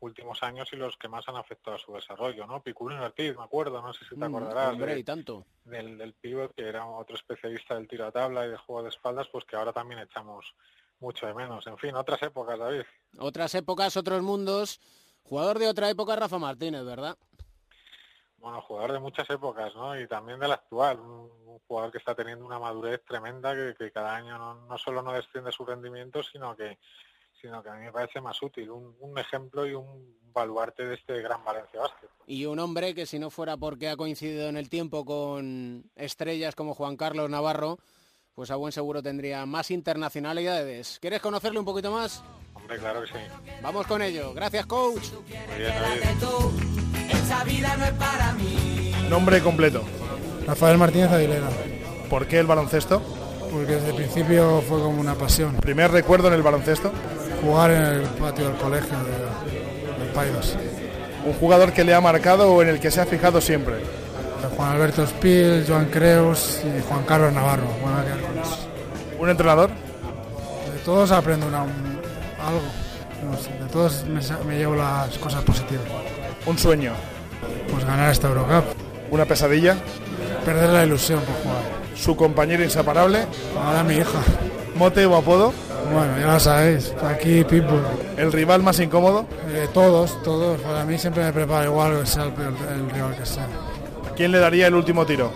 últimos 0.00 0.42
años 0.42 0.68
y 0.72 0.76
los 0.76 0.96
que 0.96 1.08
más 1.08 1.26
han 1.28 1.36
afectado 1.36 1.76
a 1.76 1.80
su 1.80 1.92
desarrollo, 1.92 2.46
¿no? 2.46 2.62
Piculín 2.62 2.98
Ortiz, 2.98 3.36
me 3.36 3.44
acuerdo, 3.44 3.80
no 3.82 3.92
sé 3.92 4.04
si 4.04 4.10
te 4.10 4.16
Mm, 4.16 4.22
acordarás. 4.24 4.72
hombre, 4.72 4.94
de- 4.94 4.98
y 5.00 5.04
tanto. 5.04 5.44
del, 5.64 5.96
del 5.96 6.12
pívot, 6.14 6.54
que 6.54 6.68
era 6.68 6.86
otro 6.86 7.16
especialista 7.16 7.74
del 7.74 7.88
tiro 7.88 8.06
a 8.06 8.12
tabla 8.12 8.44
y 8.44 8.48
del 8.50 8.58
juego 8.58 8.82
de 8.82 8.90
espaldas, 8.90 9.28
pues 9.32 9.44
que 9.46 9.56
ahora 9.56 9.72
también 9.72 10.00
echamos 10.00 10.54
mucho 11.00 11.26
de 11.26 11.32
menos. 11.34 11.66
En 11.66 11.78
fin, 11.78 11.94
otras 11.96 12.22
épocas, 12.22 12.58
David. 12.58 12.82
Otras 13.18 13.54
épocas, 13.54 13.96
otros 13.96 14.22
mundos. 14.22 14.78
Jugador 15.22 15.58
de 15.58 15.68
otra 15.68 15.88
época, 15.88 16.16
Rafa 16.16 16.38
Martínez, 16.38 16.84
¿verdad? 16.84 17.16
Bueno, 18.44 18.60
jugador 18.60 18.92
de 18.92 18.98
muchas 18.98 19.28
épocas, 19.30 19.74
¿no? 19.74 19.98
Y 19.98 20.06
también 20.06 20.38
del 20.38 20.52
actual, 20.52 21.00
un, 21.00 21.30
un 21.46 21.58
jugador 21.66 21.90
que 21.90 21.96
está 21.96 22.14
teniendo 22.14 22.44
una 22.44 22.58
madurez 22.58 23.02
tremenda, 23.02 23.54
que, 23.54 23.74
que 23.74 23.90
cada 23.90 24.16
año 24.16 24.36
no, 24.36 24.66
no 24.66 24.76
solo 24.76 25.00
no 25.00 25.14
desciende 25.14 25.50
su 25.50 25.64
rendimiento, 25.64 26.22
sino 26.22 26.54
que 26.54 26.78
sino 27.40 27.62
que 27.62 27.70
a 27.70 27.72
mí 27.74 27.86
me 27.86 27.92
parece 27.92 28.20
más 28.20 28.42
útil, 28.42 28.70
un, 28.70 28.94
un 29.00 29.18
ejemplo 29.18 29.66
y 29.66 29.72
un 29.72 30.18
baluarte 30.30 30.84
de 30.84 30.94
este 30.94 31.22
gran 31.22 31.42
Valencia 31.42 31.80
Basket. 31.80 32.08
Y 32.26 32.44
un 32.44 32.58
hombre 32.58 32.94
que 32.94 33.06
si 33.06 33.18
no 33.18 33.30
fuera 33.30 33.56
porque 33.56 33.88
ha 33.88 33.96
coincidido 33.96 34.48
en 34.50 34.58
el 34.58 34.68
tiempo 34.68 35.06
con 35.06 35.90
estrellas 35.96 36.54
como 36.54 36.74
Juan 36.74 36.98
Carlos 36.98 37.30
Navarro, 37.30 37.78
pues 38.34 38.50
a 38.50 38.56
buen 38.56 38.72
seguro 38.72 39.02
tendría 39.02 39.46
más 39.46 39.70
internacionalidades. 39.70 40.98
¿Quieres 41.00 41.22
conocerle 41.22 41.60
un 41.60 41.64
poquito 41.64 41.90
más? 41.90 42.22
Hombre, 42.52 42.78
claro 42.78 43.00
que 43.00 43.06
sí. 43.06 43.18
Vamos 43.62 43.86
con 43.86 44.02
ello. 44.02 44.34
Gracias, 44.34 44.66
coach. 44.66 45.12
Muy 45.12 45.58
bien, 45.58 45.74
David. 45.80 46.83
Esta 47.24 47.44
vida 47.44 47.76
no 47.76 47.84
es 47.84 47.92
para 47.92 48.32
mí. 48.32 48.92
Nombre 49.10 49.40
completo. 49.40 49.82
Rafael 50.46 50.76
Martínez 50.78 51.10
Aguilera, 51.10 51.48
¿Por 52.10 52.26
qué 52.26 52.38
el 52.38 52.46
baloncesto? 52.46 53.02
porque 53.50 53.72
desde 53.76 53.90
el 53.90 53.94
principio 53.94 54.62
fue 54.68 54.80
como 54.80 55.00
una 55.00 55.14
pasión. 55.14 55.54
¿Primer 55.56 55.90
recuerdo 55.92 56.26
en 56.28 56.34
el 56.34 56.42
baloncesto? 56.42 56.90
Jugar 57.40 57.70
en 57.70 57.82
el 57.84 58.00
patio 58.02 58.48
del 58.48 58.56
colegio 58.56 58.96
de, 58.98 60.02
del 60.04 60.12
Paidós. 60.12 60.56
¿Un 61.24 61.34
jugador 61.34 61.72
que 61.72 61.84
le 61.84 61.94
ha 61.94 62.00
marcado 62.00 62.52
o 62.52 62.62
en 62.62 62.68
el 62.68 62.80
que 62.80 62.90
se 62.90 63.00
ha 63.00 63.06
fijado 63.06 63.40
siempre? 63.40 63.74
Juan 64.56 64.72
Alberto 64.72 65.06
Spil, 65.06 65.64
Joan 65.68 65.86
Creus 65.86 66.60
y 66.64 66.82
Juan 66.88 67.04
Carlos 67.04 67.32
Navarro. 67.32 67.62
Bueno. 67.80 67.98
¿Un 69.20 69.30
entrenador? 69.30 69.70
De 69.70 70.78
todos 70.84 71.12
aprendo 71.12 71.46
una- 71.46 71.62
un- 71.62 72.00
algo. 72.44 72.60
No 73.30 73.36
sé, 73.38 73.50
de 73.52 73.70
todos 73.70 74.04
me 74.46 74.58
llevo 74.58 74.74
las 74.74 75.16
cosas 75.18 75.42
positivas. 75.44 75.84
¿Un 76.44 76.58
sueño? 76.58 76.92
Pues 77.70 77.84
ganar 77.84 78.10
esta 78.10 78.28
Eurocup. 78.28 78.64
¿Una 79.10 79.24
pesadilla? 79.24 79.76
Perder 80.44 80.70
la 80.70 80.84
ilusión 80.84 81.20
por 81.20 81.34
jugar. 81.42 81.62
¿Su 81.94 82.16
compañero 82.16 82.62
inseparable? 82.64 83.26
Ahora 83.64 83.82
mi 83.84 83.94
hija. 83.96 84.18
¿Mote 84.76 85.06
o 85.06 85.16
apodo? 85.16 85.52
Bueno, 85.92 86.18
ya 86.18 86.32
lo 86.32 86.40
sabéis. 86.40 86.92
Aquí 87.02 87.44
Pitbull. 87.44 87.82
¿El 88.16 88.32
rival 88.32 88.62
más 88.62 88.80
incómodo? 88.80 89.26
Eh, 89.50 89.68
todos, 89.72 90.20
todos. 90.22 90.60
Para 90.60 90.84
mí 90.84 90.98
siempre 90.98 91.22
me 91.24 91.32
preparo 91.32 91.70
igual 91.70 92.00
que 92.00 92.06
sea 92.06 92.24
el, 92.24 92.30
el- 92.32 92.80
el 92.84 92.90
rival 92.90 93.14
que 93.16 93.26
sea. 93.26 93.44
¿A 93.44 94.14
quién 94.14 94.32
le 94.32 94.38
daría 94.38 94.66
el 94.66 94.74
último 94.74 95.04
tiro? 95.06 95.30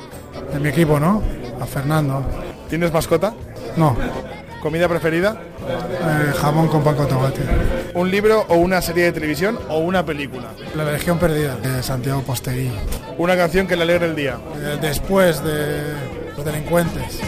De 0.53 0.59
mi 0.59 0.71
equipo, 0.71 0.99
¿no? 0.99 1.23
A 1.61 1.67
Fernando. 1.67 2.23
¿Tienes 2.69 2.93
mascota? 2.93 3.35
No. 3.77 3.97
¿Comida 4.69 4.87
preferida? 4.87 5.35
Eh, 5.67 6.33
jamón 6.37 6.69
con 6.69 6.85
pan 6.85 6.95
con 6.95 7.09
tomate. 7.09 7.41
¿Un 7.95 8.11
libro 8.11 8.45
o 8.51 8.57
una 8.57 8.83
serie 8.83 9.05
de 9.05 9.13
televisión 9.13 9.59
o 9.71 9.79
una 9.79 10.05
película? 10.05 10.49
La 10.77 10.93
Legión 10.93 11.19
Perdida 11.19 11.57
de 11.57 11.83
Santiago 11.83 12.21
Posteguí. 12.21 12.71
¿Una 13.17 13.35
canción 13.35 13.67
que 13.67 13.77
le 13.77 13.85
alegre 13.85 14.05
el 14.05 14.15
día? 14.15 14.37
Eh, 14.57 14.77
después 14.79 15.43
de 15.43 15.95
los 16.37 16.45
delincuentes. 16.45 17.19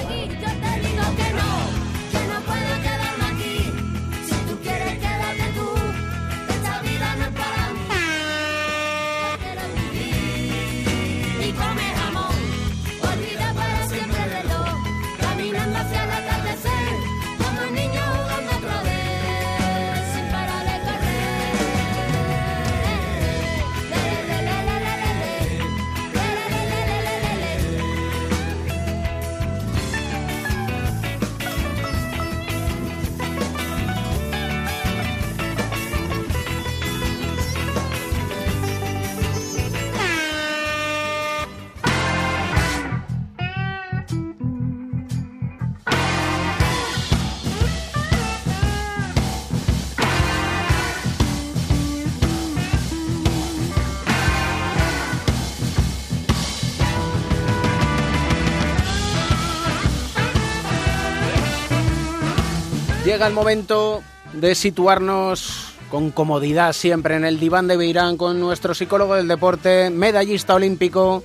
Llega 63.20 63.28
el 63.28 63.34
momento 63.34 64.02
de 64.32 64.54
situarnos 64.54 65.74
con 65.90 66.10
comodidad 66.10 66.72
siempre 66.72 67.16
en 67.16 67.26
el 67.26 67.38
diván 67.38 67.68
de 67.68 67.76
Beirán 67.76 68.16
con 68.16 68.40
nuestro 68.40 68.72
psicólogo 68.72 69.14
del 69.14 69.28
deporte, 69.28 69.90
medallista 69.90 70.54
olímpico, 70.54 71.22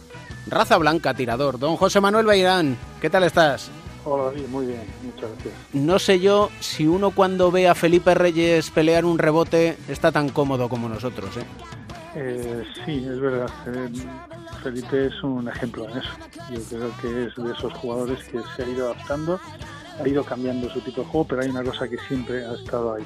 raza 0.47 0.75
blanca, 0.77 1.13
tirador, 1.13 1.57
don 1.57 1.77
José 1.77 2.01
Manuel 2.01 2.25
Beirán. 2.25 2.77
¿Qué 2.99 3.09
tal 3.09 3.23
estás? 3.23 3.71
Hola 4.03 4.37
muy 4.49 4.65
bien, 4.65 4.83
muchas 5.03 5.29
gracias. 5.35 5.53
No 5.71 5.97
sé 5.97 6.19
yo 6.19 6.49
si 6.59 6.85
uno 6.85 7.11
cuando 7.11 7.49
ve 7.49 7.69
a 7.69 7.75
Felipe 7.75 8.13
Reyes 8.13 8.71
pelear 8.71 9.05
un 9.05 9.17
rebote 9.17 9.77
está 9.87 10.11
tan 10.11 10.27
cómodo 10.27 10.67
como 10.67 10.89
nosotros, 10.89 11.37
¿eh? 11.37 11.45
Eh, 12.15 12.63
sí, 12.85 13.07
es 13.09 13.21
verdad. 13.21 13.49
eh, 13.67 13.89
Felipe 14.61 15.05
es 15.05 15.23
un 15.23 15.47
ejemplo 15.47 15.87
en 15.89 15.99
eso. 15.99 16.09
Yo 16.51 16.77
creo 16.77 16.91
que 17.01 17.27
es 17.27 17.35
de 17.41 17.53
esos 17.53 17.71
jugadores 17.75 18.19
que 18.25 18.39
se 18.57 18.63
ha 18.63 18.67
ido 18.67 18.87
adaptando, 18.87 19.39
ha 19.99 20.07
ido 20.07 20.23
cambiando 20.23 20.69
su 20.69 20.81
tipo 20.81 21.01
de 21.01 21.07
juego, 21.07 21.27
pero 21.27 21.41
hay 21.41 21.49
una 21.49 21.63
cosa 21.63 21.87
que 21.87 21.97
siempre 22.07 22.45
ha 22.45 22.53
estado 22.53 22.95
ahí, 22.95 23.05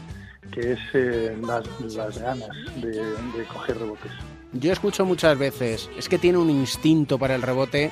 que 0.51 0.73
es 0.73 0.79
eh, 0.93 1.37
las, 1.41 1.65
las 1.95 2.17
ganas 2.17 2.49
de, 2.81 2.91
de 2.91 3.45
coger 3.51 3.77
rebotes. 3.79 4.11
Yo 4.53 4.71
escucho 4.71 5.05
muchas 5.05 5.37
veces, 5.37 5.89
es 5.97 6.09
que 6.09 6.17
tiene 6.17 6.39
un 6.39 6.49
instinto 6.49 7.19
para 7.19 7.35
el 7.35 7.41
rebote. 7.41 7.91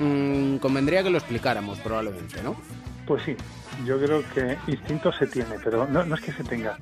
Mm, 0.00 0.56
convendría 0.56 1.02
que 1.02 1.10
lo 1.10 1.18
explicáramos 1.18 1.78
probablemente, 1.78 2.42
¿no? 2.42 2.56
Pues 3.06 3.22
sí, 3.22 3.36
yo 3.84 3.98
creo 3.98 4.22
que 4.32 4.56
instinto 4.66 5.12
se 5.12 5.26
tiene, 5.26 5.56
pero 5.62 5.86
no, 5.86 6.04
no 6.04 6.14
es 6.14 6.20
que 6.22 6.32
se 6.32 6.42
tenga, 6.42 6.78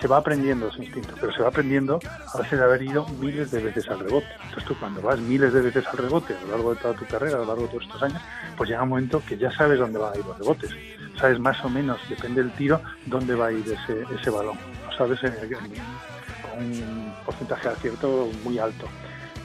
se 0.00 0.08
va 0.08 0.16
aprendiendo 0.16 0.68
ese 0.68 0.84
instinto, 0.84 1.14
pero 1.20 1.32
se 1.32 1.42
va 1.42 1.48
aprendiendo 1.48 2.00
a 2.32 2.38
base 2.38 2.56
de 2.56 2.64
haber 2.64 2.82
ido 2.82 3.06
miles 3.20 3.50
de 3.50 3.60
veces 3.62 3.86
al 3.88 3.98
rebote. 4.00 4.26
Entonces 4.44 4.64
tú 4.64 4.74
cuando 4.78 5.02
vas 5.02 5.20
miles 5.20 5.52
de 5.52 5.60
veces 5.60 5.86
al 5.88 5.98
rebote 5.98 6.34
a 6.34 6.40
lo 6.46 6.50
largo 6.52 6.74
de 6.74 6.80
toda 6.80 6.94
tu 6.94 7.04
carrera, 7.04 7.36
a 7.36 7.40
lo 7.40 7.44
largo 7.46 7.62
de 7.64 7.68
todos 7.68 7.82
estos 7.84 8.02
años, 8.02 8.22
pues 8.56 8.70
llega 8.70 8.82
un 8.82 8.88
momento 8.88 9.22
que 9.28 9.36
ya 9.36 9.50
sabes 9.52 9.78
dónde 9.78 9.98
van 9.98 10.14
a 10.14 10.16
ir 10.18 10.24
los 10.24 10.38
rebotes. 10.38 10.70
Sabes 11.18 11.38
más 11.38 11.62
o 11.62 11.68
menos, 11.68 11.98
depende 12.08 12.42
del 12.42 12.52
tiro, 12.52 12.80
dónde 13.04 13.34
va 13.34 13.48
a 13.48 13.52
ir 13.52 13.64
ese, 13.66 14.04
ese 14.18 14.30
balón. 14.30 14.56
Sabes 14.96 15.22
en- 15.24 15.34
con 15.34 16.58
un 16.62 17.14
porcentaje 17.26 17.68
de 17.68 17.74
acierto 17.74 18.30
muy 18.44 18.58
alto. 18.58 18.86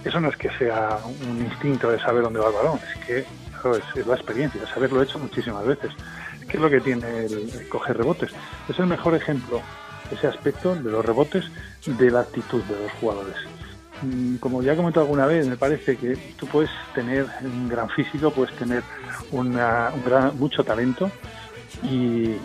Eso 0.05 0.19
no 0.21 0.29
es 0.29 0.37
que 0.37 0.49
sea 0.57 0.99
un 1.27 1.39
instinto 1.41 1.89
de 1.91 1.99
saber 1.99 2.23
dónde 2.23 2.39
va 2.39 2.47
el 2.47 2.53
balón, 2.53 2.79
es 2.89 3.05
que 3.05 3.25
es, 3.73 3.83
es 3.95 4.05
la 4.05 4.15
experiencia, 4.15 4.61
es 4.63 4.77
haberlo 4.77 5.01
hecho 5.01 5.17
muchísimas 5.17 5.65
veces. 5.65 5.91
¿Qué 6.47 6.57
es 6.57 6.61
lo 6.61 6.69
que 6.69 6.81
tiene 6.81 7.25
el, 7.25 7.67
coger 7.69 7.97
rebotes? 7.97 8.31
Es 8.69 8.77
el 8.77 8.85
mejor 8.85 9.15
ejemplo, 9.15 9.61
ese 10.11 10.27
aspecto 10.27 10.75
de 10.75 10.91
los 10.91 11.03
rebotes, 11.03 11.45
de 11.85 12.11
la 12.11 12.19
actitud 12.21 12.61
de 12.63 12.79
los 12.83 12.91
jugadores. 12.99 13.35
Mm, 14.03 14.35
Como 14.35 14.61
ya 14.61 14.73
he 14.73 14.75
comentado 14.75 15.05
alguna 15.05 15.25
vez, 15.25 15.47
me 15.47 15.57
parece 15.57 15.97
que 15.97 16.15
tú 16.37 16.45
puedes 16.47 16.69
tener 16.93 17.25
un 17.41 17.67
gran 17.69 17.89
físico, 17.89 18.29
puedes 18.31 18.55
tener 18.55 18.83
una- 19.31 19.89
un 19.93 20.03
gran, 20.05 20.37
mucho 20.37 20.63
talento 20.63 21.09
y, 21.83 22.35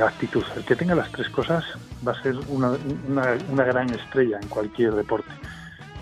actitud. 0.00 0.44
El 0.56 0.64
que 0.64 0.76
tenga 0.76 0.94
las 0.94 1.10
tres 1.10 1.28
cosas 1.30 1.64
va 2.06 2.12
a 2.12 2.22
ser 2.22 2.36
una- 2.48 2.72
una 3.50 3.64
gran 3.64 3.90
estrella 3.90 4.38
en 4.40 4.48
cualquier 4.48 4.92
deporte. 4.94 5.30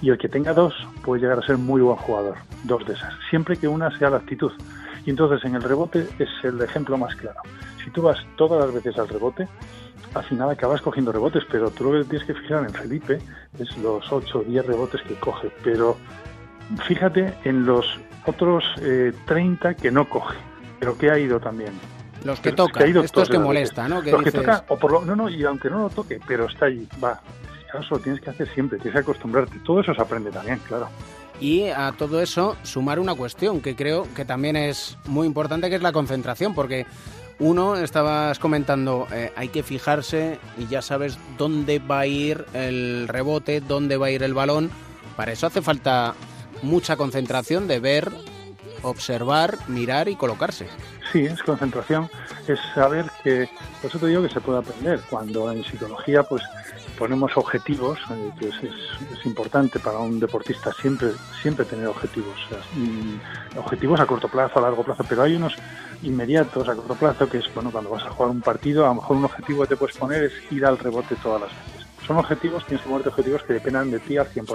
Y 0.02 0.10
el 0.10 0.18
que 0.18 0.28
tenga 0.28 0.52
dos 0.52 0.74
puede 1.02 1.22
llegar 1.22 1.38
a 1.38 1.46
ser 1.46 1.56
muy 1.56 1.80
buen 1.80 1.96
jugador, 1.96 2.36
dos 2.64 2.86
de 2.86 2.94
esas, 2.94 3.14
siempre 3.30 3.56
que 3.56 3.68
una 3.68 3.96
sea 3.98 4.10
la 4.10 4.18
actitud. 4.18 4.52
Y 5.04 5.10
entonces 5.10 5.44
en 5.44 5.54
el 5.54 5.62
rebote 5.62 6.08
es 6.18 6.28
el 6.42 6.60
ejemplo 6.60 6.98
más 6.98 7.14
claro. 7.14 7.40
Si 7.84 7.90
tú 7.90 8.02
vas 8.02 8.18
todas 8.36 8.64
las 8.64 8.74
veces 8.74 8.98
al 8.98 9.08
rebote, 9.08 9.46
al 10.14 10.24
final 10.24 10.50
acabas 10.50 10.80
cogiendo 10.80 11.12
rebotes, 11.12 11.44
pero 11.50 11.70
tú 11.70 11.84
lo 11.84 12.02
que 12.02 12.08
tienes 12.08 12.26
que 12.26 12.34
fijar 12.34 12.64
en 12.64 12.74
Felipe 12.74 13.18
es 13.58 13.76
los 13.78 14.10
8 14.10 14.38
o 14.38 14.42
10 14.42 14.66
rebotes 14.66 15.02
que 15.02 15.14
coge, 15.14 15.50
pero 15.62 15.96
fíjate 16.86 17.34
en 17.44 17.66
los 17.66 17.86
otros 18.26 18.64
eh, 18.80 19.12
30 19.26 19.74
que 19.74 19.90
no 19.90 20.08
coge, 20.08 20.36
pero 20.80 20.96
que 20.98 21.10
ha 21.10 21.18
ido 21.18 21.38
también. 21.38 21.72
Los 22.24 22.40
que 22.40 22.52
toca, 22.52 22.86
ido 22.86 23.02
estos 23.02 23.28
que 23.28 23.38
molesta. 23.38 23.88
¿no? 23.88 24.02
Que 24.02 24.10
los 24.10 24.22
que 24.22 24.32
toca, 24.32 24.64
o 24.68 24.76
por 24.76 24.90
lo, 24.90 25.04
no, 25.04 25.14
no, 25.14 25.28
y 25.28 25.44
aunque 25.44 25.70
no 25.70 25.82
lo 25.82 25.90
toque, 25.90 26.18
pero 26.26 26.46
está 26.46 26.66
allí, 26.66 26.88
va. 27.02 27.20
Eso 27.68 27.96
lo 27.96 27.98
tienes 28.00 28.20
que 28.20 28.30
hacer 28.30 28.48
siempre, 28.54 28.78
tienes 28.78 28.94
que 28.94 29.00
acostumbrarte. 29.00 29.58
Todo 29.60 29.80
eso 29.80 29.94
se 29.94 30.00
aprende 30.00 30.30
también, 30.30 30.58
claro. 30.66 30.88
Y 31.40 31.68
a 31.68 31.92
todo 31.96 32.20
eso 32.22 32.56
sumar 32.62 32.98
una 32.98 33.14
cuestión 33.14 33.60
que 33.60 33.76
creo 33.76 34.06
que 34.14 34.24
también 34.24 34.56
es 34.56 34.96
muy 35.06 35.26
importante, 35.26 35.68
que 35.68 35.76
es 35.76 35.82
la 35.82 35.92
concentración, 35.92 36.54
porque 36.54 36.86
uno, 37.38 37.76
estabas 37.76 38.38
comentando, 38.38 39.06
eh, 39.12 39.32
hay 39.36 39.48
que 39.48 39.62
fijarse 39.62 40.38
y 40.56 40.66
ya 40.68 40.80
sabes 40.80 41.18
dónde 41.36 41.78
va 41.78 42.00
a 42.00 42.06
ir 42.06 42.46
el 42.54 43.08
rebote, 43.08 43.60
dónde 43.60 43.98
va 43.98 44.06
a 44.06 44.10
ir 44.10 44.22
el 44.22 44.32
balón. 44.32 44.70
Para 45.16 45.32
eso 45.32 45.46
hace 45.46 45.60
falta 45.60 46.14
mucha 46.62 46.96
concentración 46.96 47.68
de 47.68 47.80
ver, 47.80 48.10
observar, 48.82 49.58
mirar 49.68 50.08
y 50.08 50.16
colocarse. 50.16 50.66
Sí, 51.12 51.26
es 51.26 51.42
concentración, 51.42 52.10
es 52.48 52.58
saber 52.74 53.06
que, 53.22 53.48
por 53.80 53.90
eso 53.90 53.98
te 53.98 54.06
digo 54.06 54.22
que 54.22 54.30
se 54.30 54.40
puede 54.40 54.60
aprender. 54.60 55.00
Cuando 55.10 55.52
en 55.52 55.62
psicología 55.62 56.22
pues 56.22 56.42
ponemos 56.98 57.36
objetivos, 57.36 57.98
eh, 58.10 58.30
que 58.38 58.48
es, 58.48 58.54
es- 58.62 59.26
importante 59.26 59.80
para 59.80 59.98
un 59.98 60.20
deportista 60.20 60.72
siempre, 60.80 61.10
siempre 61.42 61.64
tener 61.66 61.86
objetivos. 61.88 62.36
mm, 62.72 63.58
objetivos 63.58 64.00
a 64.00 64.06
corto 64.06 64.28
plazo, 64.28 64.58
a 64.58 64.62
largo 64.62 64.84
plazo, 64.84 65.04
pero 65.08 65.22
hay 65.22 65.34
unos 65.34 65.54
inmediatos 66.02 66.68
a 66.68 66.74
corto 66.74 66.94
plazo 66.94 67.28
que 67.28 67.38
es, 67.38 67.44
bueno, 67.54 67.70
cuando 67.72 67.90
vas 67.90 68.04
a 68.04 68.10
jugar 68.10 68.30
un 68.30 68.40
partido, 68.40 68.84
a 68.84 68.88
lo 68.88 68.94
mejor 68.96 69.16
un 69.16 69.24
objetivo 69.24 69.62
que 69.62 69.68
te 69.68 69.76
puedes 69.76 69.96
poner 69.96 70.22
es 70.24 70.32
ir 70.50 70.64
al 70.64 70.78
rebote 70.78 71.16
todas 71.16 71.40
las 71.42 71.50
veces. 71.50 71.86
Son 72.06 72.16
objetivos, 72.18 72.64
tienes 72.66 72.82
que 72.82 72.88
ponerte 72.88 73.08
objetivos 73.08 73.42
que 73.42 73.52
dependan 73.54 73.90
de 73.90 73.98
ti 74.00 74.16
al 74.16 74.28
100%. 74.28 74.46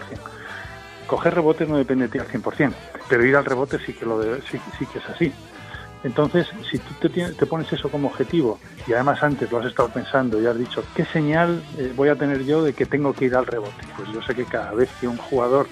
Coger 1.08 1.34
rebotes 1.34 1.68
no 1.68 1.78
depende 1.78 2.06
de 2.06 2.12
ti 2.12 2.20
al 2.20 2.28
100%, 2.28 2.74
pero 3.10 3.26
ir 3.26 3.36
al 3.36 3.44
rebote 3.46 3.78
sí 3.86 3.92
que, 3.94 4.06
lo 4.06 4.18
de- 4.20 4.42
sí, 4.44 4.58
sí 4.80 4.86
que 4.86 5.00
es 5.00 5.10
así. 5.10 5.34
Entonces, 6.04 6.48
si 6.70 6.80
tú 6.80 7.10
te, 7.10 7.32
te 7.34 7.46
pones 7.46 7.72
eso 7.72 7.90
como 7.90 8.08
objetivo 8.08 8.60
y 8.88 8.94
además 8.94 9.22
antes 9.22 9.52
lo 9.52 9.60
has 9.60 9.68
estado 9.68 9.90
pensando 9.90 10.42
y 10.42 10.48
has 10.48 10.58
dicho, 10.58 10.84
¿qué 10.96 11.06
señal 11.06 11.64
eh, 11.78 11.94
voy 11.96 12.10
a 12.10 12.16
tener 12.16 12.44
yo 12.44 12.64
de 12.64 12.74
que 12.74 12.86
tengo 12.86 13.14
que 13.14 13.26
ir 13.26 13.36
al 13.36 13.46
rebote? 13.46 13.86
Pues 13.96 14.10
yo 14.12 14.22
sé 14.24 14.34
que 14.34 14.46
cada 14.46 14.72
vez 14.72 14.90
que 15.00 15.08
un 15.08 15.18
jugador 15.18 15.68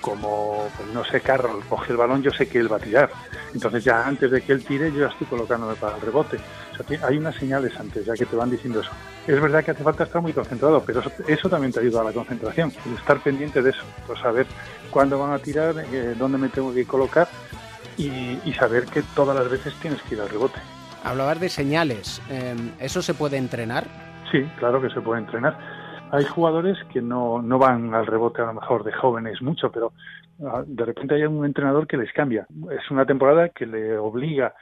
como, 0.00 0.68
pues 0.76 0.90
no 0.90 1.02
sé, 1.02 1.22
Carroll 1.22 1.64
coge 1.66 1.92
el 1.92 1.96
balón, 1.96 2.22
yo 2.22 2.30
sé 2.30 2.46
que 2.46 2.58
él 2.58 2.70
va 2.70 2.76
a 2.76 2.80
tirar. 2.80 3.10
Entonces 3.54 3.84
ya 3.84 4.06
antes 4.06 4.30
de 4.30 4.42
que 4.42 4.52
él 4.52 4.62
tire, 4.62 4.92
yo 4.92 5.00
ya 5.00 5.06
estoy 5.06 5.26
colocándome 5.26 5.76
para 5.76 5.96
el 5.96 6.02
rebote. 6.02 6.36
O 6.72 6.86
sea, 6.86 7.08
hay 7.08 7.16
unas 7.16 7.34
señales 7.36 7.72
antes 7.80 8.04
ya 8.04 8.12
que 8.12 8.26
te 8.26 8.36
van 8.36 8.50
diciendo 8.50 8.80
eso. 8.80 8.90
Es 9.26 9.40
verdad 9.40 9.64
que 9.64 9.70
hace 9.70 9.82
falta 9.82 10.04
estar 10.04 10.20
muy 10.20 10.34
concentrado, 10.34 10.82
pero 10.84 11.00
eso, 11.00 11.10
eso 11.26 11.48
también 11.48 11.72
te 11.72 11.80
ayuda 11.80 12.02
a 12.02 12.04
la 12.04 12.12
concentración, 12.12 12.70
el 12.84 12.98
estar 12.98 13.18
pendiente 13.20 13.62
de 13.62 13.70
eso, 13.70 13.82
pues 14.06 14.20
saber 14.20 14.46
cuándo 14.90 15.18
van 15.18 15.32
a 15.32 15.38
tirar, 15.38 15.74
eh, 15.90 16.14
dónde 16.18 16.36
me 16.36 16.50
tengo 16.50 16.74
que 16.74 16.84
colocar 16.84 17.26
y, 17.96 18.38
y 18.44 18.52
saber 18.54 18.86
que 18.86 19.02
todas 19.14 19.36
las 19.36 19.50
veces 19.50 19.74
tienes 19.80 20.00
que 20.02 20.14
ir 20.14 20.20
al 20.20 20.28
rebote. 20.28 20.60
Hablabas 21.04 21.38
de 21.38 21.48
señales, 21.48 22.22
eh, 22.30 22.54
¿eso 22.80 23.02
se 23.02 23.12
puede 23.12 23.36
entrenar? 23.36 23.84
Sí, 24.32 24.42
claro 24.58 24.80
que 24.80 24.88
se 24.90 25.00
puede 25.00 25.20
entrenar. 25.20 25.58
Hay 26.12 26.24
jugadores 26.24 26.78
que 26.92 27.02
no, 27.02 27.42
no 27.42 27.58
van 27.58 27.92
al 27.94 28.06
rebote 28.06 28.40
a 28.40 28.46
lo 28.46 28.54
mejor 28.54 28.84
de 28.84 28.92
jóvenes 28.92 29.42
mucho, 29.42 29.70
pero 29.70 29.92
ah, 30.46 30.62
de 30.66 30.84
repente 30.84 31.14
hay 31.16 31.24
un 31.24 31.44
entrenador 31.44 31.86
que 31.86 31.96
les 31.96 32.12
cambia. 32.12 32.46
Es 32.70 32.90
una 32.90 33.04
temporada 33.04 33.50
que 33.50 33.66
le 33.66 33.98
obliga, 33.98 34.54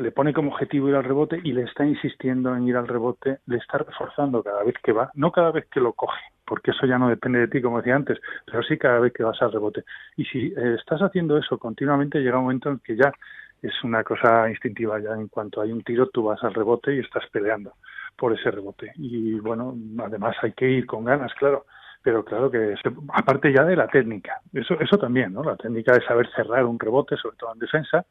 le 0.00 0.12
pone 0.12 0.32
como 0.32 0.52
objetivo 0.52 0.88
ir 0.88 0.94
al 0.94 1.04
rebote 1.04 1.40
y 1.42 1.52
le 1.52 1.62
está 1.62 1.84
insistiendo 1.84 2.54
en 2.56 2.66
ir 2.66 2.76
al 2.76 2.88
rebote, 2.88 3.38
le 3.46 3.58
está 3.58 3.78
reforzando 3.78 4.42
cada 4.42 4.62
vez 4.64 4.74
que 4.82 4.92
va, 4.92 5.10
no 5.14 5.30
cada 5.30 5.50
vez 5.52 5.66
que 5.70 5.80
lo 5.80 5.92
coge, 5.92 6.20
porque 6.44 6.72
eso 6.72 6.86
ya 6.86 6.98
no 6.98 7.08
depende 7.08 7.40
de 7.40 7.48
ti, 7.48 7.62
como 7.62 7.78
decía 7.78 7.96
antes, 7.96 8.18
pero 8.46 8.62
sí 8.62 8.78
cada 8.78 8.98
vez 8.98 9.12
que 9.12 9.22
vas 9.22 9.40
al 9.42 9.52
rebote. 9.52 9.84
Y 10.16 10.24
si 10.24 10.46
eh, 10.56 10.76
estás 10.78 11.00
haciendo 11.00 11.36
eso 11.38 11.58
continuamente, 11.58 12.20
llega 12.20 12.38
un 12.38 12.44
momento 12.44 12.70
en 12.70 12.78
que 12.80 12.96
ya 12.96 13.12
es 13.62 13.84
una 13.84 14.02
cosa 14.02 14.48
instintiva, 14.48 14.98
ya 15.00 15.12
en 15.12 15.28
cuanto 15.28 15.60
hay 15.60 15.72
un 15.72 15.82
tiro 15.82 16.08
tú 16.08 16.24
vas 16.24 16.42
al 16.42 16.54
rebote 16.54 16.94
y 16.94 17.00
estás 17.00 17.24
peleando 17.30 17.74
por 18.16 18.32
ese 18.32 18.50
rebote. 18.50 18.92
Y 18.96 19.38
bueno, 19.40 19.74
además 19.98 20.36
hay 20.42 20.52
que 20.52 20.68
ir 20.68 20.86
con 20.86 21.04
ganas, 21.04 21.32
claro. 21.34 21.66
Pero 22.02 22.24
claro 22.24 22.50
que, 22.50 22.74
aparte 23.12 23.52
ya 23.52 23.62
de 23.62 23.76
la 23.76 23.86
técnica, 23.86 24.40
eso, 24.54 24.74
eso 24.80 24.96
también, 24.96 25.34
¿no? 25.34 25.44
La 25.44 25.56
técnica 25.56 25.92
de 25.92 26.02
saber 26.02 26.30
cerrar 26.34 26.64
un 26.64 26.78
rebote, 26.78 27.14
sobre 27.18 27.36
todo 27.36 27.52
en 27.52 27.58
defensa, 27.58 28.06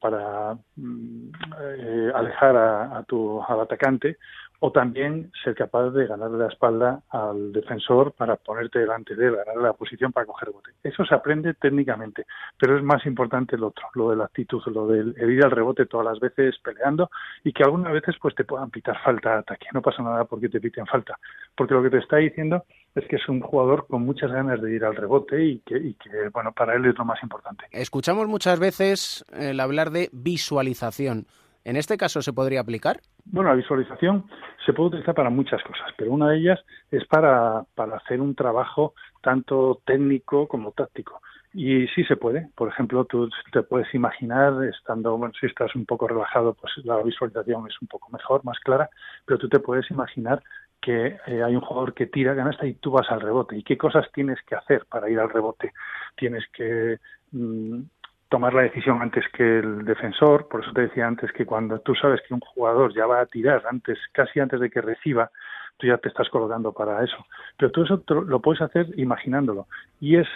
para 0.00 0.56
mm, 0.76 1.28
eh, 1.60 2.12
alejar 2.14 2.56
a, 2.56 2.98
a 2.98 3.02
tu, 3.04 3.40
al 3.42 3.60
atacante 3.60 4.16
o 4.60 4.72
también 4.72 5.30
ser 5.44 5.54
capaz 5.54 5.90
de 5.90 6.06
ganarle 6.06 6.38
la 6.38 6.48
espalda 6.48 7.02
al 7.10 7.52
defensor 7.52 8.12
para 8.12 8.36
ponerte 8.36 8.78
delante 8.78 9.14
de 9.14 9.26
él, 9.26 9.36
ganarle 9.36 9.62
la 9.62 9.72
posición 9.74 10.12
para 10.12 10.26
coger 10.26 10.48
rebote. 10.48 10.70
Eso 10.82 11.04
se 11.04 11.14
aprende 11.14 11.54
técnicamente, 11.54 12.26
pero 12.58 12.76
es 12.76 12.82
más 12.82 13.04
importante 13.06 13.56
el 13.56 13.64
otro, 13.64 13.88
lo 13.94 14.10
de 14.10 14.16
la 14.16 14.24
actitud, 14.24 14.62
lo 14.66 14.86
del 14.86 15.14
el 15.18 15.30
ir 15.30 15.44
al 15.44 15.50
rebote 15.50 15.86
todas 15.86 16.06
las 16.06 16.20
veces 16.20 16.58
peleando 16.62 17.10
y 17.44 17.52
que 17.52 17.64
algunas 17.64 17.92
veces 17.92 18.16
pues 18.20 18.34
te 18.34 18.44
puedan 18.44 18.70
pitar 18.70 18.98
falta 19.02 19.32
de 19.32 19.38
ataque. 19.38 19.66
No 19.72 19.82
pasa 19.82 20.02
nada 20.02 20.24
porque 20.24 20.48
te 20.48 20.60
piten 20.60 20.86
falta, 20.86 21.18
porque 21.54 21.74
lo 21.74 21.82
que 21.82 21.90
te 21.90 21.98
está 21.98 22.16
diciendo 22.16 22.64
es 22.96 23.06
que 23.06 23.16
es 23.16 23.28
un 23.28 23.40
jugador 23.40 23.86
con 23.86 24.02
muchas 24.02 24.32
ganas 24.32 24.60
de 24.60 24.74
ir 24.74 24.84
al 24.84 24.96
rebote 24.96 25.44
y 25.44 25.58
que, 25.60 25.76
y 25.76 25.94
que 25.94 26.30
bueno, 26.32 26.52
para 26.52 26.74
él 26.74 26.86
es 26.86 26.96
lo 26.96 27.04
más 27.04 27.22
importante. 27.22 27.66
Escuchamos 27.70 28.26
muchas 28.26 28.58
veces 28.58 29.24
el 29.34 29.60
hablar 29.60 29.90
de 29.90 30.08
visualización. 30.12 31.26
¿En 31.64 31.76
este 31.76 31.96
caso 31.96 32.22
se 32.22 32.32
podría 32.32 32.60
aplicar? 32.60 33.00
Bueno, 33.24 33.50
la 33.50 33.56
visualización 33.56 34.24
se 34.64 34.72
puede 34.72 34.88
utilizar 34.88 35.14
para 35.14 35.30
muchas 35.30 35.62
cosas, 35.62 35.92
pero 35.98 36.12
una 36.12 36.30
de 36.30 36.38
ellas 36.38 36.60
es 36.90 37.04
para, 37.06 37.64
para 37.74 37.96
hacer 37.96 38.20
un 38.20 38.34
trabajo 38.34 38.94
tanto 39.20 39.80
técnico 39.84 40.48
como 40.48 40.72
táctico. 40.72 41.20
Y 41.52 41.88
sí 41.88 42.04
se 42.04 42.16
puede. 42.16 42.48
Por 42.54 42.68
ejemplo, 42.68 43.04
tú 43.04 43.28
te 43.50 43.62
puedes 43.62 43.92
imaginar, 43.94 44.62
estando, 44.64 45.16
bueno, 45.16 45.34
si 45.40 45.46
estás 45.46 45.74
un 45.74 45.86
poco 45.86 46.06
relajado, 46.06 46.54
pues 46.54 46.72
la 46.84 47.02
visualización 47.02 47.66
es 47.68 47.80
un 47.80 47.88
poco 47.88 48.10
mejor, 48.10 48.44
más 48.44 48.58
clara, 48.60 48.88
pero 49.24 49.38
tú 49.38 49.48
te 49.48 49.58
puedes 49.58 49.90
imaginar 49.90 50.42
que 50.86 51.18
eh, 51.26 51.42
hay 51.42 51.56
un 51.56 51.62
jugador 51.62 51.94
que 51.94 52.06
tira 52.06 52.36
canasta 52.36 52.64
y 52.64 52.74
tú 52.74 52.92
vas 52.92 53.10
al 53.10 53.20
rebote. 53.20 53.56
¿Y 53.56 53.64
qué 53.64 53.76
cosas 53.76 54.06
tienes 54.14 54.38
que 54.42 54.54
hacer 54.54 54.86
para 54.88 55.10
ir 55.10 55.18
al 55.18 55.30
rebote? 55.30 55.72
Tienes 56.14 56.44
que 56.52 56.98
mm, 57.32 57.80
tomar 58.28 58.54
la 58.54 58.62
decisión 58.62 59.02
antes 59.02 59.24
que 59.32 59.58
el 59.58 59.84
defensor. 59.84 60.46
Por 60.46 60.62
eso 60.62 60.72
te 60.72 60.82
decía 60.82 61.08
antes 61.08 61.32
que 61.32 61.44
cuando 61.44 61.80
tú 61.80 61.96
sabes 61.96 62.20
que 62.28 62.34
un 62.34 62.40
jugador 62.40 62.94
ya 62.94 63.04
va 63.04 63.20
a 63.20 63.26
tirar 63.26 63.64
antes, 63.68 63.98
casi 64.12 64.38
antes 64.38 64.60
de 64.60 64.70
que 64.70 64.80
reciba, 64.80 65.28
tú 65.76 65.88
ya 65.88 65.98
te 65.98 66.08
estás 66.08 66.28
colocando 66.28 66.72
para 66.72 67.02
eso. 67.02 67.16
Pero 67.58 67.72
todo 67.72 67.84
eso 67.84 68.04
lo 68.22 68.40
puedes 68.40 68.62
hacer 68.62 68.86
imaginándolo. 68.96 69.66
Y 69.98 70.18
es 70.18 70.28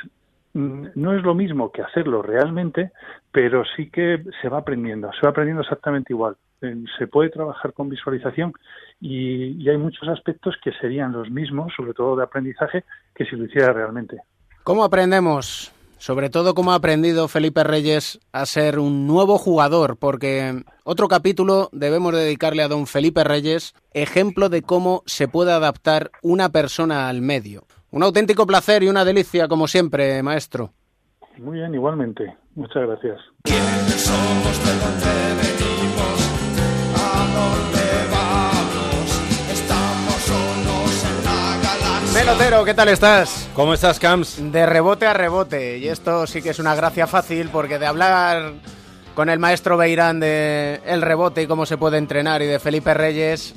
mm, 0.55 0.87
no 0.97 1.15
es 1.17 1.23
lo 1.23 1.37
mismo 1.37 1.71
que 1.71 1.83
hacerlo 1.83 2.23
realmente, 2.23 2.91
pero 3.31 3.63
sí 3.77 3.89
que 3.89 4.25
se 4.43 4.49
va 4.49 4.59
aprendiendo, 4.59 5.13
se 5.13 5.21
va 5.23 5.31
aprendiendo 5.31 5.63
exactamente 5.63 6.13
igual. 6.13 6.37
Se 6.99 7.07
puede 7.07 7.31
trabajar 7.31 7.73
con 7.73 7.89
visualización 7.89 8.53
y, 9.01 9.63
y 9.63 9.69
hay 9.69 9.79
muchos 9.79 10.09
aspectos 10.09 10.57
que 10.63 10.73
serían 10.81 11.13
los 11.13 11.31
mismos, 11.31 11.73
sobre 11.77 11.95
todo 11.95 12.17
de 12.17 12.25
aprendizaje, 12.25 12.85
que 13.15 13.25
si 13.25 13.37
lo 13.37 13.47
hiciera 13.47 13.73
realmente. 13.73 14.19
¿Cómo 14.63 14.85
aprendemos? 14.85 15.73
Sobre 16.01 16.31
todo 16.31 16.55
cómo 16.55 16.73
ha 16.73 16.77
aprendido 16.77 17.29
Felipe 17.29 17.63
Reyes 17.63 18.21
a 18.33 18.47
ser 18.47 18.79
un 18.79 19.07
nuevo 19.07 19.37
jugador, 19.37 19.99
porque 19.99 20.63
otro 20.83 21.09
capítulo 21.09 21.69
debemos 21.73 22.15
dedicarle 22.15 22.63
a 22.63 22.69
don 22.69 22.87
Felipe 22.87 23.23
Reyes, 23.23 23.75
ejemplo 23.93 24.49
de 24.49 24.63
cómo 24.63 25.03
se 25.05 25.29
puede 25.29 25.53
adaptar 25.53 26.11
una 26.23 26.49
persona 26.49 27.11
al 27.11 27.21
medio. 27.21 27.65
Un 27.91 28.03
auténtico 28.03 28.47
placer 28.47 28.83
y 28.83 28.89
una 28.89 29.05
delicia, 29.05 29.47
como 29.47 29.67
siempre, 29.67 30.23
maestro. 30.23 30.73
Muy 31.37 31.59
bien, 31.59 31.75
igualmente. 31.75 32.35
Muchas 32.55 32.83
gracias. 32.87 33.19
Pelotero, 42.21 42.65
¿qué 42.65 42.75
tal 42.75 42.89
estás? 42.89 43.49
¿Cómo 43.55 43.73
estás, 43.73 43.99
Camps? 43.99 44.37
De 44.53 44.67
rebote 44.67 45.07
a 45.07 45.15
rebote. 45.15 45.79
Y 45.79 45.89
esto 45.89 46.27
sí 46.27 46.43
que 46.43 46.51
es 46.51 46.59
una 46.59 46.75
gracia 46.75 47.07
fácil, 47.07 47.49
porque 47.49 47.79
de 47.79 47.87
hablar 47.87 48.53
con 49.15 49.31
el 49.31 49.39
maestro 49.39 49.77
Beirán 49.77 50.21
de 50.21 50.81
el 50.85 51.03
rebote 51.03 51.43
y 51.43 51.47
cómo 51.47 51.67
se 51.67 51.79
puede 51.79 51.99
entrenar 51.99 52.43
y 52.43 52.47
de 52.47 52.59
Felipe 52.59 52.93
Reyes, 52.95 53.55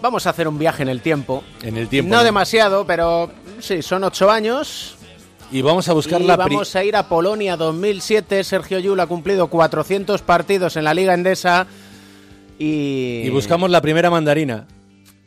vamos 0.00 0.26
a 0.26 0.30
hacer 0.30 0.48
un 0.48 0.58
viaje 0.58 0.82
en 0.82 0.88
el 0.88 1.02
tiempo. 1.02 1.44
En 1.62 1.76
el 1.76 1.88
tiempo. 1.88 2.14
No 2.14 2.24
demasiado, 2.24 2.86
pero 2.86 3.30
sí, 3.60 3.82
son 3.82 4.04
ocho 4.04 4.30
años. 4.30 4.96
Y 5.50 5.62
vamos 5.62 5.88
a 5.88 5.92
buscar 5.92 6.20
y 6.20 6.26
la 6.26 6.36
vamos 6.36 6.74
a 6.76 6.84
ir 6.84 6.96
a 6.96 7.08
Polonia 7.08 7.56
2007. 7.56 8.44
Sergio 8.44 8.78
Yul 8.78 9.00
ha 9.00 9.06
cumplido 9.06 9.48
400 9.48 10.22
partidos 10.22 10.76
en 10.76 10.84
la 10.84 10.94
Liga 10.94 11.12
Endesa. 11.12 11.66
Y, 12.58 13.22
Y 13.24 13.30
buscamos 13.30 13.70
la 13.70 13.80
primera 13.80 14.10
mandarina. 14.10 14.66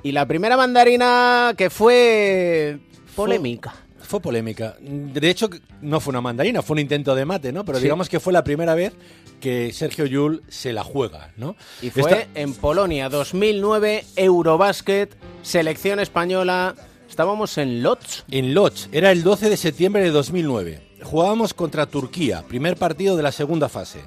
y 0.03 0.11
la 0.11 0.25
primera 0.27 0.57
mandarina 0.57 1.53
que 1.57 1.69
fue 1.69 2.79
polémica. 3.15 3.73
Fue 4.01 4.19
polémica. 4.19 4.75
De 4.81 5.29
hecho, 5.29 5.49
no 5.81 5.99
fue 6.01 6.11
una 6.11 6.19
mandarina, 6.21 6.61
fue 6.61 6.73
un 6.73 6.79
intento 6.79 7.15
de 7.15 7.23
mate, 7.23 7.53
¿no? 7.53 7.63
Pero 7.63 7.77
Sí. 7.77 7.83
digamos 7.83 8.09
que 8.09 8.19
fue 8.19 8.33
la 8.33 8.43
primera 8.43 8.75
vez 8.75 8.91
que 9.39 9.71
Sergio 9.71 10.05
Yul 10.05 10.43
se 10.49 10.73
la 10.73 10.83
juega, 10.83 11.31
¿no? 11.37 11.55
Y 11.81 11.89
fue 11.91 12.01
Esta- 12.11 12.27
en 12.35 12.53
Polonia 12.55 13.07
2009, 13.09 14.03
Eurobasket, 14.17 15.15
selección 15.43 15.99
española. 15.99 16.75
Estábamos 17.09 17.57
en 17.57 17.83
Lodz. 17.83 18.23
En 18.31 18.53
Lodz, 18.53 18.87
era 18.91 19.11
el 19.11 19.23
12 19.23 19.49
de 19.49 19.55
septiembre 19.57 20.01
de 20.03 20.09
2009. 20.11 20.81
Jugábamos 21.11 21.53
contra 21.53 21.87
Turquía, 21.87 22.41
primer 22.47 22.77
partido 22.77 23.17
de 23.17 23.23
la 23.23 23.33
segunda 23.33 23.67
fase. 23.67 23.99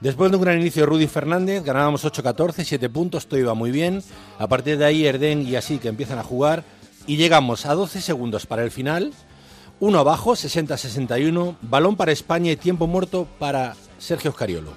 Después 0.00 0.30
de 0.30 0.36
un 0.36 0.44
gran 0.44 0.60
inicio 0.60 0.82
de 0.82 0.86
Rudy 0.86 1.08
Fernández, 1.08 1.64
ganábamos 1.64 2.04
8-14, 2.04 2.62
7 2.62 2.88
puntos, 2.88 3.26
todo 3.26 3.40
iba 3.40 3.52
muy 3.52 3.72
bien. 3.72 4.00
A 4.38 4.46
partir 4.46 4.78
de 4.78 4.84
ahí, 4.84 5.04
Erden 5.04 5.42
y 5.42 5.56
así 5.56 5.78
que 5.78 5.88
empiezan 5.88 6.20
a 6.20 6.22
jugar. 6.22 6.62
Y 7.08 7.16
llegamos 7.16 7.66
a 7.66 7.74
12 7.74 8.00
segundos 8.00 8.46
para 8.46 8.62
el 8.62 8.70
final. 8.70 9.12
Uno 9.80 9.98
abajo, 9.98 10.34
60-61. 10.34 11.56
Balón 11.62 11.96
para 11.96 12.12
España 12.12 12.52
y 12.52 12.56
tiempo 12.56 12.86
muerto 12.86 13.26
para 13.40 13.74
Sergio 13.98 14.30
Oscariolo. 14.30 14.70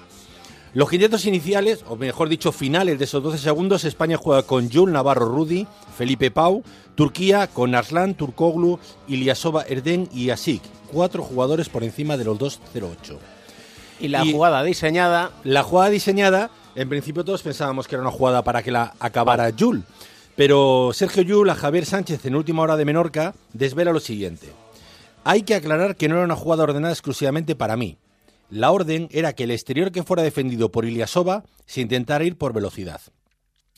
Los 0.76 0.90
quintetos 0.90 1.24
iniciales, 1.24 1.86
o 1.88 1.96
mejor 1.96 2.28
dicho, 2.28 2.52
finales 2.52 2.98
de 2.98 3.06
esos 3.06 3.22
12 3.22 3.38
segundos, 3.38 3.84
España 3.84 4.18
juega 4.18 4.42
con 4.42 4.70
Jul 4.70 4.92
Navarro 4.92 5.26
Rudy, 5.26 5.66
Felipe 5.96 6.30
Pau, 6.30 6.62
Turquía 6.94 7.46
con 7.46 7.74
Arslan, 7.74 8.14
Turkoglu, 8.14 8.78
Ilyasova 9.08 9.64
Erden 9.66 10.06
y 10.12 10.28
Asik. 10.28 10.60
Cuatro 10.92 11.22
jugadores 11.22 11.70
por 11.70 11.82
encima 11.82 12.18
de 12.18 12.26
los 12.26 12.38
2-0-8. 12.38 13.16
Y 14.00 14.08
la 14.08 14.22
jugada 14.26 14.62
diseñada. 14.62 15.30
La 15.44 15.62
jugada 15.62 15.88
diseñada, 15.88 16.50
en 16.74 16.90
principio 16.90 17.24
todos 17.24 17.40
pensábamos 17.40 17.88
que 17.88 17.94
era 17.94 18.02
una 18.02 18.12
jugada 18.12 18.44
para 18.44 18.62
que 18.62 18.70
la 18.70 18.92
acabara 19.00 19.50
Jul. 19.58 19.82
Pero 20.36 20.90
Sergio 20.92 21.22
Yul 21.22 21.48
a 21.48 21.54
Javier 21.54 21.86
Sánchez 21.86 22.26
en 22.26 22.36
última 22.36 22.60
hora 22.60 22.76
de 22.76 22.84
Menorca 22.84 23.34
desvela 23.54 23.94
lo 23.94 24.00
siguiente. 24.00 24.52
Hay 25.24 25.40
que 25.40 25.54
aclarar 25.54 25.96
que 25.96 26.10
no 26.10 26.16
era 26.16 26.26
una 26.26 26.36
jugada 26.36 26.64
ordenada 26.64 26.92
exclusivamente 26.92 27.56
para 27.56 27.78
mí. 27.78 27.96
La 28.50 28.70
orden 28.70 29.08
era 29.10 29.32
que 29.32 29.44
el 29.44 29.50
exterior 29.50 29.90
que 29.90 30.02
fuera 30.02 30.22
defendido 30.22 30.70
por 30.70 30.84
Ilyasova 30.84 31.44
se 31.66 31.80
intentara 31.80 32.24
ir 32.24 32.38
por 32.38 32.52
velocidad. 32.52 33.00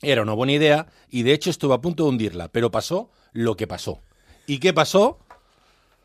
Era 0.02 0.22
una 0.22 0.32
buena 0.32 0.52
idea 0.52 0.86
y 1.08 1.22
de 1.22 1.32
hecho 1.32 1.50
estuvo 1.50 1.72
a 1.72 1.80
punto 1.80 2.04
de 2.04 2.10
hundirla, 2.10 2.48
pero 2.48 2.70
pasó 2.70 3.10
lo 3.32 3.56
que 3.56 3.66
pasó. 3.66 4.00
¿Y 4.46 4.58
qué 4.58 4.72
pasó? 4.72 5.18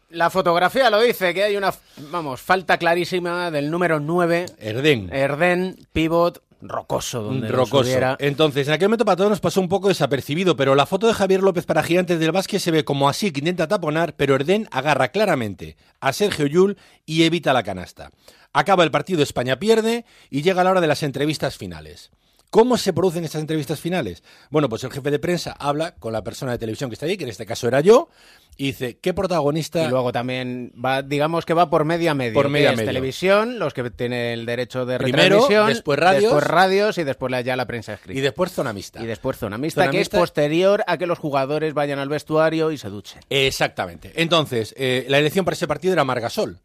La 0.09 0.29
fotografía 0.29 0.89
lo 0.89 1.01
dice, 1.01 1.33
que 1.33 1.43
hay 1.43 1.57
una, 1.57 1.73
vamos, 2.11 2.39
falta 2.39 2.77
clarísima 2.77 3.49
del 3.49 3.71
número 3.71 3.99
9. 3.99 4.45
Erden. 4.59 5.09
Erden, 5.11 5.87
pivot, 5.91 6.43
rocoso. 6.61 7.23
Donde 7.23 7.47
Rocoso. 7.47 8.15
Entonces, 8.19 8.67
en 8.67 8.73
aquel 8.73 8.89
momento 8.89 9.05
para 9.05 9.15
todos 9.15 9.29
nos 9.29 9.39
pasó 9.39 9.59
un 9.59 9.69
poco 9.69 9.89
desapercibido, 9.89 10.55
pero 10.55 10.75
la 10.75 10.85
foto 10.85 11.07
de 11.07 11.13
Javier 11.13 11.41
López 11.41 11.65
para 11.65 11.83
Gigantes 11.83 12.19
del 12.19 12.31
Básquet 12.31 12.59
se 12.59 12.71
ve 12.71 12.85
como 12.85 13.09
así 13.09 13.31
que 13.31 13.39
intenta 13.39 13.67
taponar, 13.67 14.15
pero 14.15 14.35
Erden 14.35 14.67
agarra 14.71 15.09
claramente 15.09 15.77
a 15.99 16.13
Sergio 16.13 16.45
Yul 16.47 16.77
y 17.05 17.23
evita 17.23 17.53
la 17.53 17.63
canasta. 17.63 18.11
Acaba 18.53 18.83
el 18.83 18.91
partido, 18.91 19.23
España 19.23 19.57
pierde 19.59 20.05
y 20.29 20.41
llega 20.43 20.63
la 20.63 20.71
hora 20.71 20.81
de 20.81 20.87
las 20.87 21.03
entrevistas 21.03 21.57
finales. 21.57 22.11
¿Cómo 22.51 22.77
se 22.77 22.93
producen 22.93 23.23
estas 23.25 23.41
entrevistas 23.41 23.79
finales? 23.79 24.21
Bueno, 24.51 24.69
pues 24.69 24.83
el 24.83 24.91
jefe 24.91 25.09
de 25.09 25.17
prensa 25.17 25.55
habla 25.57 25.95
con 25.95 26.13
la 26.13 26.23
persona 26.23 26.51
de 26.51 26.59
televisión 26.59 26.87
que 26.87 26.93
está 26.93 27.07
ahí, 27.07 27.17
que 27.17 27.23
en 27.23 27.31
este 27.31 27.47
caso 27.47 27.67
era 27.67 27.81
yo, 27.81 28.09
y 28.57 28.67
dice, 28.67 28.99
¿qué 29.01 29.11
protagonista? 29.11 29.83
Y 29.83 29.89
luego 29.89 30.11
también 30.11 30.71
va, 30.73 31.01
digamos 31.01 31.45
que 31.45 31.55
va 31.55 31.71
por 31.71 31.83
media 31.83 32.13
medio. 32.13 32.35
Por 32.35 32.49
media 32.49 32.69
es 32.69 32.77
medio. 32.77 32.89
televisión, 32.89 33.57
los 33.57 33.73
que 33.73 33.89
tienen 33.89 34.19
el 34.41 34.45
derecho 34.45 34.85
de 34.85 34.99
Primero, 34.99 35.23
retransmisión. 35.37 35.65
después 35.67 35.97
radios. 35.97 36.21
Después 36.31 36.43
radios 36.43 36.97
y 36.99 37.03
después 37.03 37.31
la- 37.31 37.41
ya 37.41 37.55
la 37.55 37.65
prensa 37.65 37.93
escrita. 37.95 38.19
Y 38.19 38.21
después 38.21 38.51
zona 38.51 38.71
mixta. 38.71 39.01
Y 39.01 39.07
después 39.07 39.35
zona 39.35 39.57
mixta, 39.57 39.81
Zona 39.81 39.91
que 39.91 39.97
mixta. 39.97 40.17
es 40.17 40.21
posterior 40.21 40.83
a 40.85 40.99
que 40.99 41.07
los 41.07 41.17
jugadores 41.17 41.73
vayan 41.73 41.97
al 41.97 42.09
vestuario 42.09 42.69
y 42.71 42.77
se 42.77 42.89
duchen. 42.89 43.19
Exactamente. 43.31 44.11
Entonces, 44.15 44.75
eh, 44.77 45.07
la 45.09 45.17
elección 45.17 45.43
para 45.43 45.55
ese 45.55 45.65
partido 45.67 45.93
era 45.93 46.03
Margasol. 46.03 46.59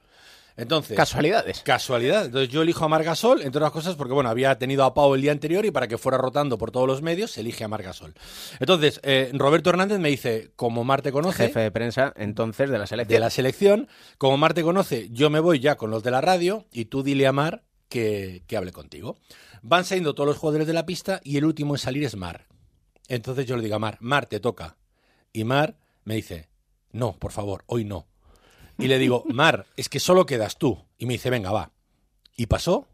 Entonces, 0.59 0.97
Casualidades. 0.97 1.63
Casualidad. 1.63 2.27
Entonces 2.27 2.49
yo 2.49 2.63
elijo 2.63 2.85
a 2.85 2.89
Margasol, 2.89 3.43
entre 3.43 3.59
otras 3.59 3.71
cosas, 3.71 3.95
porque 3.95 4.13
bueno, 4.13 4.29
había 4.29 4.59
tenido 4.59 4.83
a 4.83 4.93
Pau 4.93 5.15
el 5.15 5.23
día 5.23 5.31
anterior 5.31 5.65
y 5.65 5.71
para 5.71 5.87
que 5.87 5.99
fuera 5.99 6.19
rotando 6.19 6.59
por 6.59 6.73
todos 6.73 6.89
los 6.89 7.01
medios, 7.01 7.31
se 7.31 7.43
elige 7.43 7.63
a 7.63 7.69
Margasol. 7.69 8.13
Entonces, 8.59 9.01
eh, 9.05 9.31
Roberto 9.35 9.71
Hernández 9.71 10.01
me 10.01 10.09
dice, 10.09 10.51
como 10.57 10.83
Mar 10.83 11.01
te 11.01 11.13
conoce, 11.13 11.47
Jefe 11.47 11.61
de 11.61 11.71
prensa 11.71 12.13
entonces 12.17 12.69
de 12.71 12.77
la 12.77 12.89
selección. 12.89 13.15
de 13.15 13.21
la 13.21 13.31
selección, 13.31 13.89
como 14.19 14.37
Mar 14.37 14.53
te 14.53 14.65
conoce, 14.65 15.09
yo 15.13 15.31
me 15.31 15.39
voy 15.39 15.61
ya 15.61 15.77
con 15.77 15.93
los 15.93 16.03
de 16.03 16.11
la 16.11 16.21
radio 16.21 16.67
y 16.73 16.87
tú 16.87 17.05
dile 17.05 17.29
a 17.29 17.33
Mar 17.33 17.63
que, 17.89 18.43
que 18.49 18.57
hable 18.57 18.73
contigo. 18.73 19.17
Van 19.63 19.85
saliendo 19.85 20.17
todos 20.17 20.27
los 20.27 20.39
jugadores 20.39 20.67
de 20.67 20.73
la 20.73 20.87
pista 20.87 21.21
y 21.23 21.37
el 21.37 21.45
último 21.45 21.77
en 21.77 21.79
salir 21.79 22.03
es 22.03 22.17
Mar. 22.17 22.49
Entonces 23.07 23.47
yo 23.47 23.57
le 23.57 23.63
digo 23.63 23.77
a 23.77 23.79
Mar, 23.79 23.97
Mar, 24.01 24.27
te 24.27 24.41
toca. 24.41 24.77
Y 25.33 25.45
Mar 25.45 25.79
me 26.03 26.17
dice, 26.17 26.49
no, 26.91 27.17
por 27.17 27.31
favor, 27.31 27.63
hoy 27.67 27.85
no. 27.85 28.09
Y 28.79 28.87
le 28.87 28.99
digo, 28.99 29.25
Mar, 29.27 29.67
es 29.77 29.89
que 29.89 29.99
solo 30.01 30.25
quedas 30.25 30.57
tú. 30.57 30.79
Y 30.99 31.07
me 31.07 31.15
dice, 31.15 31.31
venga, 31.31 31.51
va. 31.51 31.71
¿Y 32.37 32.47
pasó? 32.47 32.87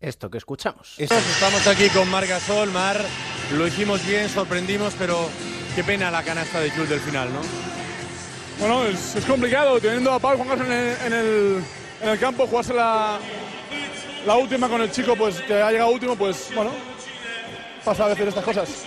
Esto 0.00 0.30
que 0.30 0.38
escuchamos. 0.38 0.94
Estamos 0.98 1.66
aquí 1.66 1.88
con 1.90 2.08
Mar 2.10 2.26
Gasol, 2.26 2.70
Mar, 2.70 3.04
lo 3.52 3.66
hicimos 3.66 4.04
bien, 4.06 4.28
sorprendimos, 4.28 4.94
pero 4.98 5.28
qué 5.74 5.82
pena 5.82 6.10
la 6.10 6.22
canasta 6.22 6.60
de 6.60 6.70
Jules 6.70 6.88
del 6.88 7.00
final, 7.00 7.32
¿no? 7.32 7.40
Bueno, 8.60 8.84
es, 8.86 9.16
es 9.16 9.24
complicado 9.24 9.80
teniendo 9.80 10.12
a 10.12 10.18
Pau 10.18 10.36
Juan 10.36 10.48
Carlos 10.48 10.66
en 10.66 10.72
el, 10.72 10.96
en 11.06 11.12
el, 11.12 11.64
en 12.02 12.08
el 12.08 12.18
campo, 12.18 12.46
jugarse 12.46 12.74
la, 12.74 13.18
la 14.26 14.36
última 14.36 14.68
con 14.68 14.82
el 14.82 14.90
chico 14.90 15.16
pues 15.16 15.40
que 15.42 15.54
ha 15.54 15.70
llegado 15.70 15.90
último, 15.90 16.16
pues 16.16 16.50
bueno, 16.54 16.70
pasa 17.84 18.04
a 18.04 18.08
veces 18.08 18.28
estas 18.28 18.44
cosas. 18.44 18.86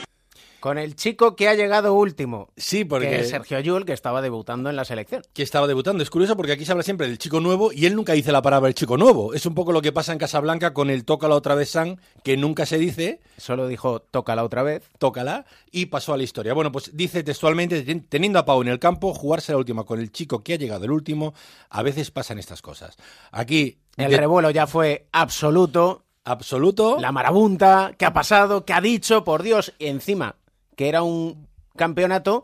Con 0.61 0.77
el 0.77 0.95
chico 0.95 1.35
que 1.35 1.49
ha 1.49 1.55
llegado 1.55 1.93
último. 1.93 2.49
Sí, 2.55 2.85
porque... 2.85 3.09
Que 3.09 3.19
es 3.21 3.29
Sergio 3.29 3.59
Yul, 3.59 3.83
que 3.85 3.93
estaba 3.93 4.21
debutando 4.21 4.69
en 4.69 4.75
la 4.77 4.85
selección. 4.85 5.23
que 5.33 5.43
estaba 5.43 5.67
debutando. 5.67 6.01
Es 6.03 6.09
curioso 6.09 6.37
porque 6.37 6.53
aquí 6.53 6.63
se 6.63 6.71
habla 6.71 6.83
siempre 6.83 7.07
del 7.07 7.17
chico 7.17 7.39
nuevo 7.39 7.71
y 7.73 7.85
él 7.87 7.95
nunca 7.95 8.13
dice 8.13 8.31
la 8.31 8.41
palabra 8.41 8.69
el 8.69 8.75
chico 8.75 8.95
nuevo. 8.95 9.33
Es 9.33 9.45
un 9.45 9.55
poco 9.55 9.71
lo 9.73 9.81
que 9.81 9.91
pasa 9.91 10.13
en 10.13 10.19
Casablanca 10.19 10.73
con 10.73 10.89
el 10.89 11.03
tócala 11.03 11.35
otra 11.35 11.55
vez 11.55 11.71
San, 11.71 11.99
que 12.23 12.37
nunca 12.37 12.65
se 12.65 12.77
dice. 12.77 13.19
Solo 13.37 13.67
dijo 13.67 13.99
tócala 14.01 14.43
otra 14.43 14.63
vez. 14.63 14.83
Tócala 14.99 15.45
y 15.71 15.87
pasó 15.87 16.13
a 16.13 16.17
la 16.17 16.23
historia. 16.23 16.53
Bueno, 16.53 16.71
pues 16.71 16.95
dice 16.95 17.23
textualmente, 17.23 17.81
ten- 17.81 18.05
teniendo 18.07 18.37
a 18.39 18.45
Pau 18.45 18.61
en 18.61 18.67
el 18.67 18.79
campo, 18.79 19.13
jugarse 19.13 19.51
la 19.51 19.57
última 19.57 19.83
con 19.83 19.99
el 19.99 20.11
chico 20.11 20.43
que 20.43 20.53
ha 20.53 20.57
llegado 20.57 20.85
el 20.85 20.91
último, 20.91 21.33
a 21.69 21.81
veces 21.83 22.11
pasan 22.11 22.37
estas 22.39 22.61
cosas. 22.61 22.95
Aquí... 23.31 23.79
El 23.97 24.11
de- 24.11 24.17
revuelo 24.17 24.51
ya 24.51 24.67
fue 24.67 25.07
absoluto. 25.11 26.05
Absoluto. 26.23 26.97
La 26.99 27.11
marabunta, 27.11 27.93
¿qué 27.97 28.05
ha 28.05 28.13
pasado? 28.13 28.63
¿Qué 28.63 28.73
ha 28.73 28.79
dicho? 28.81 29.23
Por 29.23 29.41
Dios. 29.41 29.73
Y 29.79 29.87
encima, 29.87 30.35
que 30.81 30.89
era 30.89 31.03
un 31.03 31.47
campeonato 31.75 32.41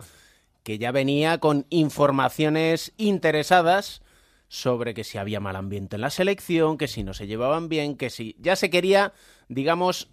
que 0.61 0.77
ya 0.77 0.91
venía 0.91 1.39
con 1.39 1.65
informaciones 1.71 2.93
interesadas 2.95 4.03
sobre 4.47 4.93
que 4.93 5.03
si 5.03 5.17
había 5.17 5.39
mal 5.39 5.55
ambiente 5.55 5.95
en 5.95 6.01
la 6.01 6.11
selección, 6.11 6.77
que 6.77 6.87
si 6.87 7.03
no 7.03 7.15
se 7.15 7.25
llevaban 7.25 7.67
bien, 7.67 7.97
que 7.97 8.11
si 8.11 8.35
ya 8.37 8.55
se 8.55 8.69
quería, 8.69 9.11
digamos, 9.47 10.11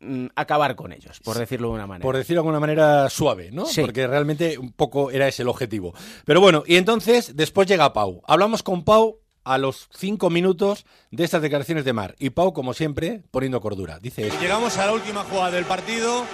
mm, 0.00 0.28
acabar 0.36 0.74
con 0.74 0.90
ellos, 0.90 1.20
por 1.20 1.36
decirlo 1.36 1.68
de 1.68 1.74
una 1.74 1.86
manera. 1.86 2.02
Por 2.02 2.16
decirlo 2.16 2.40
de 2.40 2.46
alguna 2.46 2.60
manera 2.60 3.10
suave, 3.10 3.50
¿no? 3.52 3.66
Sí. 3.66 3.82
Porque 3.82 4.06
realmente 4.06 4.56
un 4.56 4.72
poco 4.72 5.10
era 5.10 5.28
ese 5.28 5.42
el 5.42 5.48
objetivo. 5.48 5.92
Pero 6.24 6.40
bueno, 6.40 6.64
y 6.66 6.76
entonces 6.76 7.36
después 7.36 7.68
llega 7.68 7.92
Pau. 7.92 8.22
Hablamos 8.26 8.62
con 8.62 8.84
Pau 8.84 9.20
a 9.44 9.58
los 9.58 9.90
cinco 9.94 10.30
minutos 10.30 10.86
de 11.10 11.24
estas 11.24 11.42
declaraciones 11.42 11.84
de 11.84 11.92
Mar. 11.92 12.16
Y 12.18 12.30
Pau, 12.30 12.54
como 12.54 12.72
siempre, 12.72 13.22
poniendo 13.30 13.60
cordura. 13.60 13.98
Dice 14.00 14.28
esto. 14.28 14.40
Llegamos 14.40 14.78
a 14.78 14.86
la 14.86 14.94
última 14.94 15.24
jugada 15.24 15.50
del 15.50 15.66
partido, 15.66 16.24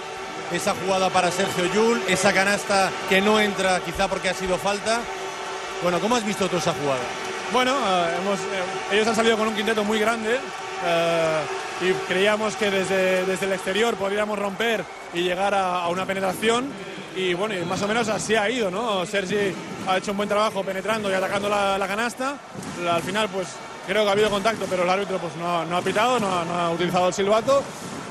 esa 0.51 0.73
jugada 0.75 1.09
para 1.09 1.31
Sergio 1.31 1.65
Yul, 1.73 2.01
esa 2.07 2.31
canasta 2.33 2.89
que 3.09 3.21
no 3.21 3.39
entra 3.39 3.79
quizá 3.79 4.07
porque 4.07 4.29
ha 4.29 4.33
sido 4.33 4.57
falta. 4.57 5.01
Bueno, 5.81 5.99
¿cómo 5.99 6.15
has 6.15 6.25
visto 6.25 6.47
tú 6.47 6.57
esa 6.57 6.73
jugada? 6.73 7.01
Bueno, 7.51 7.73
eh, 7.75 8.15
hemos, 8.21 8.39
eh, 8.39 8.93
ellos 8.93 9.07
han 9.07 9.15
salido 9.15 9.37
con 9.37 9.47
un 9.47 9.55
quinteto 9.55 9.83
muy 9.83 9.99
grande 9.99 10.39
eh, 10.85 11.39
y 11.81 11.91
creíamos 12.07 12.55
que 12.55 12.71
desde, 12.71 13.25
desde 13.25 13.45
el 13.45 13.53
exterior 13.53 13.95
podríamos 13.95 14.39
romper 14.39 14.83
y 15.13 15.21
llegar 15.21 15.53
a, 15.53 15.83
a 15.83 15.87
una 15.89 16.05
penetración 16.05 16.67
y 17.15 17.33
bueno, 17.35 17.53
más 17.65 17.81
o 17.81 17.87
menos 17.87 18.07
así 18.09 18.35
ha 18.35 18.49
ido, 18.49 18.71
¿no? 18.71 19.05
Sergi 19.05 19.53
ha 19.87 19.97
hecho 19.97 20.11
un 20.11 20.17
buen 20.17 20.29
trabajo 20.29 20.63
penetrando 20.63 21.11
y 21.11 21.13
atacando 21.13 21.47
la, 21.49 21.77
la 21.77 21.87
canasta. 21.87 22.37
La- 22.83 22.95
Al 22.95 23.03
final, 23.03 23.29
pues 23.29 23.49
creo 23.85 24.01
que 24.03 24.09
ha 24.09 24.13
habido 24.13 24.29
contacto, 24.31 24.65
pero 24.69 24.81
el 24.83 24.89
árbitro 24.89 25.17
pues 25.19 25.35
no, 25.35 25.63
no 25.65 25.77
ha 25.77 25.81
pitado, 25.83 26.19
no 26.19 26.43
no 26.45 26.53
ha 26.57 26.71
utilizado 26.71 27.09
el 27.09 27.13
silbato 27.13 27.61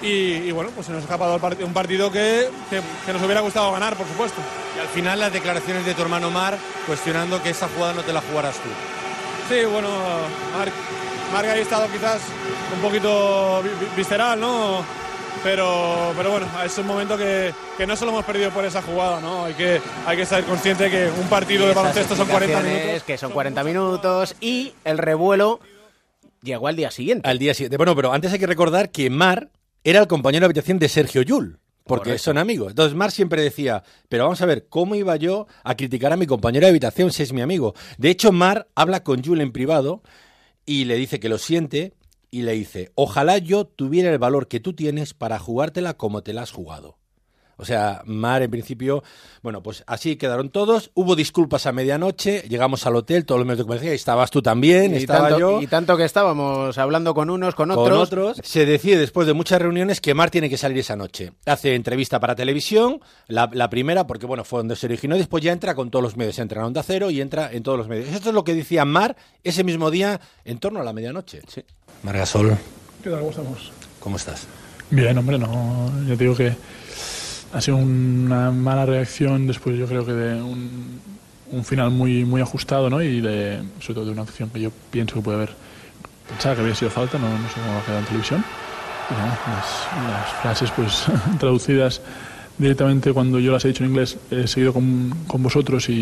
y, 0.03 0.49
y, 0.49 0.51
bueno, 0.53 0.71
pues 0.75 0.87
se 0.87 0.93
nos 0.93 1.01
ha 1.01 1.05
escapado 1.05 1.39
un 1.65 1.73
partido 1.73 2.11
que, 2.11 2.49
que- 2.71 2.81
que 3.07 3.13
nos 3.13 3.23
hubiera 3.23 3.41
gustado 3.41 3.71
ganar, 3.73 3.95
por 3.97 4.07
supuesto. 4.07 4.41
Y 4.77 4.81
al 4.81 4.89
final 4.89 5.21
las 5.21 5.33
declaraciones 5.33 5.85
de 5.87 5.95
tu 5.95 6.03
hermano 6.03 6.31
Mar 6.31 6.59
cuestionando 6.87 7.43
que 7.43 7.51
esa 7.51 7.69
jugada 7.69 7.95
no 7.95 8.03
te 8.03 8.13
la 8.13 8.21
jugaras 8.21 8.57
tú. 8.57 8.69
Sí, 9.49 9.65
bueno, 9.67 9.89
Marc 11.33 11.45
ahí 11.49 11.59
ha 11.61 11.63
estado 11.63 11.87
quizás 11.91 12.21
un 12.75 12.81
poquito 12.83 13.63
vi- 13.63 13.69
vi- 13.71 13.97
visceral, 13.97 14.39
¿no? 14.41 14.85
Pero, 15.43 16.13
pero 16.17 16.31
bueno, 16.31 16.47
es 16.65 16.77
un 16.79 16.87
momento 16.87 17.17
que, 17.17 17.53
que 17.77 17.87
no 17.87 17.97
solo 17.97 18.13
hemos 18.13 18.25
perdido 18.25 18.51
por 18.51 18.65
esa 18.65 18.81
jugada, 18.83 19.21
¿no? 19.21 19.47
Hay 19.47 19.55
que, 19.55 19.81
hay 20.07 20.17
que 20.17 20.25
ser 20.27 20.45
consciente 20.45 20.89
que 20.91 21.11
un 21.21 21.27
partido 21.29 21.67
de 21.67 21.75
baloncesto 21.75 22.15
son 22.15 22.29
40 22.29 22.45
explicaciones, 22.55 22.87
minutos. 22.87 23.03
Que 23.05 23.19
son 23.19 23.33
40 23.33 23.65
minutos 23.65 24.37
y 24.41 24.73
el 24.85 24.99
revuelo 24.99 25.59
llegó 26.43 26.69
al 26.69 26.77
día 26.77 26.91
siguiente. 26.93 27.29
Al 27.29 27.39
día 27.39 27.55
siguiente. 27.55 27.77
Bueno, 27.77 27.97
pero 27.97 28.13
antes 28.13 28.33
hay 28.33 28.39
que 28.39 28.47
recordar 28.47 28.91
que 28.91 29.11
Mar 29.11 29.49
era 29.85 30.01
el 30.01 30.07
compañero 30.07 30.43
de 30.43 30.47
habitación 30.47 30.79
de 30.79 30.89
Sergio 30.89 31.23
Yul. 31.23 31.59
Porque 31.85 32.11
Correcto. 32.11 32.25
son 32.25 32.39
amigos. 32.39 32.71
Entonces 32.71 32.95
Mar 32.95 33.11
siempre 33.11 33.43
decía, 33.43 33.83
pero 34.09 34.25
vamos 34.25 34.41
a 34.41 34.47
ver, 34.47 34.69
¿cómo 34.69 34.95
iba 34.95 35.17
yo 35.17 35.49
a 35.65 35.77
criticar 35.77 36.13
a 36.13 36.17
mi 36.17 36.27
compañero 36.27 36.67
de 36.67 36.71
habitación 36.71 37.11
si 37.11 37.25
es 37.25 37.33
mi 37.33 37.41
amigo? 37.41 37.75
De 37.99 38.09
hecho, 38.09 38.31
Mar 38.31 38.69
habla 38.77 39.03
con 39.03 39.21
Yul 39.21 39.41
en 39.41 39.51
privado 39.51 40.03
y 40.65 40.85
le 40.85 40.95
dice 40.95 41.19
que 41.19 41.29
lo 41.29 41.39
siente 41.39 41.95
y 42.31 42.43
le 42.43 42.53
dice, 42.53 42.93
ojalá 42.95 43.39
yo 43.39 43.67
tuviera 43.67 44.13
el 44.13 44.19
valor 44.19 44.47
que 44.47 44.61
tú 44.61 44.75
tienes 44.75 45.13
para 45.13 45.41
jugártela 45.41 45.95
como 45.95 46.23
te 46.23 46.33
la 46.33 46.43
has 46.43 46.53
jugado. 46.53 46.99
O 47.57 47.65
sea, 47.65 48.03
Mar 48.07 48.43
en 48.43 48.51
principio, 48.51 49.03
bueno, 49.43 49.63
pues 49.63 49.85
así 49.87 50.17
quedaron 50.17 50.51
todos. 50.51 50.91
Hubo 50.95 51.17
disculpas 51.17 51.67
a 51.67 51.73
medianoche, 51.73 52.43
llegamos 52.49 52.87
al 52.87 52.97
hotel, 52.97 53.25
todos 53.25 53.39
los 53.39 53.47
medios 53.47 53.59
de 53.59 53.65
comunicación, 53.65 53.95
estabas 53.95 54.31
tú 54.31 54.43
también, 54.43 54.95
y, 54.95 54.99
estaba 54.99 55.29
tanto, 55.29 55.39
yo 55.39 55.61
y 55.61 55.67
tanto 55.67 55.97
que 55.97 56.05
estábamos 56.05 56.77
hablando 56.79 57.15
con 57.15 57.31
unos, 57.31 57.55
con 57.55 57.71
otros. 57.71 57.89
con 57.89 57.99
otros. 57.99 58.41
Se 58.43 58.67
decide 58.67 58.99
después 58.99 59.27
de 59.27 59.33
muchas 59.33 59.61
reuniones 59.61 60.01
que 60.01 60.15
Mar 60.15 60.31
tiene 60.31 60.49
que 60.49 60.57
salir 60.57 60.79
esa 60.79 60.97
noche. 60.97 61.33
Hace 61.47 61.75
entrevista 61.75 62.21
para 62.21 62.35
televisión, 62.35 63.01
la, 63.29 63.49
la 63.53 63.71
primera, 63.71 64.07
porque 64.07 64.27
bueno, 64.27 64.45
fue 64.45 64.61
donde 64.61 64.77
se 64.77 64.87
originó, 64.87 65.17
y 65.17 65.19
después 65.19 65.43
ya 65.43 65.53
entra 65.53 65.75
con 65.75 65.91
todos 65.91 66.03
los 66.03 66.17
medios. 66.17 66.39
Entra 66.39 66.61
en 66.61 66.67
Onda 66.67 66.83
Cero 66.83 67.11
y 67.11 67.21
entra 67.21 67.53
en 67.53 67.63
todos 67.63 67.79
los 67.79 67.89
medios. 67.89 68.09
Esto 68.09 68.31
es 68.31 68.35
lo 68.35 68.45
que 68.45 68.55
decía 68.55 68.85
Mar 68.85 69.17
ese 69.45 69.65
mismo 69.65 69.91
día, 69.91 70.21
en 70.45 70.59
torno 70.59 70.81
a 70.81 70.85
la 70.85 70.93
medianoche. 70.93 71.43
Margasol, 72.03 72.57
¿Qué 73.03 73.11
tal? 73.11 73.21
¿Cómo 73.21 73.31
estamos? 73.31 73.73
¿cómo 74.01 74.17
estás? 74.17 74.47
Bien, 74.91 75.17
hombre, 75.17 75.39
no. 75.39 75.91
Yo 76.07 76.17
te 76.17 76.25
digo 76.25 76.37
que 76.37 76.53
ha 77.53 77.61
sido 77.61 77.77
una 77.77 78.51
mala 78.51 78.87
reacción 78.87 79.47
después, 79.47 79.77
yo 79.77 79.87
creo 79.87 80.05
que 80.05 80.13
de 80.13 80.43
un, 80.43 81.01
un 81.51 81.65
final 81.65 81.91
muy, 81.91 82.25
muy 82.25 82.41
ajustado, 82.41 82.89
¿no? 82.89 83.03
Y 83.03 83.21
de, 83.21 83.63
sobre 83.81 83.95
todo 83.95 84.05
de 84.07 84.13
una 84.13 84.23
acción 84.23 84.51
que 84.51 84.61
yo 84.61 84.71
pienso 84.91 85.15
que 85.17 85.21
puede 85.21 85.37
haber. 85.37 85.55
Pensaba 86.29 86.55
que 86.55 86.63
había 86.63 86.75
sido 86.75 86.91
falta, 86.91 87.19
no, 87.19 87.29
no 87.29 87.49
sé 87.49 87.61
cómo 87.61 87.79
ha 87.79 87.83
quedado 87.83 88.01
en 88.01 88.07
televisión. 88.07 88.45
Y 89.11 89.15
nada, 89.15 89.39
las, 89.49 90.11
las 90.11 90.33
frases, 90.41 90.71
pues, 90.71 91.05
traducidas 91.39 92.01
directamente 92.59 93.13
cuando 93.13 93.39
yo 93.39 93.53
las 93.53 93.65
he 93.65 93.69
dicho 93.69 93.83
en 93.85 93.91
inglés, 93.91 94.19
he 94.31 94.47
seguido 94.47 94.73
con, 94.73 95.13
con 95.27 95.43
vosotros 95.43 95.89
y, 95.89 95.93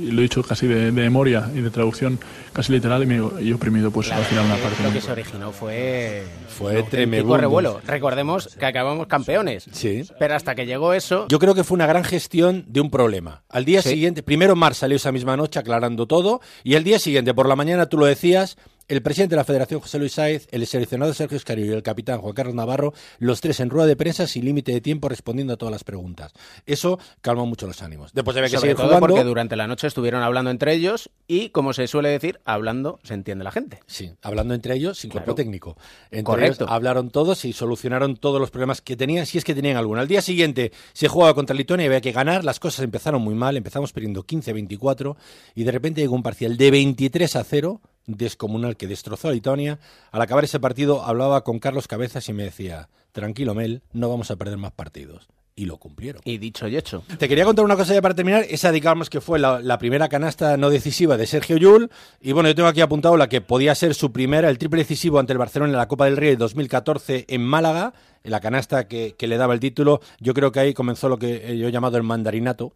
y 0.00 0.10
lo 0.10 0.20
he 0.20 0.22
dicho 0.22 0.42
casi 0.42 0.66
de, 0.66 0.86
de 0.86 0.92
memoria 0.92 1.50
y 1.54 1.60
de 1.60 1.70
traducción 1.70 2.18
casi 2.52 2.72
literal 2.72 3.02
y 3.02 3.06
me 3.06 3.16
y 3.40 3.50
he 3.50 3.54
oprimido, 3.54 3.90
pues, 3.90 4.10
al 4.12 4.24
final 4.24 4.44
una 4.46 4.56
parte. 4.56 4.82
Lo 4.82 4.92
que 4.92 5.00
se 5.00 5.10
originó 5.12 5.50
fue. 5.52 6.24
Fue 6.48 6.82
tremendo. 6.84 7.36
revuelo. 7.36 7.80
Recordemos 7.86 8.48
que 8.58 8.64
acabamos 8.66 9.06
campeones. 9.08 9.66
Sí. 9.72 10.04
Pero 10.18 10.34
hasta 10.36 10.54
que 10.54 10.66
llegó 10.66 10.92
eso. 10.92 11.26
Yo 11.28 11.38
creo 11.40 11.54
que 11.54 11.64
fue 11.64 11.74
una 11.74 11.86
gran 11.86 12.04
gestión 12.04 12.64
de 12.68 12.80
un 12.80 12.90
problema. 12.90 13.42
Al 13.48 13.64
día 13.64 13.82
Sí. 13.82 13.90
siguiente, 13.90 14.22
primero 14.22 14.54
Mar 14.54 14.74
salió 14.74 14.96
esa 14.96 15.10
misma 15.10 15.36
noche 15.36 15.58
aclarando 15.58 16.06
todo, 16.06 16.40
y 16.62 16.76
al 16.76 16.84
día 16.84 16.98
siguiente, 17.00 17.34
por 17.34 17.48
la 17.48 17.56
mañana, 17.56 17.86
tú 17.86 17.98
lo 17.98 18.06
decías, 18.06 18.56
el 18.88 19.02
presidente 19.02 19.34
de 19.34 19.36
la 19.38 19.44
Federación, 19.44 19.80
José 19.80 19.98
Luis 19.98 20.12
Sáez, 20.12 20.46
el 20.50 20.66
seleccionado 20.66 21.14
Sergio 21.14 21.36
Escario 21.36 21.64
y 21.66 21.70
el 21.70 21.82
capitán 21.82 22.20
Juan 22.20 22.34
Carlos 22.34 22.54
Navarro, 22.54 22.92
los 23.18 23.40
tres 23.40 23.60
en 23.60 23.70
rueda 23.70 23.86
de 23.86 23.96
prensa 23.96 24.26
sin 24.26 24.44
límite 24.44 24.72
de 24.72 24.80
tiempo 24.80 25.08
respondiendo 25.08 25.54
a 25.54 25.56
todas 25.56 25.72
las 25.72 25.84
preguntas. 25.84 26.32
Eso 26.66 26.98
calmó 27.20 27.46
mucho 27.46 27.66
los 27.66 27.82
ánimos. 27.82 28.12
Después 28.12 28.36
había 28.36 28.48
que 28.50 28.56
Sobre 28.56 28.70
seguir 28.70 28.76
todo 28.76 28.86
jugando. 28.88 29.06
porque 29.06 29.24
durante 29.24 29.56
la 29.56 29.66
noche 29.66 29.86
estuvieron 29.86 30.22
hablando 30.22 30.50
entre 30.50 30.74
ellos 30.74 31.10
y, 31.26 31.48
como 31.50 31.72
se 31.72 31.86
suele 31.86 32.10
decir, 32.10 32.40
hablando 32.44 33.00
se 33.02 33.14
entiende 33.14 33.44
la 33.44 33.52
gente. 33.52 33.80
Sí, 33.86 34.12
hablando 34.22 34.54
entre 34.54 34.74
ellos 34.74 34.98
sin 34.98 35.10
cuerpo 35.10 35.24
Claro. 35.26 35.36
técnico. 35.36 35.76
Entre 36.10 36.22
Correcto. 36.24 36.64
ellos 36.64 36.72
hablaron 36.72 37.10
todos 37.10 37.44
y 37.44 37.52
solucionaron 37.52 38.16
todos 38.16 38.40
los 38.40 38.50
problemas 38.50 38.80
que 38.82 38.96
tenían, 38.96 39.26
si 39.26 39.38
es 39.38 39.44
que 39.44 39.54
tenían 39.54 39.76
alguno. 39.76 40.00
Al 40.00 40.08
día 40.08 40.20
siguiente 40.22 40.72
se 40.92 41.08
jugaba 41.08 41.34
contra 41.34 41.56
Lituania 41.56 41.84
y 41.84 41.86
había 41.88 42.00
que 42.00 42.12
ganar. 42.12 42.44
Las 42.44 42.60
cosas 42.60 42.84
empezaron 42.84 43.22
muy 43.22 43.34
mal, 43.34 43.56
empezamos 43.56 43.92
perdiendo 43.92 44.24
15-24 44.26 45.16
y 45.54 45.64
de 45.64 45.72
repente 45.72 46.00
llegó 46.00 46.14
un 46.14 46.22
parcial 46.22 46.56
de 46.56 46.70
23 46.70 47.36
a 47.36 47.44
0 47.44 47.80
descomunal 48.06 48.76
que 48.76 48.86
destrozó 48.86 49.28
a 49.28 49.32
Lituania. 49.32 49.78
Al 50.12 50.22
acabar 50.22 50.44
ese 50.44 50.60
partido 50.60 51.04
hablaba 51.04 51.44
con 51.44 51.58
Carlos 51.58 51.88
Cabezas 51.88 52.28
y 52.28 52.32
me 52.32 52.44
decía, 52.44 52.88
tranquilo 53.12 53.54
Mel, 53.54 53.82
no 53.92 54.08
vamos 54.08 54.30
a 54.30 54.36
perder 54.36 54.58
más 54.58 54.72
partidos. 54.72 55.28
Y 55.56 55.66
lo 55.66 55.76
cumplieron. 55.76 56.20
Y 56.24 56.38
dicho 56.38 56.66
y 56.66 56.76
hecho. 56.76 57.04
Te 57.16 57.28
quería 57.28 57.44
contar 57.44 57.64
una 57.64 57.76
cosa 57.76 57.94
ya 57.94 58.02
para 58.02 58.16
terminar. 58.16 58.44
Esa, 58.48 58.72
digamos, 58.72 59.08
que 59.08 59.20
fue 59.20 59.38
la, 59.38 59.60
la 59.60 59.78
primera 59.78 60.08
canasta 60.08 60.56
no 60.56 60.68
decisiva 60.68 61.16
de 61.16 61.28
Sergio 61.28 61.56
Yul. 61.56 61.90
Y 62.20 62.32
bueno, 62.32 62.48
yo 62.48 62.56
tengo 62.56 62.68
aquí 62.68 62.80
apuntado 62.80 63.16
la 63.16 63.28
que 63.28 63.40
podía 63.40 63.72
ser 63.76 63.94
su 63.94 64.10
primera, 64.10 64.50
el 64.50 64.58
triple 64.58 64.80
decisivo 64.80 65.20
ante 65.20 65.32
el 65.32 65.38
Barcelona 65.38 65.70
en 65.70 65.78
la 65.78 65.86
Copa 65.86 66.06
del 66.06 66.16
Rey 66.16 66.30
de 66.30 66.36
2014 66.38 67.26
en 67.28 67.44
Málaga. 67.44 67.94
La 68.24 68.40
canasta 68.40 68.88
que, 68.88 69.14
que 69.16 69.28
le 69.28 69.36
daba 69.36 69.54
el 69.54 69.60
título. 69.60 70.00
Yo 70.18 70.34
creo 70.34 70.50
que 70.50 70.58
ahí 70.58 70.74
comenzó 70.74 71.08
lo 71.08 71.18
que 71.18 71.56
yo 71.56 71.68
he 71.68 71.72
llamado 71.72 71.98
el 71.98 72.02
mandarinato. 72.02 72.72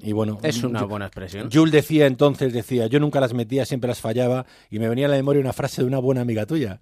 Y 0.00 0.12
bueno, 0.12 0.38
Es 0.42 0.62
una 0.62 0.82
buena 0.84 1.06
expresión. 1.06 1.48
Yul 1.50 1.70
decía 1.70 2.06
entonces, 2.06 2.52
decía, 2.52 2.86
yo 2.86 3.00
nunca 3.00 3.20
las 3.20 3.34
metía, 3.34 3.64
siempre 3.64 3.88
las 3.88 4.00
fallaba. 4.00 4.46
Y 4.70 4.78
me 4.78 4.88
venía 4.88 5.06
a 5.06 5.08
la 5.08 5.16
memoria 5.16 5.40
una 5.40 5.52
frase 5.52 5.82
de 5.82 5.88
una 5.88 5.98
buena 5.98 6.20
amiga 6.20 6.46
tuya. 6.46 6.80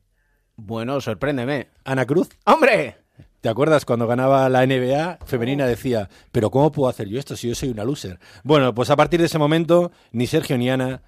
Bueno, 0.56 1.00
sorpréndeme. 1.00 1.68
Ana 1.84 2.06
Cruz. 2.06 2.28
¡Hombre! 2.44 2.96
¿Te 3.40 3.48
acuerdas 3.48 3.84
cuando 3.84 4.06
ganaba 4.06 4.48
la 4.48 4.66
NBA 4.66 5.18
femenina? 5.24 5.66
Decía, 5.66 6.08
pero 6.32 6.50
¿cómo 6.50 6.72
puedo 6.72 6.88
hacer 6.88 7.08
yo 7.08 7.18
esto 7.18 7.36
si 7.36 7.48
yo 7.48 7.54
soy 7.54 7.68
una 7.68 7.84
loser? 7.84 8.18
Bueno, 8.42 8.74
pues 8.74 8.90
a 8.90 8.96
partir 8.96 9.20
de 9.20 9.26
ese 9.26 9.38
momento, 9.38 9.92
ni 10.10 10.26
Sergio 10.26 10.58
ni 10.58 10.68
Ana 10.68 11.02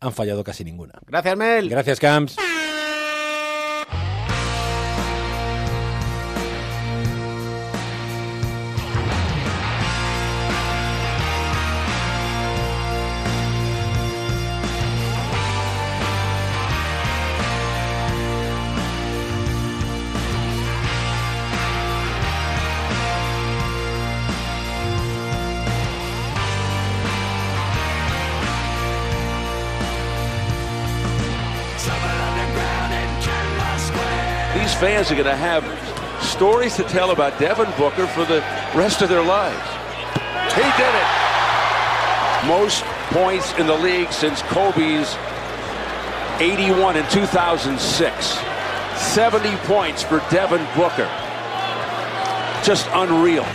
han 0.00 0.12
fallado 0.12 0.42
casi 0.42 0.64
ninguna. 0.64 0.94
Gracias, 1.06 1.36
Mel. 1.36 1.68
Gracias, 1.68 2.00
Camps. 2.00 2.36
Fans 34.98 35.12
are 35.12 35.14
going 35.14 35.26
to 35.26 35.36
have 35.36 35.62
stories 36.20 36.74
to 36.74 36.82
tell 36.82 37.12
about 37.12 37.38
Devin 37.38 37.70
Booker 37.78 38.08
for 38.08 38.24
the 38.24 38.40
rest 38.74 39.00
of 39.00 39.08
their 39.08 39.22
lives. 39.22 39.64
He 40.56 40.62
did 40.76 40.92
it. 40.92 41.08
Most 42.48 42.82
points 43.14 43.56
in 43.60 43.68
the 43.68 43.76
league 43.76 44.10
since 44.10 44.42
Kobe's 44.42 45.16
81 46.40 46.96
in 46.96 47.08
2006. 47.10 48.38
70 48.96 49.56
points 49.68 50.02
for 50.02 50.18
Devin 50.30 50.66
Booker. 50.74 51.08
Just 52.64 52.88
unreal. 52.92 53.46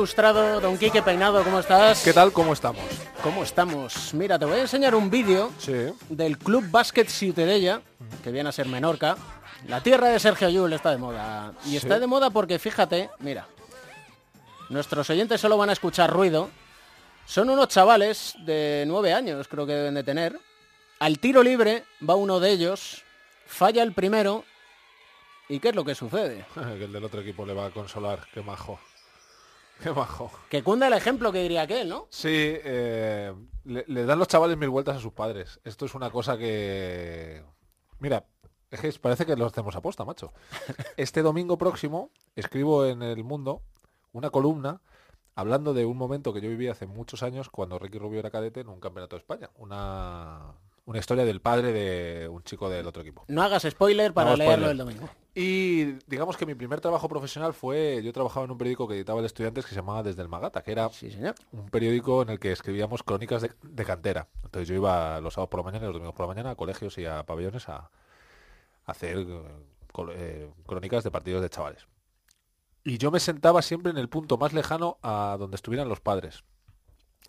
Ilustrado, 0.00 0.60
Don 0.62 0.78
Quique 0.78 1.02
Peinado, 1.02 1.44
¿cómo 1.44 1.58
estás? 1.60 2.02
¿Qué 2.02 2.14
tal? 2.14 2.32
¿Cómo 2.32 2.54
estamos? 2.54 2.82
¿Cómo 3.22 3.42
estamos? 3.42 4.14
Mira, 4.14 4.38
te 4.38 4.46
voy 4.46 4.54
a 4.56 4.62
enseñar 4.62 4.94
un 4.94 5.10
vídeo 5.10 5.52
del 6.08 6.38
Club 6.38 6.64
Básquet 6.70 7.06
Ciutadella, 7.06 7.82
que 8.24 8.30
viene 8.32 8.48
a 8.48 8.52
ser 8.52 8.64
Menorca. 8.66 9.18
La 9.68 9.82
tierra 9.82 10.08
de 10.08 10.18
Sergio 10.18 10.48
Llull 10.48 10.72
está 10.72 10.90
de 10.92 10.96
moda. 10.96 11.52
Y 11.66 11.72
Sí. 11.72 11.76
está 11.76 11.98
de 12.00 12.06
moda 12.06 12.30
porque, 12.30 12.58
fíjate, 12.58 13.10
mira, 13.18 13.46
nuestros 14.70 15.10
oyentes 15.10 15.38
solo 15.38 15.58
van 15.58 15.68
a 15.68 15.74
escuchar 15.74 16.10
ruido. 16.10 16.48
Son 17.26 17.50
unos 17.50 17.68
chavales 17.68 18.34
de 18.38 18.84
nueve 18.86 19.12
años, 19.12 19.48
creo 19.48 19.66
que 19.66 19.74
deben 19.74 19.92
de 19.92 20.02
tener. 20.02 20.40
Al 20.98 21.18
tiro 21.18 21.42
libre 21.42 21.84
va 22.08 22.14
uno 22.14 22.40
de 22.40 22.52
ellos, 22.52 23.04
falla 23.46 23.82
el 23.82 23.92
primero. 23.92 24.46
¿Y 25.50 25.60
qué 25.60 25.68
es 25.68 25.74
lo 25.74 25.84
que 25.84 25.94
sucede? 25.94 26.46
que 26.54 26.84
el 26.84 26.92
del 26.94 27.04
otro 27.04 27.20
equipo 27.20 27.44
le 27.44 27.52
va 27.52 27.66
a 27.66 27.70
consolar. 27.70 28.26
Qué 28.32 28.40
majo. 28.40 28.80
Qué 29.82 29.90
majo. 29.92 30.30
Que 30.48 30.62
cunda 30.62 30.86
el 30.86 30.92
ejemplo 30.92 31.32
que 31.32 31.42
diría 31.42 31.62
aquel, 31.62 31.88
¿no? 31.88 32.06
Sí, 32.10 32.28
eh, 32.32 33.32
le, 33.64 33.84
le 33.86 34.04
dan 34.04 34.18
los 34.18 34.28
chavales 34.28 34.56
mil 34.56 34.68
vueltas 34.68 34.96
a 34.96 35.00
sus 35.00 35.12
padres. 35.12 35.60
Esto 35.64 35.86
es 35.86 35.94
una 35.94 36.10
cosa 36.10 36.36
que... 36.38 37.42
Mira, 37.98 38.24
es 38.70 38.80
que 38.80 38.92
parece 39.00 39.26
que 39.26 39.36
lo 39.36 39.46
hacemos 39.46 39.74
aposta, 39.76 40.04
macho. 40.04 40.32
Este 40.96 41.22
domingo 41.22 41.58
próximo 41.58 42.10
escribo 42.36 42.86
en 42.86 43.02
El 43.02 43.24
Mundo 43.24 43.62
una 44.12 44.30
columna 44.30 44.80
hablando 45.34 45.72
de 45.74 45.84
un 45.86 45.96
momento 45.96 46.32
que 46.34 46.40
yo 46.40 46.48
viví 46.48 46.68
hace 46.68 46.86
muchos 46.86 47.22
años 47.22 47.48
cuando 47.48 47.78
Ricky 47.78 47.98
Rubio 47.98 48.20
era 48.20 48.30
cadete 48.30 48.60
en 48.60 48.68
un 48.68 48.80
campeonato 48.80 49.16
de 49.16 49.20
España. 49.20 49.50
Una, 49.56 50.54
una 50.84 50.98
historia 50.98 51.24
del 51.24 51.40
padre 51.40 51.72
de 51.72 52.28
un 52.28 52.42
chico 52.42 52.68
del 52.68 52.86
otro 52.86 53.02
equipo. 53.02 53.24
No 53.28 53.42
hagas 53.42 53.62
spoiler 53.70 54.12
para 54.12 54.30
No, 54.32 54.36
leerlo 54.36 54.66
spoiler. 54.66 54.70
el 54.72 54.78
domingo. 54.78 55.08
Y 55.34 55.84
digamos 56.08 56.36
que 56.36 56.44
mi 56.44 56.54
primer 56.56 56.80
trabajo 56.80 57.08
profesional 57.08 57.54
fue, 57.54 58.00
yo 58.02 58.12
trabajaba 58.12 58.44
en 58.46 58.50
un 58.50 58.58
periódico 58.58 58.88
que 58.88 58.94
editaba 58.94 59.20
el 59.20 59.26
Estudiantes 59.26 59.64
que 59.64 59.70
se 59.70 59.76
llamaba 59.76 60.02
Desde 60.02 60.22
el 60.22 60.28
Magata, 60.28 60.62
que 60.62 60.72
era 60.72 60.90
un 61.52 61.68
periódico 61.70 62.22
en 62.22 62.30
el 62.30 62.40
que 62.40 62.50
escribíamos 62.50 63.04
crónicas 63.04 63.42
de, 63.42 63.52
de 63.62 63.84
cantera. 63.84 64.28
Entonces 64.42 64.68
yo 64.68 64.74
iba 64.74 65.20
los 65.20 65.34
sábados 65.34 65.50
por 65.50 65.60
la 65.60 65.64
mañana 65.64 65.84
y 65.84 65.86
los 65.86 65.94
domingos 65.94 66.14
por 66.14 66.26
la 66.26 66.34
mañana 66.34 66.50
a 66.50 66.56
colegios 66.56 66.98
y 66.98 67.06
a 67.06 67.24
pabellones 67.24 67.68
a, 67.68 67.76
a 67.76 67.90
hacer 68.86 69.18
eh, 69.18 69.42
eh, 70.14 70.50
crónicas 70.66 71.04
de 71.04 71.10
partidos 71.12 71.42
de 71.42 71.50
chavales. 71.50 71.86
Y 72.82 72.98
yo 72.98 73.10
me 73.10 73.20
sentaba 73.20 73.62
siempre 73.62 73.92
en 73.92 73.98
el 73.98 74.08
punto 74.08 74.36
más 74.36 74.52
lejano 74.52 74.98
a 75.02 75.36
donde 75.38 75.54
estuvieran 75.54 75.88
los 75.88 76.00
padres. 76.00 76.42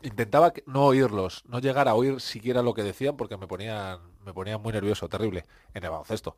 Intentaba 0.04 0.52
no 0.66 0.86
oírlos, 0.86 1.44
no 1.48 1.60
llegar 1.60 1.88
a 1.88 1.94
oír 1.94 2.20
siquiera 2.22 2.62
lo 2.64 2.74
que 2.74 2.82
decían 2.84 3.16
porque 3.18 3.38
me 3.38 3.46
ponían, 3.48 4.00
me 4.26 4.34
ponían 4.34 4.62
muy 4.62 4.74
nervioso, 4.74 5.08
terrible, 5.08 5.46
en 5.74 5.84
el 5.84 5.90
baloncesto. 5.92 6.36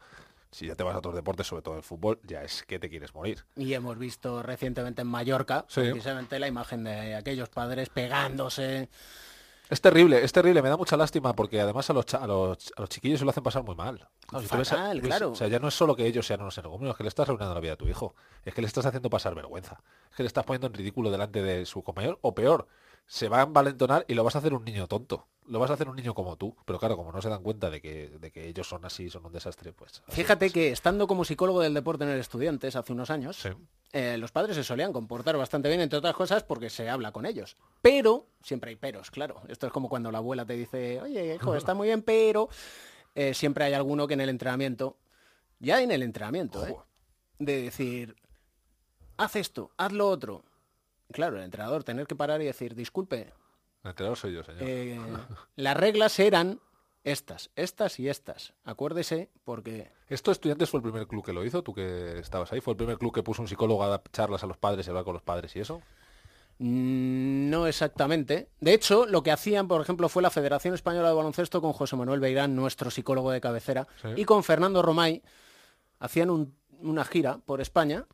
Si 0.51 0.67
ya 0.67 0.75
te 0.75 0.83
vas 0.83 0.93
a 0.93 0.99
otros 0.99 1.15
deportes, 1.15 1.47
sobre 1.47 1.61
todo 1.63 1.77
el 1.77 1.83
fútbol, 1.83 2.19
ya 2.23 2.43
es 2.43 2.63
que 2.63 2.77
te 2.77 2.89
quieres 2.89 3.15
morir. 3.15 3.43
Y 3.55 3.73
hemos 3.73 3.97
visto 3.97 4.43
recientemente 4.43 5.01
en 5.01 5.07
Mallorca, 5.07 5.65
Sí. 5.67 5.81
precisamente 5.81 6.37
la 6.39 6.47
imagen 6.47 6.83
de 6.83 7.15
aquellos 7.15 7.49
padres 7.49 7.89
pegándose. 7.89 8.89
Es 9.69 9.81
terrible, 9.81 10.23
es 10.23 10.31
terrible, 10.33 10.61
me 10.61 10.69
da 10.69 10.77
mucha 10.77 10.97
lástima 10.97 11.33
porque 11.33 11.59
además 11.59 11.89
a 11.89 11.93
los, 11.93 12.13
a 12.13 12.27
los, 12.27 12.71
a 12.77 12.81
los 12.81 12.89
chiquillos 12.89 13.17
se 13.19 13.25
lo 13.25 13.31
hacen 13.31 13.41
pasar 13.43 13.63
muy 13.63 13.75
mal. 13.75 14.07
Si 14.29 14.53
a- 14.53 14.57
ves- 14.57 14.69
claro. 15.01 15.31
O 15.31 15.35
sea, 15.35 15.47
ya 15.47 15.57
no 15.57 15.69
es 15.69 15.73
solo 15.73 15.95
que 15.95 16.05
ellos 16.05 16.27
sean 16.27 16.41
unos 16.41 16.57
energúmenos, 16.57 16.91
es 16.93 16.97
que 16.97 17.03
le 17.03 17.09
estás 17.09 17.27
arruinando 17.29 17.55
la 17.55 17.61
vida 17.61 17.73
a 17.73 17.77
tu 17.77 17.87
hijo. 17.87 18.13
Es 18.43 18.53
que 18.53 18.61
le 18.61 18.67
estás 18.67 18.85
haciendo 18.85 19.09
pasar 19.09 19.33
vergüenza. 19.33 19.81
Es 20.11 20.17
que 20.17 20.23
le 20.23 20.27
estás 20.27 20.43
poniendo 20.45 20.67
en 20.67 20.73
ridículo 20.73 21.09
delante 21.09 21.41
de 21.41 21.65
su 21.65 21.81
compañero. 21.81 22.19
O 22.21 22.35
peor, 22.35 22.67
se 23.05 23.29
va 23.29 23.39
a 23.39 23.43
envalentonar 23.43 24.05
y 24.07 24.13
lo 24.13 24.23
vas 24.23 24.35
a 24.35 24.39
hacer 24.39 24.53
un 24.53 24.63
niño 24.63 24.87
tonto. 24.87 25.27
Lo 25.45 25.59
vas 25.59 25.69
a 25.69 25.73
hacer 25.73 25.89
un 25.89 25.95
niño 25.95 26.13
como 26.13 26.37
tú. 26.37 26.55
Pero 26.65 26.79
claro, 26.79 26.95
como 26.95 27.11
no 27.11 27.21
se 27.21 27.29
dan 27.29 27.43
cuenta 27.43 27.69
de 27.69 27.81
que, 27.81 28.09
de 28.09 28.31
que 28.31 28.47
ellos 28.47 28.67
son 28.67 28.85
así, 28.85 29.09
son 29.09 29.25
un 29.25 29.33
desastre, 29.33 29.73
pues... 29.73 30.01
Fíjate 30.07 30.49
que 30.51 30.71
estando 30.71 31.05
como 31.05 31.25
psicólogo 31.25 31.61
del 31.61 31.73
deporte 31.73 32.05
en 32.05 32.11
el 32.11 32.19
Estudiantes 32.19 32.75
hace 32.75 32.93
unos 32.93 33.09
años, 33.09 33.45
eh, 33.91 34.17
los 34.17 34.31
padres 34.31 34.55
se 34.55 34.63
solían 34.63 34.93
comportar 34.93 35.35
bastante 35.37 35.67
bien, 35.67 35.81
entre 35.81 35.99
otras 35.99 36.15
cosas, 36.15 36.43
porque 36.43 36.69
se 36.69 36.89
habla 36.89 37.11
con 37.11 37.25
ellos. 37.25 37.57
Pero, 37.81 38.27
siempre 38.41 38.69
hay 38.69 38.77
peros, 38.77 39.11
claro. 39.11 39.41
Esto 39.49 39.67
es 39.67 39.73
como 39.73 39.89
cuando 39.89 40.11
la 40.11 40.19
abuela 40.19 40.45
te 40.45 40.53
dice, 40.53 41.01
oye, 41.01 41.35
hijo, 41.35 41.55
está 41.55 41.73
muy 41.73 41.87
bien, 41.87 42.03
pero 42.03 42.47
eh, 43.15 43.33
siempre 43.33 43.65
hay 43.65 43.73
alguno 43.73 44.07
que 44.07 44.13
en 44.13 44.21
el 44.21 44.29
entrenamiento, 44.29 44.97
ya 45.59 45.81
en 45.81 45.91
el 45.91 46.03
entrenamiento, 46.03 46.65
¿eh? 46.65 46.75
de 47.39 47.63
decir, 47.63 48.15
haz 49.17 49.35
esto, 49.35 49.71
haz 49.77 49.91
lo 49.91 50.07
otro. 50.07 50.43
Claro, 51.11 51.37
el 51.37 51.43
entrenador 51.43 51.83
tener 51.83 52.07
que 52.07 52.15
parar 52.15 52.41
y 52.41 52.45
decir, 52.45 52.73
disculpe, 52.75 53.31
El 53.83 53.89
entrenador 53.89 54.17
soy 54.17 54.33
yo, 54.33 54.43
señor. 54.43 54.61
eh, 54.63 54.99
las 55.57 55.77
reglas 55.77 56.17
eran 56.19 56.59
estas, 57.03 57.49
estas 57.55 57.99
y 57.99 58.07
estas. 58.09 58.53
Acuérdese 58.63 59.29
porque 59.43 59.91
¿Esto 60.07 60.31
Estudiantes 60.31 60.69
fue 60.69 60.77
el 60.79 60.83
primer 60.83 61.07
club 61.07 61.25
que 61.25 61.33
lo 61.33 61.43
hizo? 61.43 61.63
¿Tú 61.63 61.73
que 61.73 62.19
estabas 62.19 62.51
ahí? 62.53 62.61
¿Fue 62.61 62.71
el 62.73 62.77
primer 62.77 62.97
club 62.97 63.13
que 63.13 63.23
puso 63.23 63.41
un 63.41 63.47
psicólogo 63.47 63.83
a 63.83 63.87
dar 63.87 64.03
charlas 64.11 64.43
a 64.43 64.47
los 64.47 64.57
padres 64.57 64.85
y 64.85 64.89
hablar 64.89 65.03
con 65.03 65.13
los 65.13 65.23
padres 65.23 65.55
y 65.55 65.59
eso? 65.59 65.81
Mm, 66.59 67.49
No 67.49 67.67
exactamente. 67.67 68.49
De 68.59 68.73
hecho, 68.73 69.05
lo 69.05 69.23
que 69.23 69.31
hacían, 69.31 69.67
por 69.67 69.81
ejemplo, 69.81 70.07
fue 70.09 70.21
la 70.21 70.29
Federación 70.29 70.73
Española 70.73 71.09
de 71.09 71.15
Baloncesto 71.15 71.61
con 71.61 71.73
José 71.73 71.95
Manuel 71.95 72.19
Beirán, 72.19 72.55
nuestro 72.55 72.89
psicólogo 72.91 73.31
de 73.31 73.41
cabecera, 73.41 73.87
Sí. 74.01 74.09
y 74.15 74.25
con 74.25 74.43
Fernando 74.43 74.81
Romay, 74.81 75.21
hacían 75.99 76.29
un- 76.29 76.55
una 76.79 77.05
gira 77.05 77.39
por 77.45 77.59
España. 77.61 78.05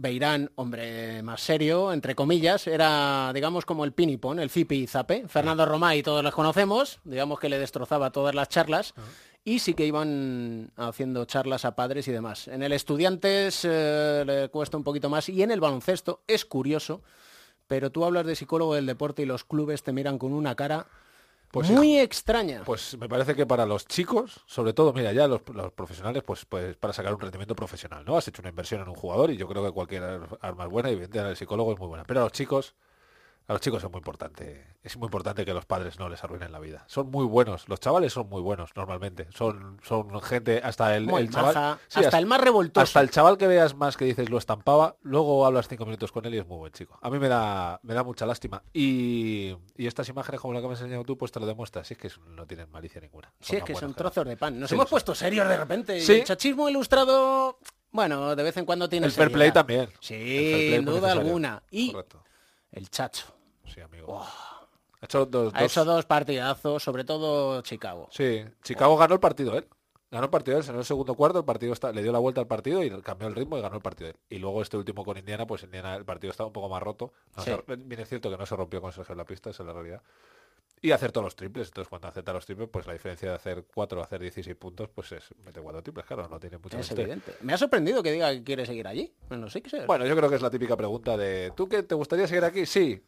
Beirán, 0.00 0.50
hombre 0.54 1.22
más 1.22 1.42
serio, 1.42 1.92
entre 1.92 2.14
comillas, 2.14 2.66
era, 2.66 3.32
digamos, 3.34 3.66
como 3.66 3.84
el 3.84 3.92
pinipón, 3.92 4.40
el 4.40 4.48
zipi 4.48 4.76
y 4.76 4.86
zape. 4.86 5.28
Fernando 5.28 5.66
Romay, 5.66 6.02
todos 6.02 6.24
los 6.24 6.34
conocemos, 6.34 7.00
digamos 7.04 7.38
que 7.38 7.50
le 7.50 7.58
destrozaba 7.58 8.10
todas 8.10 8.34
las 8.34 8.48
charlas. 8.48 8.94
Y 9.44 9.58
sí 9.58 9.74
que 9.74 9.86
iban 9.86 10.70
haciendo 10.76 11.24
charlas 11.24 11.64
a 11.64 11.74
padres 11.74 12.08
y 12.08 12.12
demás. 12.12 12.48
En 12.48 12.62
el 12.62 12.72
Estudiantes 12.72 13.60
eh, 13.64 14.22
le 14.26 14.48
cuesta 14.48 14.76
un 14.76 14.84
poquito 14.84 15.08
más. 15.08 15.28
Y 15.28 15.42
en 15.42 15.50
el 15.50 15.60
baloncesto 15.60 16.22
es 16.26 16.44
curioso, 16.44 17.02
pero 17.66 17.90
tú 17.90 18.04
hablas 18.04 18.26
de 18.26 18.36
psicólogo 18.36 18.74
del 18.74 18.86
deporte 18.86 19.22
y 19.22 19.26
los 19.26 19.44
clubes 19.44 19.82
te 19.82 19.92
miran 19.92 20.18
con 20.18 20.32
una 20.32 20.54
cara 20.54 20.86
muy 21.52 21.98
extraña. 21.98 22.62
Pues 22.64 22.96
me 22.98 23.08
parece 23.08 23.34
que 23.34 23.46
para 23.46 23.66
los 23.66 23.86
chicos, 23.86 24.40
sobre 24.46 24.72
todo, 24.72 24.92
mira, 24.92 25.12
ya 25.12 25.26
los, 25.26 25.40
los 25.52 25.72
profesionales, 25.72 26.22
pues, 26.24 26.44
pues 26.46 26.76
para 26.76 26.92
sacar 26.92 27.12
un 27.14 27.20
rendimiento 27.20 27.54
profesional, 27.56 28.04
¿no? 28.04 28.16
Has 28.16 28.28
hecho 28.28 28.42
una 28.42 28.50
inversión 28.50 28.80
en 28.82 28.88
un 28.88 28.94
jugador 28.94 29.30
y 29.30 29.36
yo 29.36 29.48
creo 29.48 29.64
que 29.64 29.72
cualquier 29.72 30.02
ar- 30.04 30.38
arma 30.40 30.64
es 30.64 30.70
buena 30.70 30.90
y 30.90 30.92
evidentemente 30.92 31.30
el 31.30 31.36
psicólogo 31.36 31.72
es 31.72 31.78
muy 31.78 31.88
buena. 31.88 32.04
Pero 32.04 32.20
a 32.20 32.22
los 32.24 32.32
chicos, 32.32 32.74
a 33.50 33.52
los 33.52 33.60
chicos 33.62 33.82
es 33.82 33.90
muy 33.90 33.98
importante, 33.98 34.64
es 34.80 34.96
muy 34.96 35.06
importante 35.06 35.44
que 35.44 35.52
los 35.52 35.64
padres 35.66 35.98
no 35.98 36.08
les 36.08 36.22
arruinen 36.22 36.52
la 36.52 36.60
vida. 36.60 36.84
Son 36.86 37.10
muy 37.10 37.24
buenos, 37.26 37.68
los 37.68 37.80
chavales 37.80 38.12
son 38.12 38.28
muy 38.28 38.40
buenos 38.40 38.70
normalmente. 38.76 39.26
Son, 39.34 39.80
son 39.82 40.20
gente, 40.22 40.60
hasta 40.62 40.96
el, 40.96 41.06
chaval. 41.08 41.54
maja, 41.54 41.78
Sí, 41.88 41.98
hasta 42.04 42.16
el 42.18 42.26
más 42.26 42.40
revoltoso. 42.40 42.80
Hasta 42.84 43.00
el 43.00 43.10
chaval 43.10 43.38
que 43.38 43.48
veas 43.48 43.74
más 43.74 43.96
que 43.96 44.04
dices 44.04 44.30
lo 44.30 44.38
estampaba, 44.38 44.94
luego 45.02 45.44
hablas 45.44 45.66
cinco 45.66 45.84
minutos 45.84 46.12
con 46.12 46.24
él 46.26 46.34
y 46.36 46.38
es 46.38 46.46
muy 46.46 46.58
buen 46.58 46.72
chico. 46.72 46.96
A 47.02 47.10
mí 47.10 47.18
me 47.18 47.26
da, 47.26 47.80
me 47.82 47.92
da 47.94 48.04
mucha 48.04 48.24
lástima. 48.24 48.62
Y, 48.72 49.56
y 49.76 49.86
estas 49.88 50.08
imágenes 50.08 50.40
como 50.40 50.54
la 50.54 50.60
que 50.60 50.68
me 50.68 50.74
has 50.74 50.80
enseñado 50.80 51.02
tú, 51.02 51.18
pues 51.18 51.32
te 51.32 51.40
lo 51.40 51.46
demuestras. 51.46 51.88
Sí, 51.88 51.94
es 51.94 51.98
que 51.98 52.20
no 52.30 52.46
tienen 52.46 52.70
malicia 52.70 53.00
ninguna. 53.00 53.32
Sí, 53.40 53.56
es 53.56 53.64
que 53.64 53.74
son 53.74 53.94
trozos 53.94 54.24
de 54.26 54.36
pan. 54.36 54.60
Nos 54.60 54.68
Sí, 54.68 54.76
hemos 54.76 54.88
puesto 54.88 55.12
serios 55.12 55.48
de 55.48 55.56
repente. 55.56 56.00
Sí. 56.00 56.20
el 56.20 56.24
chachismo 56.24 56.68
ilustrado, 56.68 57.58
bueno, 57.90 58.36
de 58.36 58.42
vez 58.44 58.56
en 58.58 58.64
cuando 58.64 58.88
tiene 58.88 59.06
El 59.06 59.12
fair 59.12 59.32
play 59.32 59.50
también. 59.50 59.88
Sí, 59.98 60.14
play 60.14 60.74
sin 60.76 60.84
duda 60.84 61.00
necesario. 61.00 61.20
alguna. 61.22 61.62
Y 61.72 61.90
Correcto. 61.90 62.22
el 62.70 62.88
chacho. 62.90 63.26
Sí, 63.72 63.80
amigo. 63.80 64.22
Ha 64.22 65.04
hecho 65.06 65.24
dos, 65.26 65.52
Ha 65.54 65.62
dos- 65.62 65.72
hecho 65.72 65.84
dos 65.84 66.04
partidazos, 66.04 66.82
sobre 66.82 67.04
todo 67.04 67.62
Chicago. 67.62 68.08
Sí, 68.10 68.44
Chicago 68.62 68.96
ganó 68.96 69.14
el 69.14 69.20
partido 69.20 69.56
él. 69.56 69.66
Ganó 70.10 70.24
el 70.24 70.30
partido 70.30 70.58
él, 70.58 70.64
en 70.68 70.74
el 70.76 70.84
segundo 70.84 71.14
cuarto, 71.14 71.38
el 71.38 71.44
partido 71.44 71.72
está, 71.72 71.92
le 71.92 72.02
dio 72.02 72.10
la 72.10 72.18
vuelta 72.18 72.40
al 72.40 72.48
partido 72.48 72.82
y 72.82 72.90
cambió 73.00 73.28
el 73.28 73.34
ritmo 73.36 73.56
y 73.56 73.60
ganó 73.62 73.76
el 73.76 73.82
partido 73.82 74.10
él. 74.10 74.16
Y 74.28 74.38
luego 74.38 74.60
este 74.60 74.76
último 74.76 75.04
con 75.04 75.16
Indiana, 75.16 75.46
pues 75.46 75.62
Indiana 75.62 75.94
el 75.94 76.04
partido 76.04 76.32
estaba 76.32 76.48
un 76.48 76.52
poco 76.52 76.68
más 76.68 76.82
roto. 76.82 77.12
No 77.36 77.44
Sí. 77.44 77.50
se- 77.52 77.76
bien 77.76 78.00
es 78.00 78.08
cierto 78.08 78.28
que 78.28 78.36
no 78.36 78.44
se 78.44 78.56
rompió 78.56 78.80
con 78.80 78.92
Sergio 78.92 79.12
en 79.12 79.18
la 79.18 79.24
pista, 79.24 79.50
esa 79.50 79.62
es 79.62 79.66
la 79.68 79.72
realidad. 79.72 80.02
Y 80.82 80.90
acertó 80.92 81.22
los 81.22 81.36
triples. 81.36 81.68
Entonces 81.68 81.88
cuando 81.88 82.08
acerta 82.08 82.32
los 82.32 82.44
triples, 82.44 82.68
pues 82.72 82.86
la 82.86 82.92
diferencia 82.94 83.28
de 83.28 83.34
hacer 83.36 83.64
4 83.72 84.00
a 84.00 84.04
hacer 84.04 84.20
16 84.20 84.56
puntos, 84.56 84.88
pues 84.88 85.12
es 85.12 85.32
mete 85.44 85.60
cuatro 85.60 85.80
triples, 85.82 86.04
claro, 86.06 86.26
no 86.28 86.40
tiene 86.40 86.58
mucho 86.58 86.76
Es 86.78 86.90
evidente. 86.90 87.36
Me 87.42 87.52
ha 87.52 87.58
sorprendido 87.58 88.02
que 88.02 88.10
diga 88.12 88.32
que 88.32 88.42
quiere 88.42 88.66
seguir 88.66 88.88
allí. 88.88 89.14
Bueno, 89.28 89.48
sí 89.48 89.60
que 89.60 89.70
sé. 89.70 89.86
Bueno, 89.86 90.06
yo 90.06 90.16
creo 90.16 90.28
que 90.28 90.36
es 90.36 90.42
la 90.42 90.50
típica 90.50 90.76
pregunta 90.76 91.16
de 91.16 91.52
¿tú 91.54 91.68
qué 91.68 91.82
te 91.84 91.94
gustaría 91.94 92.26
seguir 92.26 92.44
aquí? 92.44 92.66
Sí. 92.66 93.00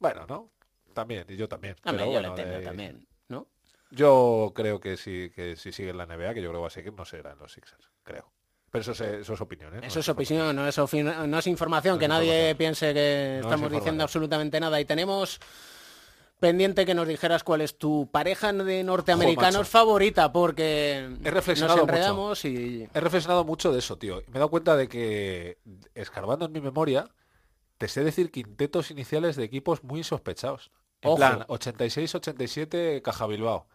Bueno, 0.00 0.26
¿no? 0.28 0.50
También, 0.92 1.24
y 1.28 1.36
yo 1.36 1.48
también. 1.48 1.76
Pero 1.84 1.98
yo 1.98 2.06
bueno, 2.06 2.28
entiendo 2.30 2.58
de- 2.58 2.64
también, 2.64 3.06
¿no? 3.28 3.46
Yo 3.92 4.52
creo 4.54 4.80
que 4.80 4.96
sí, 4.96 5.30
que 5.34 5.54
si 5.56 5.70
sigue 5.72 5.90
en 5.90 5.98
la 5.98 6.06
NBA, 6.06 6.34
que 6.34 6.42
yo 6.42 6.48
creo 6.48 6.54
que 6.54 6.62
va 6.62 6.66
a 6.66 6.70
seguir, 6.70 6.92
no 6.92 7.04
será 7.04 7.30
en 7.32 7.38
los 7.38 7.52
Sixers, 7.52 7.90
creo. 8.02 8.32
Pero 8.70 8.82
eso 8.82 8.92
es, 8.92 9.00
eso 9.00 9.34
es 9.34 9.40
opinión, 9.40 9.74
¿eh? 9.74 9.80
No 9.80 9.86
Eso 9.86 9.98
es 10.00 10.08
opinión, 10.08 10.54
no 10.54 10.66
es, 10.66 10.76
no 10.78 11.38
es 11.38 11.46
información, 11.48 11.94
No 11.94 11.98
que 11.98 12.04
es 12.04 12.08
nadie 12.08 12.26
información. 12.50 12.56
piense 12.56 12.94
que 12.94 13.38
No 13.42 13.48
estamos 13.48 13.72
diciendo 13.72 14.02
absolutamente 14.04 14.60
nada. 14.60 14.80
Y 14.80 14.84
tenemos 14.84 15.40
pendiente 16.38 16.86
que 16.86 16.94
nos 16.94 17.06
dijeras 17.08 17.42
cuál 17.42 17.60
es 17.62 17.76
tu 17.78 18.08
pareja 18.10 18.52
de 18.52 18.82
norteamericanos 18.84 19.68
favorita, 19.68 20.32
porque 20.32 21.08
He 21.24 21.30
reflexionado 21.32 21.80
nos 21.80 21.88
enredamos 21.88 22.38
mucho. 22.44 22.48
y... 22.48 22.88
He 22.94 23.00
reflexionado 23.00 23.44
mucho 23.44 23.72
de 23.72 23.80
eso, 23.80 23.98
tío. 23.98 24.20
Y 24.20 24.30
me 24.30 24.36
he 24.36 24.38
dado 24.38 24.50
cuenta 24.50 24.76
de 24.76 24.88
que, 24.88 25.58
escarbando 25.94 26.46
en 26.46 26.52
mi 26.52 26.60
memoria, 26.60 27.08
te 27.80 27.88
sé 27.88 28.04
decir 28.04 28.30
quintetos 28.30 28.90
iniciales 28.90 29.36
de 29.36 29.44
equipos 29.44 29.82
muy 29.82 30.04
sospechados. 30.04 30.70
En 31.00 31.08
Ojo. 31.08 31.16
plan, 31.16 31.46
86-87 31.48 33.00
Caja 33.00 33.26
Bilbao. 33.26 33.66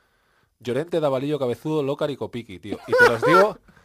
Llorente, 0.60 1.00
Davalillo, 1.00 1.40
Cabezudo, 1.40 1.82
Lócar 1.82 2.12
y 2.12 2.16
Copiqui, 2.16 2.60
tío. 2.60 2.78
Y 2.86 2.92
te 2.92 3.10
los 3.10 3.24
digo, 3.24 3.58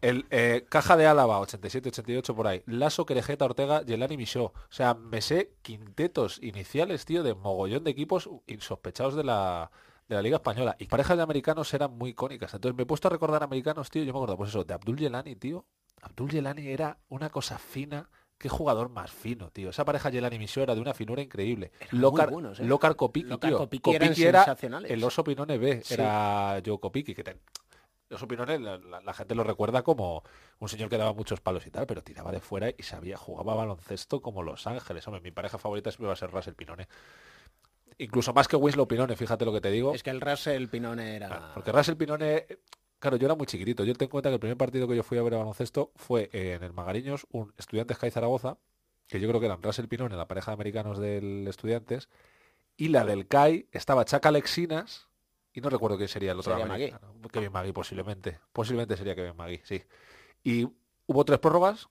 El 0.00 0.26
eh, 0.30 0.66
Caja 0.68 0.96
de 0.96 1.06
Álava, 1.06 1.40
87-88 1.40 2.34
por 2.34 2.48
ahí. 2.48 2.64
Lasso, 2.66 3.06
Querejeta, 3.06 3.44
Ortega, 3.44 3.82
Yelani 3.82 4.16
Michaud. 4.16 4.46
O 4.46 4.52
sea, 4.70 4.94
me 4.94 5.20
sé 5.20 5.52
quintetos 5.62 6.42
iniciales, 6.42 7.04
tío, 7.04 7.22
de 7.22 7.36
mogollón 7.36 7.84
de 7.84 7.92
equipos 7.92 8.28
insospechados 8.48 9.14
de 9.14 9.22
la, 9.22 9.70
de 10.08 10.16
la 10.16 10.22
Liga 10.22 10.38
Española. 10.38 10.74
Y 10.80 10.86
parejas 10.86 11.16
de 11.16 11.22
americanos 11.22 11.72
eran 11.74 11.96
muy 11.96 12.10
icónicas. 12.10 12.52
Entonces 12.54 12.76
me 12.76 12.82
he 12.82 12.86
puesto 12.86 13.06
a 13.06 13.12
recordar 13.12 13.44
americanos, 13.44 13.88
tío. 13.88 14.02
Yo 14.02 14.12
me 14.12 14.18
acuerdo, 14.18 14.36
pues 14.36 14.50
eso, 14.50 14.64
de 14.64 14.74
Abdul 14.74 14.96
Yelani, 14.96 15.36
tío. 15.36 15.64
Abdul 16.02 16.32
Yelani 16.32 16.66
era 16.66 16.98
una 17.08 17.30
cosa 17.30 17.56
fina. 17.56 18.10
Qué 18.40 18.48
jugador 18.48 18.88
más 18.88 19.10
fino, 19.12 19.50
tío. 19.50 19.68
Esa 19.68 19.84
pareja 19.84 20.08
Yelani 20.08 20.38
Michaud 20.38 20.62
era 20.62 20.74
de 20.74 20.80
una 20.80 20.94
finura 20.94 21.20
increíble. 21.20 21.72
muy 21.92 22.00
Locar, 22.00 22.30
buenos, 22.30 22.58
¿eh? 22.58 22.64
Locar 22.64 22.96
tío. 23.48 23.58
Eran 23.94 24.08
Kopiki 24.08 24.22
era 24.24 24.56
el 24.88 25.04
oso 25.04 25.22
Pinone 25.22 25.58
B. 25.58 25.82
Sí. 25.84 25.92
Era 25.92 26.58
Joe 26.64 26.80
Kopiki, 26.80 27.14
que 27.14 27.22
ten- 27.22 27.40
los 28.08 28.22
opiniones, 28.22 28.58
la, 28.60 28.78
la- 28.78 29.00
la 29.02 29.12
gente 29.12 29.34
lo 29.34 29.44
recuerda 29.44 29.82
como 29.82 30.24
un 30.58 30.68
señor 30.70 30.88
que 30.88 30.96
daba 30.96 31.12
muchos 31.12 31.40
palos 31.42 31.66
y 31.66 31.70
tal, 31.70 31.86
pero 31.86 32.02
tiraba 32.02 32.32
de 32.32 32.40
fuera 32.40 32.70
y 32.70 32.82
sabía, 32.82 33.18
jugaba 33.18 33.54
baloncesto 33.54 34.22
como 34.22 34.42
Los 34.42 34.66
Ángeles. 34.66 35.06
Hombre, 35.06 35.20
mi 35.20 35.30
pareja 35.32 35.58
favorita 35.58 35.90
siempre 35.90 36.06
va 36.06 36.14
a 36.14 36.16
ser 36.16 36.30
Russell 36.30 36.54
Pinone. 36.54 36.88
Incluso 37.98 38.32
más 38.32 38.48
que 38.48 38.56
Winslow 38.56 38.88
Pinone, 38.88 39.14
fíjate 39.16 39.44
lo 39.44 39.52
que 39.52 39.60
te 39.60 39.70
digo. 39.70 39.94
Es 39.94 40.02
que 40.02 40.08
el 40.10 40.20
Russell 40.22 40.68
Pinone 40.68 41.16
era... 41.16 41.52
Porque 41.52 41.70
Russell 41.72 41.96
Pinone, 41.96 42.46
claro, 43.00 43.16
yo 43.16 43.26
era 43.26 43.34
muy 43.34 43.46
chiquitito. 43.46 43.82
Yo 43.84 43.92
tengo 43.94 44.04
en 44.06 44.10
cuenta 44.10 44.28
que 44.30 44.34
el 44.34 44.40
primer 44.40 44.56
partido 44.56 44.86
que 44.86 44.94
yo 44.94 45.02
fui 45.02 45.18
a 45.18 45.22
ver 45.22 45.34
a 45.34 45.38
baloncesto 45.38 45.90
fue 45.96 46.30
en 46.32 46.62
el 46.62 46.72
Magariños, 46.72 47.26
un 47.32 47.52
Estudiantes 47.58 47.98
CAI 47.98 48.10
Zaragoza, 48.12 48.58
que 49.08 49.18
yo 49.18 49.26
creo 49.28 49.40
que 49.40 49.46
eran 49.46 49.60
Russell 49.62 49.86
Pinone, 49.88 50.16
la 50.16 50.28
pareja 50.28 50.52
de 50.52 50.54
americanos 50.54 50.98
del 50.98 51.48
Estudiantes, 51.48 52.08
y 52.76 52.88
la 52.88 53.04
del 53.04 53.26
CAI 53.26 53.66
estaba 53.72 54.04
Chaca 54.04 54.30
Lexinas, 54.30 55.08
y 55.52 55.60
no 55.60 55.68
recuerdo 55.68 55.96
quién 55.96 56.08
sería 56.08 56.30
el 56.32 56.38
otro 56.38 56.52
Sería 56.52 56.64
americano. 56.64 57.14
Kevin 57.32 57.50
Magui, 57.52 57.72
posiblemente. 57.72 58.38
Posiblemente 58.52 58.96
sería 58.96 59.16
Kevin 59.16 59.36
Magui, 59.36 59.60
sí. 59.64 59.82
Y 60.44 60.68
hubo 61.06 61.24
tres 61.24 61.40
prórrogas 61.40 61.88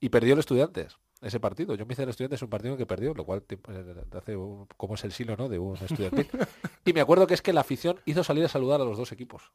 y 0.00 0.08
perdió 0.08 0.32
el 0.32 0.40
Estudiantes 0.40 0.96
ese 1.20 1.38
partido. 1.40 1.74
Yo 1.74 1.84
me 1.86 1.92
hice 1.92 2.02
el 2.04 2.08
Estudiantes 2.08 2.40
un 2.42 2.48
partido 2.50 2.76
que 2.76 2.86
perdió, 2.86 3.12
lo 3.14 3.24
cual 3.24 3.42
te- 3.42 3.54
eh, 3.56 4.04
te 4.10 4.18
hace 4.18 4.36
un- 4.36 4.66
como 4.76 4.94
es 4.94 5.04
el 5.04 5.12
silo, 5.12 5.36
¿no? 5.36 5.48
De 5.48 5.58
un 5.58 5.76
estudiantil. 5.76 6.28
y 6.84 6.92
me 6.92 7.00
acuerdo 7.00 7.26
que 7.26 7.34
es 7.34 7.42
que 7.42 7.52
la 7.52 7.60
afición 7.60 8.00
hizo 8.06 8.24
salir 8.24 8.44
a 8.44 8.48
saludar 8.48 8.80
a 8.80 8.84
los 8.84 8.96
dos 8.98 9.12
equipos. 9.12 9.52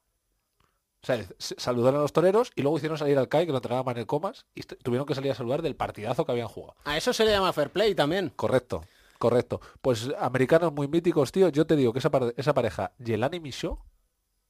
O 1.02 1.06
sea, 1.06 1.24
saludaron 1.38 2.00
a 2.00 2.04
los 2.04 2.12
toreros 2.14 2.52
y 2.56 2.62
luego 2.62 2.78
hicieron 2.78 2.98
salir 2.98 3.18
al 3.18 3.30
CAI, 3.30 3.46
que 3.46 3.52
lo 3.54 3.60
entregaban 3.60 3.86
Manuel 3.86 4.06
Comas, 4.06 4.46
y 4.54 4.62
tuvieron 4.64 5.06
que 5.08 5.16
salir 5.16 5.32
a 5.32 5.36
saludar 5.36 5.62
del 5.62 5.76
partidazo 5.76 6.26
que 6.26 6.32
habían 6.34 6.48
jugado. 6.50 6.76
A 6.84 6.98
eso 6.98 7.14
se 7.14 7.24
le 7.24 7.32
llama 7.32 7.54
fair 7.54 7.70
play 7.70 7.96
también. 7.96 8.34
Correcto, 8.36 8.84
correcto. 9.18 9.62
Pues 9.82 10.10
americanos 10.20 10.74
muy 10.74 10.88
míticos, 10.90 11.32
tío. 11.32 11.48
Yo 11.50 11.66
te 11.66 11.76
digo 11.78 11.94
que 11.94 12.00
esa, 12.00 12.12
esa 12.36 12.54
pareja, 12.54 12.92
Yelani 13.00 13.40
Michaud, 13.40 13.78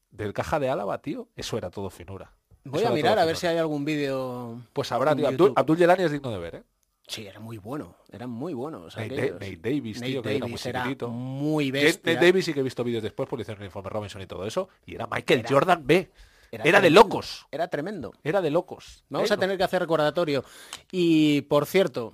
del 0.10 0.34
Caja 0.34 0.60
de 0.60 0.70
Álava, 0.70 1.02
tío, 1.04 1.28
eso 1.36 1.56
era 1.58 1.70
todo 1.70 1.92
finura. 1.92 2.34
Voy 2.64 2.80
Eso 2.80 2.88
a 2.88 2.92
era 2.92 2.96
mirar 2.96 3.20
a 3.20 3.26
ver 3.26 3.36
finura. 3.36 3.40
si 3.40 3.48
hay 3.48 3.58
algún 3.58 3.86
vídeo. 3.86 4.60
Pues 4.74 4.92
habrá, 4.92 5.16
tío. 5.16 5.28
Abdul. 5.28 5.54
Abdul 5.56 5.78
Yelani 5.78 6.04
es 6.04 6.12
digno 6.12 6.32
de 6.32 6.40
ver, 6.40 6.56
¿eh? 6.56 6.64
Sí, 7.08 7.26
era 7.26 7.40
muy 7.40 7.58
bueno. 7.58 7.96
Eran 8.12 8.30
muy 8.30 8.54
buenos. 8.54 8.96
Nate, 8.98 9.32
Davis, 9.62 9.98
Nate 10.00 10.12
tío, 10.12 10.22
que 10.22 10.36
era 10.36 10.46
muy 10.48 10.60
era 10.64 10.86
muy 11.08 11.72
bestia. 11.72 12.14
Nate 12.14 12.26
Davis 12.26 12.46
sí 12.46 12.54
que 12.54 12.60
he 12.60 12.64
visto 12.64 12.84
vídeos 12.84 13.02
después 13.02 13.28
porque 13.30 13.42
hicieron 13.44 13.62
el 13.64 13.68
informe 13.68 13.90
Robinson 13.90 14.22
y 14.22 14.28
todo 14.28 14.46
eso. 14.46 14.70
Y 14.86 14.96
era 14.96 15.08
Michael 15.08 15.40
Era- 15.40 15.50
Jordan 15.50 15.88
B. 15.88 16.10
Era, 16.52 16.82
de 16.82 16.90
locos. 16.90 17.46
Era 17.52 17.68
tremendo. 17.68 18.14
Era 18.24 18.42
de 18.42 18.50
locos. 18.50 19.04
Vamos 19.10 19.32
a 19.32 19.38
tener 19.38 19.58
que 19.58 19.64
hacer 19.64 19.82
recordatorio. 19.82 20.44
Y 20.92 21.42
por 21.42 21.66
cierto, 21.66 22.14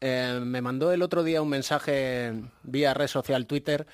eh, 0.00 0.40
me 0.42 0.62
mandó 0.62 0.92
el 0.92 1.02
otro 1.02 1.22
día 1.22 1.42
un 1.42 1.48
mensaje 1.48 2.32
vía 2.62 2.94
red 2.94 3.08
social 3.08 3.46
Twitter 3.46 3.86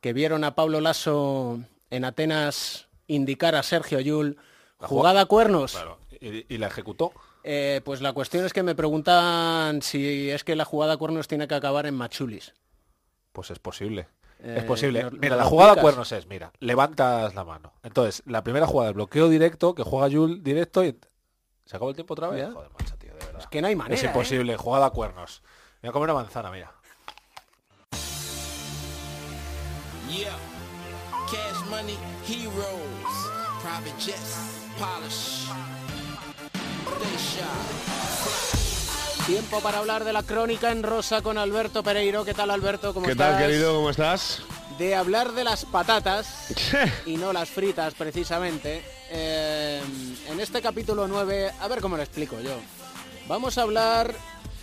que 0.00 0.12
vieron 0.12 0.44
a 0.44 0.54
Pablo 0.54 0.80
Lasso 0.80 1.60
en 1.90 2.04
Atenas 2.04 2.88
indicar 3.06 3.54
a 3.54 3.62
Sergio 3.62 4.00
Yul 4.00 4.38
jugada 4.78 5.22
a 5.22 5.26
cuernos. 5.26 5.72
Claro. 5.72 5.98
Y, 6.20 6.54
y 6.54 6.58
la 6.58 6.68
ejecutó. 6.68 7.12
Eh, 7.42 7.82
pues 7.84 8.00
la 8.00 8.14
cuestión 8.14 8.46
es 8.46 8.54
que 8.54 8.62
me 8.62 8.74
preguntan 8.74 9.82
si 9.82 10.30
es 10.30 10.44
que 10.44 10.56
la 10.56 10.64
jugada 10.64 10.94
a 10.94 10.96
cuernos 10.96 11.28
tiene 11.28 11.46
que 11.46 11.54
acabar 11.54 11.86
en 11.86 11.94
Machulis. 11.94 12.54
Pues 13.32 13.50
es 13.50 13.58
posible. 13.58 14.08
Eh, 14.44 14.56
es 14.58 14.64
posible. 14.64 15.02
¿nos- 15.04 15.12
mira, 15.14 15.36
la 15.36 15.44
jugada 15.44 15.80
cuernos 15.80 16.12
es, 16.12 16.26
mira, 16.26 16.52
levantas 16.60 17.34
la 17.34 17.44
mano. 17.44 17.72
Entonces, 17.82 18.22
la 18.26 18.44
primera 18.44 18.66
jugada, 18.66 18.90
el 18.90 18.94
bloqueo 18.94 19.28
directo, 19.28 19.74
que 19.74 19.82
juega 19.82 20.14
Jul 20.14 20.42
directo 20.42 20.84
y... 20.84 20.98
¿Se 21.64 21.76
acabó 21.76 21.88
el 21.90 21.96
tiempo 21.96 22.12
otra 22.12 22.28
vez? 22.28 22.52
Joder, 22.52 22.70
macho, 22.78 22.94
tío, 22.98 23.14
de 23.14 23.24
verdad. 23.24 23.40
Es 23.40 23.46
que 23.46 23.62
no 23.62 23.68
hay 23.68 23.74
manera. 23.76 23.94
es 23.94 24.02
¿eh? 24.04 24.06
imposible, 24.08 24.56
jugada 24.58 24.86
a 24.86 24.90
cuernos. 24.90 25.42
Voy 25.80 25.88
a 25.88 25.92
comer 25.92 26.10
una 26.10 26.20
manzana, 26.20 26.50
mira. 26.50 26.72
Yeah. 30.10 30.36
Cash 31.30 31.64
money, 31.70 31.98
heroes, 32.28 33.14
private 33.62 33.98
jets, 33.98 34.60
polish. 34.78 35.48
Stay 36.86 37.16
shy. 37.16 38.03
Tiempo 39.26 39.60
para 39.60 39.78
hablar 39.78 40.04
de 40.04 40.12
la 40.12 40.22
crónica 40.22 40.70
en 40.70 40.82
rosa 40.82 41.22
con 41.22 41.38
Alberto 41.38 41.82
Pereiro. 41.82 42.24
¿Qué 42.24 42.34
tal, 42.34 42.50
Alberto? 42.50 42.92
¿Cómo 42.92 43.06
¿Qué 43.06 43.12
estás? 43.12 43.38
tal, 43.38 43.46
querido? 43.46 43.74
¿Cómo 43.76 43.88
estás? 43.90 44.42
De 44.78 44.94
hablar 44.94 45.32
de 45.32 45.44
las 45.44 45.64
patatas 45.64 46.48
y 47.06 47.16
no 47.16 47.32
las 47.32 47.48
fritas, 47.48 47.94
precisamente. 47.94 48.82
eh, 49.10 49.80
en 50.30 50.40
este 50.40 50.60
capítulo 50.60 51.08
9, 51.08 51.52
a 51.60 51.68
ver 51.68 51.80
cómo 51.80 51.96
lo 51.96 52.02
explico 52.02 52.38
yo. 52.40 52.56
Vamos 53.26 53.56
a 53.56 53.62
hablar, 53.62 54.14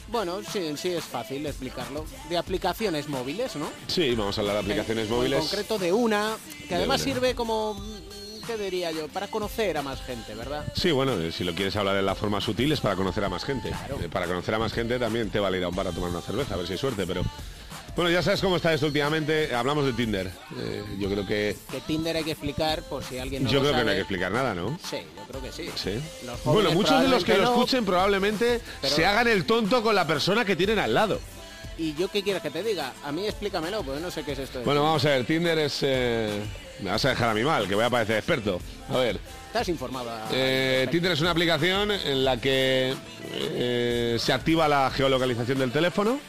bueno, 0.09 0.41
sí, 0.43 0.73
sí 0.77 0.89
es 0.89 1.05
fácil 1.05 1.43
explicarlo, 1.47 2.05
de 2.29 2.37
aplicaciones 2.37 3.07
móviles, 3.09 3.55
¿no? 3.55 3.67
Sí, 3.87 4.13
vamos 4.13 4.37
a 4.37 4.41
hablar 4.41 4.55
de 4.57 4.61
aplicaciones 4.61 5.05
En 5.07 5.15
móviles. 5.15 5.39
concreto 5.39 5.79
de 5.79 5.91
una, 5.91 6.35
que 6.63 6.67
De 6.67 6.75
además 6.75 7.01
sirve 7.01 7.33
como, 7.33 7.81
¿qué 8.45 8.57
diría 8.57 8.91
yo? 8.91 9.07
Para 9.07 9.27
conocer 9.27 9.77
a 9.77 9.81
más 9.81 10.01
gente, 10.01 10.35
¿verdad? 10.35 10.65
Sí, 10.75 10.91
bueno, 10.91 11.13
eh, 11.19 11.31
si 11.31 11.43
lo 11.43 11.53
quieres 11.53 11.75
hablar 11.75 11.95
de 11.95 12.01
la 12.01 12.15
forma 12.15 12.41
sutil 12.41 12.71
es 12.71 12.81
para 12.81 12.95
conocer 12.95 13.23
a 13.23 13.29
más 13.29 13.43
gente. 13.43 13.69
Eh, 13.69 14.09
Para 14.11 14.25
conocer 14.27 14.53
a 14.55 14.59
más 14.59 14.73
gente 14.73 14.99
también 14.99 15.29
te 15.29 15.39
vale 15.39 15.57
ir 15.57 15.63
a 15.63 15.69
un 15.69 15.75
bar 15.75 15.87
a 15.87 15.91
tomar 15.91 16.09
una 16.09 16.21
cerveza, 16.21 16.53
a 16.53 16.57
ver 16.57 16.67
si 16.67 16.73
hay 16.73 16.79
suerte, 16.79 17.05
pero... 17.07 17.23
Bueno, 17.93 18.09
ya 18.09 18.23
sabes 18.23 18.39
cómo 18.39 18.55
está 18.55 18.73
esto 18.73 18.85
últimamente. 18.85 19.53
Hablamos 19.53 19.85
de 19.85 19.91
Tinder. 19.91 20.31
Eh, 20.57 20.81
yo 20.97 21.09
creo 21.09 21.27
que... 21.27 21.57
Que 21.69 21.81
Tinder 21.81 22.15
hay 22.15 22.23
que 22.23 22.31
explicar 22.31 22.83
por 22.83 23.03
si 23.03 23.19
alguien 23.19 23.43
no 23.43 23.49
yo 23.49 23.59
lo 23.59 23.65
creo 23.65 23.79
que 23.79 23.83
no 23.83 23.89
hay 23.89 23.95
que 23.97 24.01
explicar 24.01 24.31
nada, 24.31 24.53
¿no? 24.55 24.79
Sí, 24.89 24.95
yo 25.17 25.23
creo 25.27 25.41
que 25.41 25.51
sí. 25.51 25.99
Bueno, 26.45 26.71
muchos 26.71 27.01
de 27.01 27.09
los 27.09 27.25
que 27.25 27.37
lo 27.37 27.43
escuchen 27.43 27.83
probablemente 27.83 28.61
pero- 28.79 28.95
se 28.95 29.05
hagan 29.05 29.27
el 29.27 29.43
tonto 29.45 29.83
con 29.83 29.93
la 29.93 30.07
persona 30.07 30.45
que 30.45 30.55
tienen 30.55 30.79
al 30.79 30.93
lado. 30.93 31.19
¿Y 31.81 31.95
yo 31.95 32.07
qué 32.09 32.21
quieres 32.21 32.43
que 32.43 32.51
te 32.51 32.61
diga? 32.61 32.93
A 33.03 33.11
mí 33.11 33.25
explícamelo, 33.25 33.81
porque 33.81 33.99
no 33.99 34.11
sé 34.11 34.21
qué 34.23 34.33
es 34.33 34.39
esto. 34.39 34.61
Bueno, 34.63 34.83
vamos 34.83 35.03
a 35.03 35.09
ver, 35.09 35.25
Tinder 35.25 35.57
es... 35.57 35.79
eh, 35.81 36.39
Me 36.79 36.91
vas 36.91 37.03
a 37.05 37.09
dejar 37.09 37.29
a 37.29 37.33
mí 37.33 37.41
mal, 37.43 37.67
que 37.67 37.73
voy 37.73 37.83
a 37.83 37.89
parecer 37.89 38.17
experto. 38.17 38.59
A 38.87 38.97
ver, 38.97 39.19
Estás 39.47 39.67
informada. 39.67 40.27
Eh, 40.31 40.87
Tinder 40.91 41.11
es 41.13 41.21
una 41.21 41.31
aplicación 41.31 41.89
en 41.89 42.23
la 42.23 42.39
que 42.39 42.93
eh, 43.33 44.15
se 44.19 44.31
activa 44.31 44.67
la 44.67 44.91
geolocalización 44.91 45.57
del 45.57 45.71
teléfono 45.71 46.19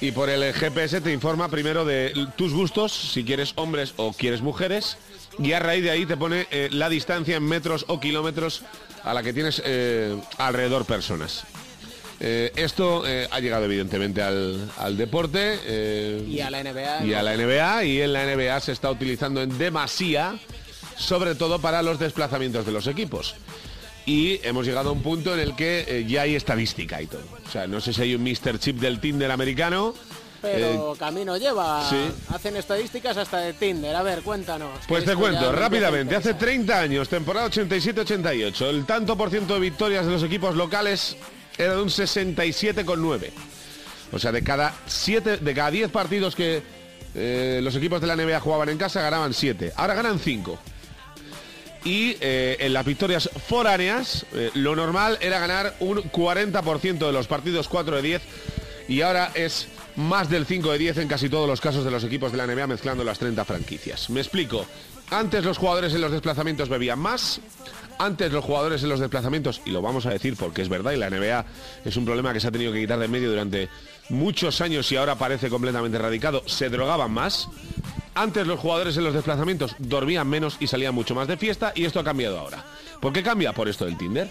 y 0.00 0.12
por 0.12 0.30
el 0.30 0.54
GPS 0.54 1.00
te 1.00 1.12
informa 1.12 1.48
primero 1.48 1.84
de 1.84 2.14
tus 2.36 2.52
gustos, 2.54 2.92
si 2.92 3.24
quieres 3.24 3.54
hombres 3.56 3.92
o 3.96 4.12
quieres 4.12 4.40
mujeres, 4.40 4.96
y 5.38 5.50
a 5.52 5.58
raíz 5.58 5.82
de 5.82 5.90
ahí 5.90 6.06
te 6.06 6.16
pone 6.16 6.46
eh, 6.52 6.68
la 6.70 6.88
distancia 6.88 7.36
en 7.36 7.42
metros 7.42 7.84
o 7.88 7.98
kilómetros 7.98 8.62
a 9.02 9.12
la 9.14 9.22
que 9.24 9.32
tienes 9.32 9.60
alrededor 10.38 10.84
personas. 10.86 11.44
Eh, 12.20 12.52
esto 12.56 13.02
eh, 13.06 13.28
ha 13.30 13.40
llegado 13.40 13.64
evidentemente 13.64 14.22
al, 14.22 14.70
al 14.78 14.96
deporte. 14.96 15.58
eh, 15.64 16.24
Y 16.28 16.40
a 16.40 16.50
la 16.50 16.62
NBA. 16.62 17.04
y 17.06 17.14
a 17.14 17.22
la 17.22 17.36
NBA 17.36 17.84
y 17.84 18.00
en 18.02 18.12
la 18.12 18.24
NBA 18.24 18.60
se 18.60 18.72
está 18.72 18.90
utilizando 18.90 19.42
en 19.42 19.56
demasía, 19.58 20.38
sobre 20.96 21.34
todo 21.34 21.58
para 21.60 21.82
los 21.82 21.98
desplazamientos 21.98 22.64
de 22.66 22.72
los 22.72 22.86
equipos. 22.86 23.34
Y 24.06 24.38
hemos 24.46 24.66
llegado 24.66 24.90
a 24.90 24.92
un 24.92 25.02
punto 25.02 25.32
en 25.34 25.40
el 25.40 25.56
que 25.56 26.04
ya 26.06 26.22
hay 26.22 26.34
estadística 26.36 27.00
y 27.00 27.06
todo. 27.06 27.22
O 27.46 27.50
sea, 27.50 27.66
no 27.66 27.80
sé 27.80 27.92
si 27.92 28.02
hay 28.02 28.14
un 28.14 28.22
Mr. 28.22 28.58
Chip 28.58 28.78
del 28.78 29.00
Tinder 29.00 29.30
americano. 29.30 29.94
Pero 30.42 30.92
eh, 30.92 30.98
camino 30.98 31.38
lleva. 31.38 31.88
sí. 31.88 31.96
Hacen 32.28 32.54
estadísticas 32.56 33.16
hasta 33.16 33.38
de 33.38 33.54
Tinder. 33.54 33.96
A 33.96 34.02
ver, 34.02 34.20
cuéntanos. 34.20 34.78
pues 34.86 35.06
te 35.06 35.16
cuento 35.16 35.50
rápidamente, 35.52 36.14
hace 36.16 36.34
30 36.34 36.78
años, 36.80 37.08
temporada 37.08 37.48
87-88, 37.48 38.68
el 38.68 38.84
tanto 38.84 39.16
por 39.16 39.30
ciento 39.30 39.54
de 39.54 39.60
victorias 39.60 40.04
de 40.04 40.12
los 40.12 40.22
equipos 40.22 40.54
locales 40.54 41.16
era 41.58 41.76
de 41.76 41.82
un 41.82 41.88
67,9. 41.88 43.30
O 44.12 44.18
sea, 44.18 44.32
de 44.32 44.42
cada 44.42 44.74
siete, 44.86 45.38
de 45.38 45.54
cada 45.54 45.70
10 45.70 45.90
partidos 45.90 46.34
que 46.34 46.62
eh, 47.14 47.60
los 47.62 47.74
equipos 47.76 48.00
de 48.00 48.06
la 48.06 48.16
NBA 48.16 48.40
jugaban 48.40 48.68
en 48.68 48.78
casa, 48.78 49.02
ganaban 49.02 49.34
7. 49.34 49.72
Ahora 49.76 49.94
ganan 49.94 50.18
5. 50.18 50.58
Y 51.84 52.16
eh, 52.20 52.56
en 52.60 52.72
las 52.72 52.84
victorias 52.84 53.28
foráneas, 53.46 54.24
eh, 54.32 54.50
lo 54.54 54.74
normal 54.74 55.18
era 55.20 55.38
ganar 55.38 55.74
un 55.80 55.98
40% 55.98 57.06
de 57.06 57.12
los 57.12 57.26
partidos 57.26 57.68
4 57.68 57.96
de 57.96 58.02
10 58.02 58.22
y 58.88 59.02
ahora 59.02 59.30
es 59.34 59.68
más 59.96 60.30
del 60.30 60.46
5 60.46 60.72
de 60.72 60.78
10 60.78 60.98
en 60.98 61.08
casi 61.08 61.28
todos 61.28 61.46
los 61.46 61.60
casos 61.60 61.84
de 61.84 61.90
los 61.90 62.02
equipos 62.04 62.32
de 62.32 62.38
la 62.38 62.46
NBA 62.46 62.66
mezclando 62.66 63.04
las 63.04 63.18
30 63.18 63.44
franquicias. 63.44 64.08
Me 64.10 64.20
explico. 64.20 64.66
Antes 65.10 65.44
los 65.44 65.58
jugadores 65.58 65.94
en 65.94 66.00
los 66.00 66.12
desplazamientos 66.12 66.68
bebían 66.68 66.98
más. 66.98 67.40
Antes 67.98 68.32
los 68.32 68.44
jugadores 68.44 68.82
en 68.82 68.88
los 68.88 68.98
desplazamientos, 68.98 69.62
y 69.64 69.70
lo 69.70 69.80
vamos 69.80 70.04
a 70.06 70.10
decir 70.10 70.36
porque 70.36 70.62
es 70.62 70.68
verdad, 70.68 70.92
y 70.92 70.96
la 70.96 71.10
NBA 71.10 71.44
es 71.84 71.96
un 71.96 72.04
problema 72.04 72.32
que 72.32 72.40
se 72.40 72.48
ha 72.48 72.50
tenido 72.50 72.72
que 72.72 72.80
quitar 72.80 72.98
de 72.98 73.04
en 73.04 73.10
medio 73.10 73.30
durante 73.30 73.68
muchos 74.08 74.60
años 74.60 74.90
y 74.90 74.96
ahora 74.96 75.14
parece 75.16 75.48
completamente 75.48 75.96
erradicado, 75.96 76.42
se 76.46 76.68
drogaban 76.68 77.12
más. 77.12 77.48
Antes 78.16 78.46
los 78.46 78.60
jugadores 78.60 78.96
en 78.96 79.04
los 79.04 79.14
desplazamientos 79.14 79.76
dormían 79.78 80.28
menos 80.28 80.56
y 80.60 80.66
salían 80.66 80.94
mucho 80.94 81.14
más 81.14 81.28
de 81.28 81.36
fiesta 81.36 81.72
y 81.74 81.84
esto 81.84 82.00
ha 82.00 82.04
cambiado 82.04 82.38
ahora. 82.38 82.64
¿Por 83.00 83.12
qué 83.12 83.22
cambia? 83.22 83.52
Por 83.52 83.68
esto 83.68 83.84
del 83.84 83.96
Tinder. 83.96 84.28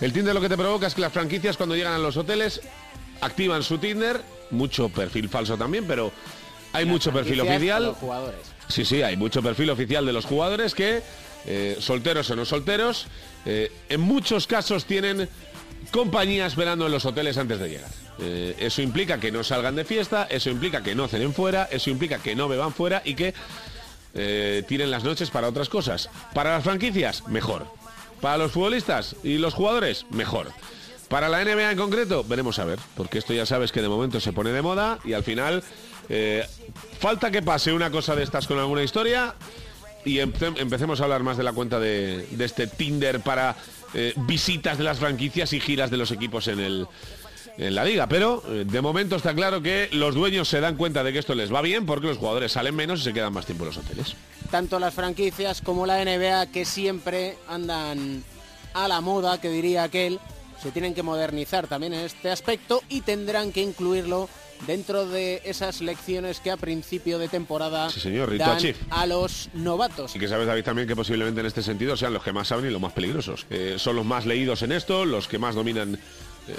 El 0.00 0.12
Tinder 0.12 0.34
lo 0.34 0.40
que 0.40 0.48
te 0.48 0.56
provoca 0.56 0.86
es 0.86 0.94
que 0.94 1.00
las 1.00 1.12
franquicias 1.12 1.56
cuando 1.56 1.76
llegan 1.76 1.92
a 1.92 1.98
los 1.98 2.16
hoteles 2.16 2.60
activan 3.20 3.62
su 3.62 3.78
Tinder, 3.78 4.20
mucho 4.50 4.88
perfil 4.88 5.28
falso 5.28 5.56
también, 5.56 5.84
pero 5.86 6.10
hay 6.72 6.86
mucho 6.86 7.12
perfil 7.12 7.40
oficial. 7.40 7.84
a 7.84 7.86
los 7.88 7.96
jugadores. 7.96 8.59
Sí, 8.70 8.84
sí, 8.84 9.02
hay 9.02 9.16
mucho 9.16 9.42
perfil 9.42 9.70
oficial 9.70 10.06
de 10.06 10.12
los 10.12 10.24
jugadores 10.24 10.74
que, 10.74 11.02
eh, 11.46 11.76
solteros 11.80 12.30
o 12.30 12.36
no 12.36 12.44
solteros, 12.44 13.06
eh, 13.44 13.72
en 13.88 14.00
muchos 14.00 14.46
casos 14.46 14.84
tienen 14.84 15.28
compañía 15.90 16.46
esperando 16.46 16.86
en 16.86 16.92
los 16.92 17.04
hoteles 17.04 17.36
antes 17.38 17.58
de 17.58 17.68
llegar. 17.68 17.90
Eh, 18.20 18.54
eso 18.58 18.82
implica 18.82 19.18
que 19.18 19.32
no 19.32 19.42
salgan 19.42 19.74
de 19.74 19.84
fiesta, 19.84 20.26
eso 20.30 20.50
implica 20.50 20.82
que 20.82 20.94
no 20.94 21.08
cenen 21.08 21.32
fuera, 21.32 21.68
eso 21.70 21.90
implica 21.90 22.18
que 22.18 22.34
no 22.34 22.48
beban 22.48 22.72
fuera 22.72 23.02
y 23.04 23.14
que 23.14 23.34
tiren 24.12 24.90
las 24.90 25.04
noches 25.04 25.30
para 25.30 25.48
otras 25.48 25.68
cosas. 25.68 26.10
Para 26.34 26.52
las 26.52 26.64
franquicias, 26.64 27.26
mejor. 27.28 27.66
Para 28.20 28.38
los 28.38 28.52
futbolistas 28.52 29.14
y 29.22 29.38
los 29.38 29.54
jugadores, 29.54 30.04
mejor. 30.10 30.52
Para 31.08 31.28
la 31.28 31.44
NBA 31.44 31.72
en 31.72 31.78
concreto, 31.78 32.24
veremos 32.24 32.58
a 32.58 32.64
ver, 32.64 32.78
porque 32.96 33.18
esto 33.18 33.32
ya 33.32 33.46
sabes 33.46 33.72
que 33.72 33.82
de 33.82 33.88
momento 33.88 34.20
se 34.20 34.32
pone 34.32 34.50
de 34.50 34.62
moda 34.62 34.98
y 35.04 35.12
al 35.12 35.22
final 35.22 35.62
eh, 36.10 36.44
falta 36.98 37.30
que 37.30 37.40
pase 37.42 37.72
una 37.72 37.90
cosa 37.90 38.14
de 38.14 38.22
estas 38.24 38.46
con 38.46 38.58
alguna 38.58 38.82
historia 38.82 39.34
y 40.04 40.16
empe- 40.16 40.58
empecemos 40.58 41.00
a 41.00 41.04
hablar 41.04 41.22
más 41.22 41.36
de 41.36 41.44
la 41.44 41.52
cuenta 41.52 41.78
de, 41.80 42.26
de 42.30 42.44
este 42.44 42.66
Tinder 42.66 43.20
para 43.20 43.56
eh, 43.94 44.12
visitas 44.16 44.76
de 44.76 44.84
las 44.84 44.98
franquicias 44.98 45.52
y 45.52 45.60
giras 45.60 45.90
de 45.90 45.96
los 45.96 46.10
equipos 46.10 46.48
en 46.48 46.60
el 46.60 46.86
en 47.58 47.74
la 47.74 47.84
liga, 47.84 48.06
pero 48.08 48.42
eh, 48.48 48.64
de 48.66 48.80
momento 48.80 49.16
está 49.16 49.34
claro 49.34 49.60
que 49.60 49.88
los 49.92 50.14
dueños 50.14 50.48
se 50.48 50.60
dan 50.60 50.76
cuenta 50.76 51.04
de 51.04 51.12
que 51.12 51.18
esto 51.18 51.34
les 51.34 51.52
va 51.52 51.60
bien 51.60 51.84
porque 51.84 52.06
los 52.06 52.16
jugadores 52.16 52.52
salen 52.52 52.74
menos 52.74 53.00
y 53.00 53.04
se 53.04 53.12
quedan 53.12 53.34
más 53.34 53.44
tiempo 53.44 53.64
en 53.64 53.68
los 53.68 53.76
hoteles. 53.76 54.14
Tanto 54.50 54.78
las 54.78 54.94
franquicias 54.94 55.60
como 55.60 55.84
la 55.84 56.02
NBA, 56.02 56.46
que 56.52 56.64
siempre 56.64 57.36
andan 57.48 58.24
a 58.72 58.88
la 58.88 59.02
moda, 59.02 59.40
que 59.42 59.50
diría 59.50 59.82
aquel, 59.82 60.20
se 60.62 60.70
tienen 60.70 60.94
que 60.94 61.02
modernizar 61.02 61.66
también 61.66 61.92
en 61.92 62.00
este 62.00 62.30
aspecto 62.30 62.82
y 62.88 63.02
tendrán 63.02 63.52
que 63.52 63.60
incluirlo 63.60 64.28
dentro 64.66 65.06
de 65.06 65.42
esas 65.44 65.80
lecciones 65.80 66.40
que 66.40 66.50
a 66.50 66.56
principio 66.56 67.18
de 67.18 67.28
temporada 67.28 67.90
Sí, 67.90 68.00
señor, 68.00 68.30
Rito 68.30 68.44
dan 68.44 68.74
a 68.90 69.06
los 69.06 69.48
novatos. 69.54 70.14
Y 70.14 70.18
que 70.18 70.28
sabes, 70.28 70.46
David, 70.46 70.64
también 70.64 70.86
que 70.88 70.96
posiblemente 70.96 71.40
en 71.40 71.46
este 71.46 71.62
sentido 71.62 71.96
sean 71.96 72.12
los 72.12 72.22
que 72.22 72.32
más 72.32 72.48
saben 72.48 72.66
y 72.66 72.70
los 72.70 72.80
más 72.80 72.92
peligrosos. 72.92 73.46
Eh, 73.50 73.76
son 73.78 73.96
los 73.96 74.04
más 74.04 74.26
leídos 74.26 74.62
en 74.62 74.72
esto, 74.72 75.04
los 75.04 75.28
que 75.28 75.38
más 75.38 75.54
dominan 75.54 75.98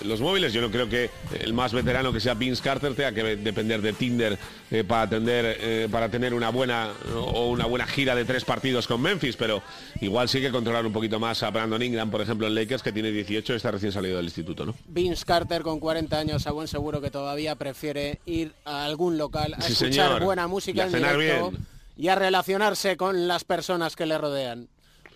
los 0.04 0.22
móviles. 0.22 0.54
Yo 0.54 0.62
no 0.62 0.72
creo 0.72 0.88
que 0.90 1.10
el 1.40 1.54
más 1.54 1.74
veterano 1.74 2.12
que 2.14 2.20
sea 2.20 2.34
Vince 2.34 2.62
Carter 2.62 2.94
tenga 2.96 3.12
que 3.12 3.36
depender 3.38 3.82
de 3.82 3.94
Tinder 3.94 4.38
eh, 4.72 4.84
para 4.84 5.04
atender, 5.04 5.58
eh, 5.60 5.88
para 5.92 6.10
tener 6.10 6.34
una 6.34 6.50
buena 6.50 6.90
o 7.16 7.50
una 7.50 7.66
buena 7.66 7.86
gira 7.88 8.16
de 8.16 8.26
tres 8.26 8.46
partidos 8.46 8.88
con 8.88 9.02
Memphis, 9.02 9.36
pero 9.36 9.62
igual 10.02 10.30
sí 10.30 10.42
que 10.42 10.52
controlar 10.52 10.86
un 10.86 10.94
poquito 10.94 11.20
más 11.20 11.44
a 11.44 11.50
Brandon 11.52 11.82
Ingram, 11.82 12.10
por 12.12 12.22
ejemplo, 12.22 12.48
en 12.48 12.56
Lakers, 12.56 12.84
que 12.84 12.92
tiene 12.92 13.12
18 13.12 13.54
y 13.54 13.56
está 13.56 13.72
recién 13.72 13.92
salido 13.92 14.18
del 14.18 14.26
instituto, 14.26 14.66
¿no? 14.66 14.76
Vince 14.88 15.26
Carter 15.26 15.62
con 15.62 15.80
40 15.80 16.18
años 16.18 16.48
a 16.48 16.52
buen 16.52 16.68
seguro 16.68 17.02
que 17.02 17.12
todavía 17.12 17.56
prefiere 17.56 18.20
ir 18.26 18.54
a 18.66 18.86
algún 18.86 19.18
local 19.18 19.54
a 19.58 19.62
Sí, 19.62 19.74
escuchar 19.74 20.08
señor. 20.08 20.24
buena 20.24 20.48
música 20.48 20.84
en 20.86 20.92
directo 20.92 21.52
bien. 21.52 21.66
y 21.98 22.08
a 22.08 22.16
relacionarse 22.16 22.98
con 22.98 23.28
las 23.28 23.44
personas 23.44 23.96
que 23.96 24.06
le 24.06 24.18
rodean. 24.18 24.68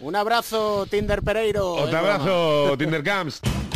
Un 0.01 0.15
abrazo, 0.15 0.85
Tinder 0.89 1.21
Pereiro. 1.21 1.73
Otro 1.73 1.97
abrazo, 1.97 2.75
Tinder 2.77 3.01
Camps. 3.01 3.39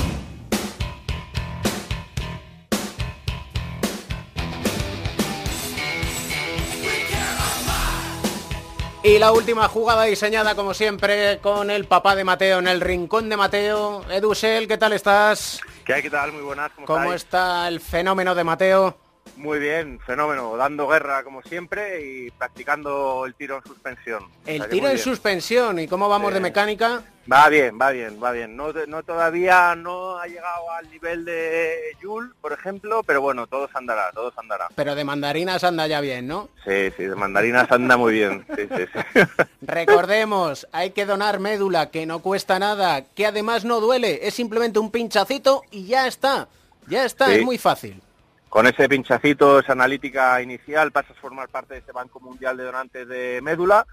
Y 9.01 9.17
la 9.17 9.31
última 9.31 9.69
jugada 9.69 10.03
diseñada 10.03 10.55
como 10.55 10.73
siempre 10.73 11.39
con 11.39 11.71
el 11.71 11.85
papá 11.85 12.15
de 12.15 12.25
Mateo 12.25 12.59
en 12.59 12.67
el 12.67 12.81
rincón 12.81 13.29
de 13.29 13.37
Mateo. 13.37 14.03
Edusel, 14.09 14.67
¿qué 14.67 14.77
tal 14.77 14.91
estás? 14.91 15.61
¿Qué 15.85 15.93
hay? 15.93 16.01
¿Qué 16.01 16.09
tal? 16.09 16.33
Muy 16.33 16.41
buenas. 16.41 16.71
¿Cómo, 16.73 16.85
¿Cómo 16.85 17.13
está 17.13 17.69
el 17.69 17.79
fenómeno 17.79 18.35
de 18.35 18.43
Mateo? 18.43 18.97
Muy 19.37 19.57
bien, 19.59 19.99
fenómeno. 20.05 20.57
Dando 20.57 20.85
guerra 20.87 21.23
como 21.23 21.41
siempre 21.43 22.05
y 22.05 22.31
practicando 22.31 23.25
el 23.25 23.35
tiro 23.35 23.57
en 23.57 23.63
suspensión. 23.63 24.23
O 24.23 24.29
El 24.45 24.57
sea 24.57 24.69
tiro 24.69 24.87
en 24.87 24.93
bien. 24.95 25.03
suspensión. 25.03 25.79
¿Y 25.79 25.87
cómo 25.87 26.09
vamos 26.09 26.33
de 26.33 26.41
mecánica? 26.41 27.01
Va 27.31 27.47
bien, 27.47 27.77
va 27.79 27.91
bien, 27.91 28.21
va 28.21 28.31
bien. 28.31 28.57
No, 28.57 28.73
no 28.87 29.03
todavía 29.03 29.75
no 29.75 30.17
ha 30.17 30.25
llegado 30.27 30.71
al 30.71 30.89
nivel 30.89 31.23
de 31.23 31.77
Yul, 32.01 32.35
por 32.41 32.51
ejemplo, 32.51 33.01
pero 33.03 33.21
bueno, 33.21 33.47
todo 33.47 33.69
se 33.71 33.77
andará, 33.77 34.11
todo 34.11 34.31
se 34.31 34.39
andará. 34.41 34.67
Pero 34.75 34.95
de 34.95 35.03
mandarinas 35.05 35.63
anda 35.63 35.87
ya 35.87 36.01
bien, 36.01 36.27
¿no? 36.27 36.49
Sí, 36.65 36.91
sí, 36.97 37.03
de 37.05 37.15
mandarinas 37.15 37.71
anda 37.71 37.95
muy 37.95 38.13
bien. 38.13 38.45
Sí, 38.57 38.67
sí, 38.75 38.83
sí. 38.91 39.19
Recordemos, 39.61 40.67
hay 40.71 40.89
que 40.89 41.05
donar 41.05 41.39
médula, 41.39 41.91
que 41.91 42.05
no 42.05 42.19
cuesta 42.19 42.59
nada, 42.59 43.03
que 43.05 43.25
además 43.27 43.63
no 43.63 43.79
duele, 43.79 44.27
es 44.27 44.33
simplemente 44.33 44.79
un 44.79 44.91
pinchacito 44.91 45.61
y 45.71 45.85
ya 45.85 46.07
está. 46.07 46.49
Ya 46.87 47.05
está, 47.05 47.33
es 47.33 47.45
muy 47.45 47.57
fácil. 47.59 48.01
Con 48.49 48.65
ese 48.65 48.89
pinchacito, 48.89 49.59
esa 49.59 49.73
analítica 49.73 50.41
inicial, 50.41 50.91
pasas 50.91 51.15
a 51.15 51.21
formar 51.21 51.49
parte 51.49 51.75
de 51.75 51.81
ese 51.81 51.91
Banco 51.91 52.19
Mundial 52.19 52.57
de 52.57 52.63
Donantes 52.63 53.07
de 53.07 53.41
Médula 53.43 53.85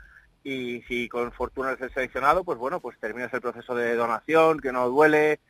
y 0.43 0.81
si 0.89 1.09
con 1.09 1.31
fortuna 1.33 1.73
eres 1.73 1.93
seleccionado, 1.93 2.43
pues 2.43 2.57
bueno, 2.59 2.81
pues 2.81 2.99
terminas 2.99 3.33
el 3.35 3.43
proceso 3.43 3.75
de 3.75 3.95
donación, 3.97 4.61
que 4.61 4.73
no 4.73 4.89
duele 4.89 5.41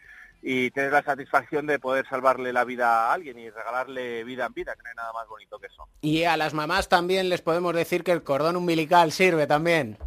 y 0.42 0.70
tienes 0.72 0.90
la 0.90 1.02
satisfacción 1.02 1.66
de 1.66 1.78
poder 1.78 2.07
salvarle 2.09 2.52
la 2.52 2.64
vida 2.64 3.07
a 3.07 3.12
alguien 3.12 3.38
y 3.38 3.48
regalarle 3.48 4.24
vida 4.24 4.46
en 4.46 4.54
vida, 4.54 4.74
que 4.74 4.82
no 4.82 4.88
hay 4.88 4.96
nada 4.96 5.12
más 5.12 5.28
bonito 5.28 5.59
que 5.59 5.66
eso. 5.68 5.86
Y 6.00 6.24
a 6.24 6.36
las 6.36 6.52
mamás 6.52 6.88
también 6.88 7.28
les 7.28 7.42
podemos 7.42 7.74
decir 7.74 8.02
que 8.02 8.12
el 8.12 8.24
cordón 8.24 8.57
umbilical 8.57 9.12
sirve 9.12 9.46
también. 9.46 9.98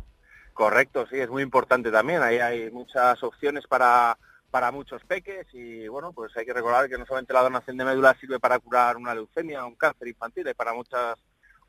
Correcto, 0.54 1.08
sí, 1.10 1.18
es 1.18 1.30
muy 1.30 1.44
importante 1.44 1.90
también. 1.90 2.22
Ahí 2.22 2.40
hay 2.40 2.70
muchas 2.70 3.24
opciones 3.24 3.66
para, 3.66 4.18
para 4.50 4.72
muchos 4.72 5.04
peques 5.06 5.48
y 5.54 5.88
bueno, 5.88 6.12
pues 6.12 6.36
hay 6.38 6.46
que 6.46 6.54
recordar 6.54 6.90
que 6.90 6.98
no 6.98 7.06
solamente 7.06 7.34
la 7.34 7.44
donación 7.44 7.78
de 7.78 7.86
médula 7.86 8.16
sirve 8.20 8.40
para 8.40 8.60
curar 8.60 8.98
una 8.98 9.14
leucemia, 9.14 9.66
un 9.66 9.76
cáncer 9.76 10.08
infantil, 10.08 10.48
hay 10.48 10.54
para 10.54 10.74
muchas 10.74 11.18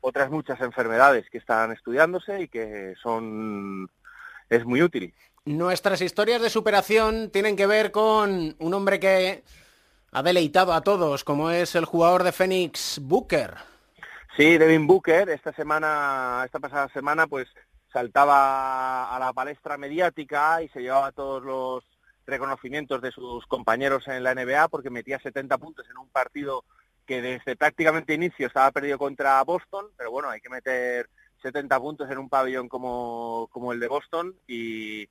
otras 0.01 0.31
muchas 0.31 0.59
enfermedades 0.61 1.29
que 1.29 1.37
están 1.37 1.71
estudiándose 1.71 2.41
y 2.41 2.47
que 2.47 2.95
son 3.01 3.89
es 4.49 4.65
muy 4.65 4.81
útil. 4.81 5.13
Nuestras 5.45 6.01
historias 6.01 6.41
de 6.41 6.49
superación 6.49 7.29
tienen 7.31 7.55
que 7.55 7.67
ver 7.67 7.91
con 7.91 8.55
un 8.59 8.73
hombre 8.73 8.99
que 8.99 9.43
ha 10.11 10.23
deleitado 10.23 10.73
a 10.73 10.81
todos, 10.81 11.23
como 11.23 11.51
es 11.51 11.75
el 11.75 11.85
jugador 11.85 12.23
de 12.23 12.31
Phoenix 12.31 12.99
Booker. 13.01 13.55
Sí, 14.37 14.57
Devin 14.57 14.87
Booker 14.87 15.29
esta 15.29 15.53
semana, 15.53 16.43
esta 16.45 16.59
pasada 16.59 16.89
semana, 16.89 17.27
pues 17.27 17.47
saltaba 17.91 19.15
a 19.15 19.19
la 19.19 19.33
palestra 19.33 19.77
mediática 19.77 20.61
y 20.61 20.69
se 20.69 20.81
llevaba 20.81 21.11
todos 21.11 21.43
los 21.43 21.83
reconocimientos 22.25 23.01
de 23.01 23.11
sus 23.11 23.45
compañeros 23.47 24.07
en 24.07 24.23
la 24.23 24.35
NBA 24.35 24.67
porque 24.69 24.89
metía 24.89 25.19
70 25.19 25.57
puntos 25.57 25.85
en 25.89 25.97
un 25.97 26.09
partido 26.09 26.63
que 27.05 27.21
desde 27.21 27.55
prácticamente 27.55 28.13
inicio 28.13 28.47
estaba 28.47 28.71
perdido 28.71 28.97
contra 28.97 29.43
Boston, 29.43 29.87
pero 29.97 30.11
bueno, 30.11 30.29
hay 30.29 30.39
que 30.39 30.49
meter 30.49 31.09
70 31.41 31.79
puntos 31.79 32.09
en 32.09 32.17
un 32.17 32.29
pabellón 32.29 32.69
como, 32.69 33.49
como 33.51 33.73
el 33.73 33.79
de 33.79 33.87
Boston. 33.87 34.35
Y 34.47 35.09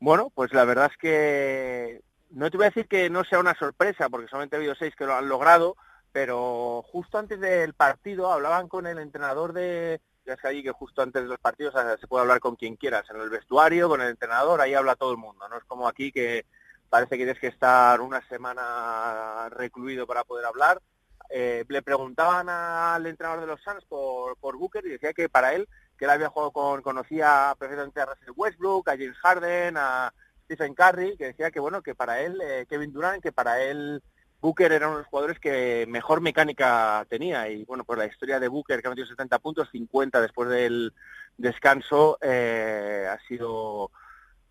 bueno, 0.00 0.30
pues 0.34 0.52
la 0.52 0.64
verdad 0.64 0.90
es 0.90 0.96
que 0.98 2.00
no 2.30 2.50
te 2.50 2.56
voy 2.56 2.64
a 2.64 2.70
decir 2.70 2.88
que 2.88 3.10
no 3.10 3.24
sea 3.24 3.38
una 3.38 3.54
sorpresa 3.54 4.08
porque 4.08 4.28
solamente 4.28 4.56
ha 4.56 4.58
habido 4.58 4.74
seis 4.74 4.94
que 4.96 5.06
lo 5.06 5.14
han 5.14 5.28
logrado, 5.28 5.76
pero 6.12 6.82
justo 6.90 7.18
antes 7.18 7.38
del 7.38 7.74
partido 7.74 8.32
hablaban 8.32 8.68
con 8.68 8.86
el 8.86 8.98
entrenador 8.98 9.52
de 9.52 10.00
es 10.32 10.40
que 10.40 10.48
allí 10.48 10.62
que 10.62 10.72
justo 10.72 11.02
antes 11.02 11.22
de 11.22 11.28
los 11.28 11.38
partidos 11.38 11.74
se 12.00 12.06
puede 12.06 12.22
hablar 12.22 12.40
con 12.40 12.56
quien 12.56 12.76
quieras, 12.76 13.04
en 13.10 13.20
el 13.20 13.30
vestuario, 13.30 13.88
con 13.88 14.00
el 14.00 14.10
entrenador, 14.10 14.60
ahí 14.60 14.74
habla 14.74 14.96
todo 14.96 15.12
el 15.12 15.18
mundo, 15.18 15.48
no 15.48 15.56
es 15.56 15.64
como 15.64 15.88
aquí 15.88 16.12
que 16.12 16.44
parece 16.88 17.10
que 17.10 17.24
tienes 17.24 17.40
que 17.40 17.48
estar 17.48 18.00
una 18.00 18.26
semana 18.28 19.48
recluido 19.50 20.06
para 20.06 20.24
poder 20.24 20.46
hablar. 20.46 20.80
Eh, 21.28 21.64
le 21.68 21.82
preguntaban 21.82 22.48
al 22.48 23.04
entrenador 23.06 23.40
de 23.40 23.46
los 23.48 23.60
Suns 23.60 23.84
por, 23.86 24.36
por 24.38 24.56
Booker 24.56 24.86
y 24.86 24.90
decía 24.90 25.12
que 25.12 25.28
para 25.28 25.54
él, 25.54 25.68
que 25.98 26.04
él 26.04 26.10
había 26.10 26.28
jugado 26.28 26.52
con, 26.52 26.82
conocía 26.82 27.54
perfectamente 27.58 28.00
a 28.00 28.06
Russell 28.06 28.32
Westbrook, 28.36 28.88
a 28.88 28.92
James 28.92 29.18
Harden, 29.18 29.76
a 29.76 30.12
Stephen 30.44 30.74
Curry, 30.74 31.16
que 31.16 31.26
decía 31.26 31.50
que 31.50 31.58
bueno, 31.58 31.82
que 31.82 31.94
para 31.94 32.20
él, 32.20 32.40
eh, 32.40 32.66
Kevin 32.68 32.92
Durant, 32.92 33.22
que 33.22 33.32
para 33.32 33.60
él 33.60 34.02
Booker 34.40 34.72
era 34.72 34.86
uno 34.86 34.96
de 34.96 35.02
los 35.02 35.08
jugadores 35.08 35.38
que 35.38 35.86
mejor 35.88 36.20
mecánica 36.20 37.04
tenía 37.08 37.48
y 37.48 37.64
bueno, 37.64 37.84
pues 37.84 37.98
la 37.98 38.06
historia 38.06 38.38
de 38.38 38.48
Booker 38.48 38.80
que 38.80 38.86
ha 38.86 38.90
metido 38.90 39.06
70 39.06 39.38
puntos, 39.38 39.68
50 39.70 40.20
después 40.20 40.48
del 40.48 40.92
descanso, 41.36 42.18
eh, 42.20 43.08
ha 43.10 43.18
sido 43.26 43.90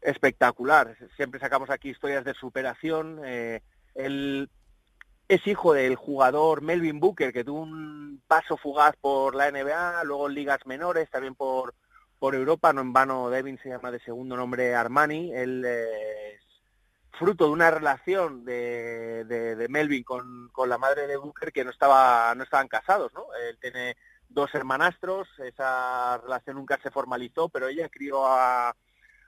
espectacular. 0.01 0.95
Siempre 1.15 1.39
sacamos 1.39 1.69
aquí 1.69 1.89
historias 1.89 2.23
de 2.23 2.33
superación. 2.33 3.21
Eh, 3.25 3.61
él 3.95 4.49
es 5.27 5.45
hijo 5.47 5.73
del 5.73 5.95
jugador 5.95 6.61
Melvin 6.61 6.99
Booker, 6.99 7.33
que 7.33 7.43
tuvo 7.43 7.61
un 7.61 8.21
paso 8.27 8.57
fugaz 8.57 8.95
por 8.99 9.35
la 9.35 9.49
NBA, 9.49 10.03
luego 10.03 10.27
en 10.27 10.35
ligas 10.35 10.65
menores, 10.65 11.09
también 11.09 11.35
por, 11.35 11.73
por 12.19 12.35
Europa, 12.35 12.73
no 12.73 12.81
en 12.81 12.93
vano 12.93 13.29
Devin 13.29 13.57
se 13.61 13.69
llama 13.69 13.91
de 13.91 13.99
segundo 13.99 14.35
nombre 14.37 14.75
Armani. 14.75 15.33
Él 15.33 15.63
eh, 15.65 16.39
fruto 17.15 17.45
de 17.45 17.51
una 17.51 17.71
relación 17.71 18.45
de, 18.45 19.25
de, 19.25 19.67
Melvin 19.69 20.03
con, 20.03 20.51
la 20.67 20.77
madre 20.77 21.07
de 21.07 21.17
Booker 21.17 21.51
que 21.51 21.63
no 21.63 21.71
estaba 21.71 22.33
no 22.35 22.43
estaban 22.43 22.67
casados, 22.67 23.13
¿no? 23.13 23.25
Él 23.49 23.57
tiene 23.59 23.95
dos 24.29 24.53
hermanastros, 24.53 25.27
esa 25.39 26.17
relación 26.17 26.57
nunca 26.57 26.79
se 26.81 26.91
formalizó, 26.91 27.49
pero 27.49 27.67
ella 27.67 27.89
crió 27.89 28.25
a, 28.25 28.75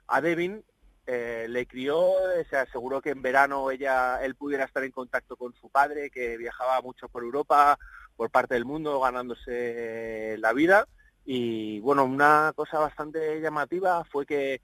a 0.06 0.20
Devin, 0.20 0.64
eh, 1.06 1.46
le 1.48 1.66
crió, 1.66 2.12
se 2.50 2.56
aseguró 2.56 3.00
que 3.00 3.10
en 3.10 3.22
verano 3.22 3.70
ella, 3.70 4.22
él 4.22 4.34
pudiera 4.34 4.64
estar 4.64 4.84
en 4.84 4.92
contacto 4.92 5.36
con 5.36 5.54
su 5.54 5.70
padre, 5.70 6.10
que 6.10 6.36
viajaba 6.36 6.82
mucho 6.82 7.08
por 7.08 7.22
Europa, 7.22 7.78
por 8.14 8.30
parte 8.30 8.54
del 8.54 8.66
mundo, 8.66 9.00
ganándose 9.00 10.36
la 10.38 10.52
vida. 10.52 10.86
Y 11.24 11.80
bueno, 11.80 12.04
una 12.04 12.52
cosa 12.54 12.78
bastante 12.78 13.40
llamativa 13.40 14.04
fue 14.04 14.26
que 14.26 14.60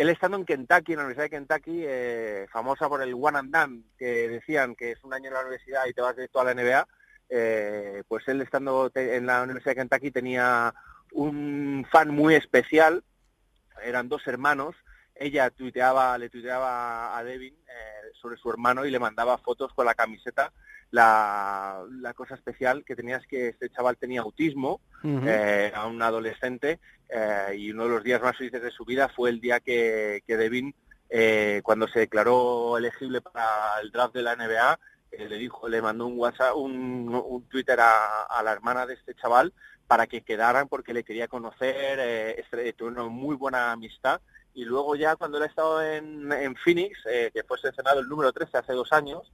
él 0.00 0.10
estando 0.10 0.36
en 0.36 0.44
Kentucky, 0.44 0.92
en 0.92 0.98
la 0.98 1.04
Universidad 1.04 1.24
de 1.24 1.30
Kentucky, 1.30 1.84
eh, 1.86 2.46
famosa 2.50 2.88
por 2.88 3.02
el 3.02 3.14
one 3.14 3.38
and 3.38 3.54
done, 3.54 3.82
que 3.98 4.28
decían 4.28 4.74
que 4.74 4.92
es 4.92 5.02
un 5.04 5.14
año 5.14 5.28
en 5.28 5.34
la 5.34 5.40
universidad 5.40 5.86
y 5.86 5.94
te 5.94 6.02
vas 6.02 6.14
directo 6.14 6.40
a 6.40 6.44
la 6.44 6.54
NBA, 6.54 6.86
eh, 7.28 8.02
pues 8.06 8.28
él 8.28 8.42
estando 8.42 8.90
en 8.94 9.26
la 9.26 9.42
Universidad 9.42 9.72
de 9.72 9.80
Kentucky 9.80 10.10
tenía 10.10 10.74
un 11.12 11.86
fan 11.90 12.10
muy 12.10 12.34
especial, 12.34 13.02
eran 13.82 14.08
dos 14.08 14.26
hermanos, 14.26 14.76
ella 15.14 15.50
tuiteaba, 15.50 16.18
le 16.18 16.28
tuiteaba 16.28 17.16
a 17.16 17.24
Devin 17.24 17.54
eh, 17.54 18.10
sobre 18.20 18.36
su 18.36 18.50
hermano 18.50 18.84
y 18.84 18.90
le 18.90 18.98
mandaba 18.98 19.38
fotos 19.38 19.72
con 19.72 19.86
la 19.86 19.94
camiseta. 19.94 20.52
La, 20.90 21.82
la 22.00 22.14
cosa 22.14 22.34
especial 22.36 22.84
que 22.84 22.96
tenía 22.96 23.16
es 23.16 23.26
que 23.26 23.48
este 23.48 23.68
chaval 23.70 23.96
tenía 23.96 24.20
autismo, 24.22 24.80
eh, 25.28 25.72
a 25.74 25.86
un 25.86 26.00
adolescente, 26.00 26.80
eh, 27.08 27.54
y 27.56 27.70
uno 27.70 27.84
de 27.84 27.90
los 27.90 28.04
días 28.04 28.22
más 28.22 28.36
felices 28.36 28.62
de 28.62 28.70
su 28.70 28.84
vida 28.84 29.08
fue 29.08 29.30
el 29.30 29.40
día 29.40 29.60
que, 29.60 30.22
que 30.26 30.36
Devin, 30.36 30.74
eh, 31.10 31.60
cuando 31.64 31.86
se 31.88 32.00
declaró 32.00 32.78
elegible 32.78 33.20
para 33.20 33.80
el 33.82 33.90
draft 33.90 34.14
de 34.14 34.22
la 34.22 34.36
NBA, 34.36 34.78
eh, 35.12 35.28
le 35.28 35.36
dijo, 35.38 35.68
le 35.68 35.82
mandó 35.82 36.06
un 36.06 36.18
WhatsApp, 36.18 36.56
un, 36.56 37.14
un 37.14 37.42
Twitter 37.48 37.78
a, 37.80 38.22
a 38.22 38.42
la 38.42 38.52
hermana 38.52 38.86
de 38.86 38.94
este 38.94 39.14
chaval 39.14 39.52
para 39.86 40.06
que 40.06 40.22
quedaran 40.22 40.66
porque 40.68 40.92
le 40.94 41.04
quería 41.04 41.28
conocer, 41.28 41.98
eh, 42.00 42.40
este- 42.40 42.72
tuvo 42.72 42.88
una 42.88 43.04
muy 43.04 43.36
buena 43.36 43.70
amistad. 43.72 44.20
Y 44.54 44.64
luego 44.64 44.96
ya 44.96 45.14
cuando 45.16 45.36
él 45.36 45.44
ha 45.44 45.46
estado 45.46 45.82
en, 45.82 46.32
en 46.32 46.56
Phoenix, 46.56 46.98
eh, 47.08 47.30
que 47.32 47.44
fue 47.44 47.58
seleccionado 47.58 48.00
el 48.00 48.08
número 48.08 48.32
13 48.32 48.58
hace 48.58 48.72
dos 48.72 48.92
años, 48.92 49.30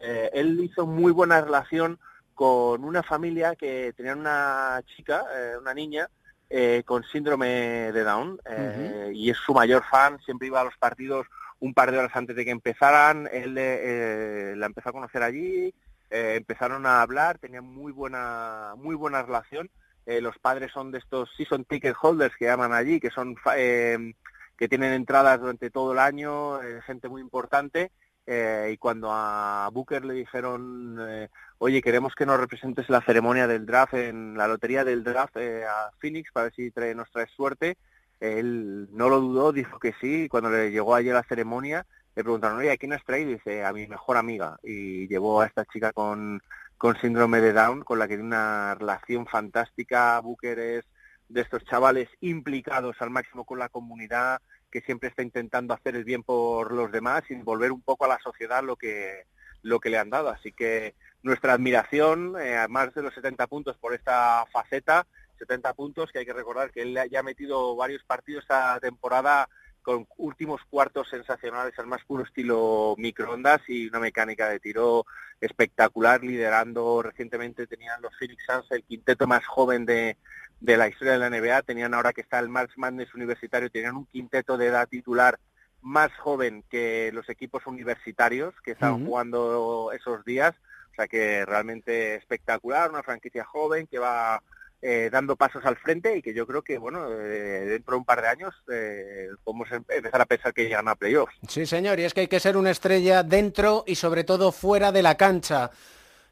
eh, 0.00 0.30
él 0.32 0.60
hizo 0.60 0.86
muy 0.86 1.12
buena 1.12 1.40
relación 1.40 1.98
con 2.38 2.84
una 2.84 3.02
familia 3.02 3.56
que 3.56 3.92
tenían 3.96 4.20
una 4.20 4.80
chica, 4.86 5.24
eh, 5.36 5.56
una 5.60 5.74
niña, 5.74 6.08
eh, 6.48 6.84
con 6.86 7.02
síndrome 7.02 7.90
de 7.90 8.04
Down, 8.04 8.38
eh, 8.48 9.10
y 9.12 9.28
es 9.28 9.36
su 9.38 9.52
mayor 9.52 9.82
fan, 9.82 10.20
siempre 10.20 10.46
iba 10.46 10.60
a 10.60 10.64
los 10.64 10.76
partidos 10.76 11.26
un 11.58 11.74
par 11.74 11.90
de 11.90 11.98
horas 11.98 12.14
antes 12.14 12.36
de 12.36 12.44
que 12.44 12.52
empezaran, 12.52 13.28
él 13.32 13.56
la 13.56 14.66
empezó 14.66 14.90
a 14.90 14.92
conocer 14.92 15.24
allí, 15.24 15.74
empezaron 16.10 16.86
a 16.86 17.02
hablar, 17.02 17.38
tenían 17.38 17.64
muy 17.64 17.90
buena, 17.90 18.74
muy 18.76 18.94
buena 18.94 19.24
relación, 19.24 19.68
los 20.06 20.38
padres 20.38 20.70
son 20.70 20.92
de 20.92 20.98
estos 20.98 21.28
season 21.36 21.64
ticket 21.64 21.96
holders 22.00 22.36
que 22.36 22.44
llaman 22.44 22.72
allí, 22.72 23.00
que 23.00 23.10
son 23.10 23.34
que 23.44 24.68
tienen 24.68 24.92
entradas 24.92 25.40
durante 25.40 25.70
todo 25.70 25.90
el 25.92 25.98
año, 25.98 26.60
gente 26.86 27.08
muy 27.08 27.20
importante, 27.20 27.90
eh, 28.30 28.72
y 28.74 28.76
cuando 28.76 29.08
a 29.10 29.70
Booker 29.72 30.04
le 30.04 30.12
dijeron, 30.12 30.98
eh, 31.00 31.30
oye, 31.56 31.80
queremos 31.80 32.14
que 32.14 32.26
nos 32.26 32.38
representes 32.38 32.86
en 32.86 32.92
la 32.92 33.00
ceremonia 33.00 33.46
del 33.46 33.64
draft, 33.64 33.94
en 33.94 34.36
la 34.36 34.46
lotería 34.46 34.84
del 34.84 35.02
draft 35.02 35.38
eh, 35.38 35.64
a 35.64 35.90
Phoenix 35.98 36.30
para 36.30 36.44
ver 36.44 36.54
si 36.54 36.70
trae, 36.70 36.94
nos 36.94 37.10
trae 37.10 37.26
suerte, 37.28 37.78
él 38.20 38.86
no 38.92 39.08
lo 39.08 39.20
dudó, 39.20 39.50
dijo 39.50 39.78
que 39.78 39.94
sí, 39.98 40.24
y 40.24 40.28
cuando 40.28 40.50
le 40.50 40.70
llegó 40.70 40.94
ayer 40.94 41.14
la 41.14 41.22
ceremonia, 41.22 41.86
le 42.14 42.22
preguntaron, 42.22 42.58
oye, 42.58 42.70
¿a 42.70 42.76
quién 42.76 42.92
has 42.92 43.02
traído? 43.02 43.30
Dice, 43.30 43.64
a 43.64 43.72
mi 43.72 43.86
mejor 43.86 44.18
amiga, 44.18 44.58
y 44.62 45.08
llevó 45.08 45.40
a 45.40 45.46
esta 45.46 45.64
chica 45.64 45.92
con, 45.94 46.42
con 46.76 47.00
síndrome 47.00 47.40
de 47.40 47.54
Down, 47.54 47.82
con 47.82 47.98
la 47.98 48.06
que 48.06 48.16
tiene 48.16 48.28
una 48.28 48.74
relación 48.74 49.26
fantástica, 49.26 50.20
Booker 50.20 50.58
es 50.58 50.84
de 51.30 51.40
estos 51.40 51.64
chavales 51.64 52.10
implicados 52.20 52.96
al 53.00 53.08
máximo 53.08 53.46
con 53.46 53.58
la 53.58 53.70
comunidad, 53.70 54.42
que 54.70 54.80
siempre 54.80 55.08
está 55.08 55.22
intentando 55.22 55.74
hacer 55.74 55.96
el 55.96 56.04
bien 56.04 56.22
por 56.22 56.72
los 56.72 56.92
demás 56.92 57.22
y 57.30 57.34
volver 57.36 57.72
un 57.72 57.82
poco 57.82 58.04
a 58.04 58.08
la 58.08 58.18
sociedad 58.18 58.62
lo 58.62 58.76
que 58.76 59.24
lo 59.62 59.80
que 59.80 59.90
le 59.90 59.98
han 59.98 60.10
dado. 60.10 60.28
Así 60.28 60.52
que 60.52 60.94
nuestra 61.22 61.54
admiración, 61.54 62.36
eh, 62.40 62.66
más 62.68 62.94
de 62.94 63.02
los 63.02 63.14
70 63.14 63.46
puntos 63.46 63.76
por 63.76 63.94
esta 63.94 64.44
faceta, 64.52 65.06
70 65.38 65.72
puntos 65.74 66.10
que 66.10 66.20
hay 66.20 66.26
que 66.26 66.32
recordar 66.32 66.70
que 66.70 66.82
él 66.82 66.98
ya 67.10 67.20
ha 67.20 67.22
metido 67.24 67.76
varios 67.76 68.02
partidos 68.04 68.42
esta 68.42 68.78
temporada 68.80 69.48
con 69.82 70.06
últimos 70.18 70.60
cuartos 70.68 71.08
sensacionales 71.08 71.78
al 71.78 71.86
más 71.86 72.04
puro 72.04 72.24
estilo 72.24 72.94
microondas 72.98 73.62
y 73.68 73.86
una 73.86 74.00
mecánica 74.00 74.48
de 74.48 74.60
tiro 74.60 75.06
espectacular, 75.40 76.22
liderando 76.22 77.00
recientemente 77.00 77.66
tenían 77.66 78.02
los 78.02 78.14
Phoenix 78.18 78.44
Suns 78.44 78.66
el 78.70 78.84
quinteto 78.84 79.26
más 79.26 79.46
joven 79.46 79.86
de, 79.86 80.18
de 80.60 80.76
la 80.76 80.88
historia 80.88 81.12
de 81.12 81.18
la 81.18 81.30
NBA, 81.30 81.62
tenían 81.62 81.94
ahora 81.94 82.12
que 82.12 82.20
está 82.20 82.38
el 82.38 82.48
March 82.48 82.72
Madness 82.76 83.14
universitario, 83.14 83.70
tenían 83.70 83.96
un 83.96 84.06
quinteto 84.06 84.56
de 84.56 84.66
edad 84.66 84.88
titular 84.88 85.38
más 85.80 86.10
joven 86.18 86.64
que 86.68 87.10
los 87.12 87.28
equipos 87.28 87.66
universitarios 87.66 88.54
que 88.64 88.72
están 88.72 88.94
Ujú. 88.94 89.06
jugando 89.06 89.92
esos 89.92 90.24
días, 90.24 90.54
o 90.92 90.94
sea 90.96 91.06
que 91.06 91.44
realmente 91.46 92.16
espectacular, 92.16 92.90
una 92.90 93.04
franquicia 93.04 93.44
joven 93.44 93.86
que 93.86 94.00
va 94.00 94.42
eh, 94.82 95.08
dando 95.12 95.36
pasos 95.36 95.64
al 95.64 95.76
frente 95.76 96.16
y 96.16 96.22
que 96.22 96.34
yo 96.34 96.46
creo 96.46 96.62
que 96.62 96.78
bueno 96.78 97.08
eh, 97.12 97.66
dentro 97.66 97.92
de 97.94 97.98
un 97.98 98.04
par 98.04 98.22
de 98.22 98.28
años 98.28 98.54
eh, 98.72 99.28
podemos 99.44 99.70
em- 99.72 99.84
empezar 99.88 100.20
a 100.20 100.26
pensar 100.26 100.52
que 100.54 100.64
llegan 100.64 100.88
a 100.88 100.94
playoffs. 100.96 101.34
Sí, 101.48 101.66
señor, 101.66 101.98
y 102.00 102.04
es 102.04 102.14
que 102.14 102.20
hay 102.22 102.28
que 102.28 102.40
ser 102.40 102.56
una 102.56 102.70
estrella 102.70 103.22
dentro 103.22 103.84
y 103.86 103.94
sobre 103.94 104.24
todo 104.24 104.50
fuera 104.52 104.90
de 104.92 105.02
la 105.02 105.16
cancha. 105.16 105.70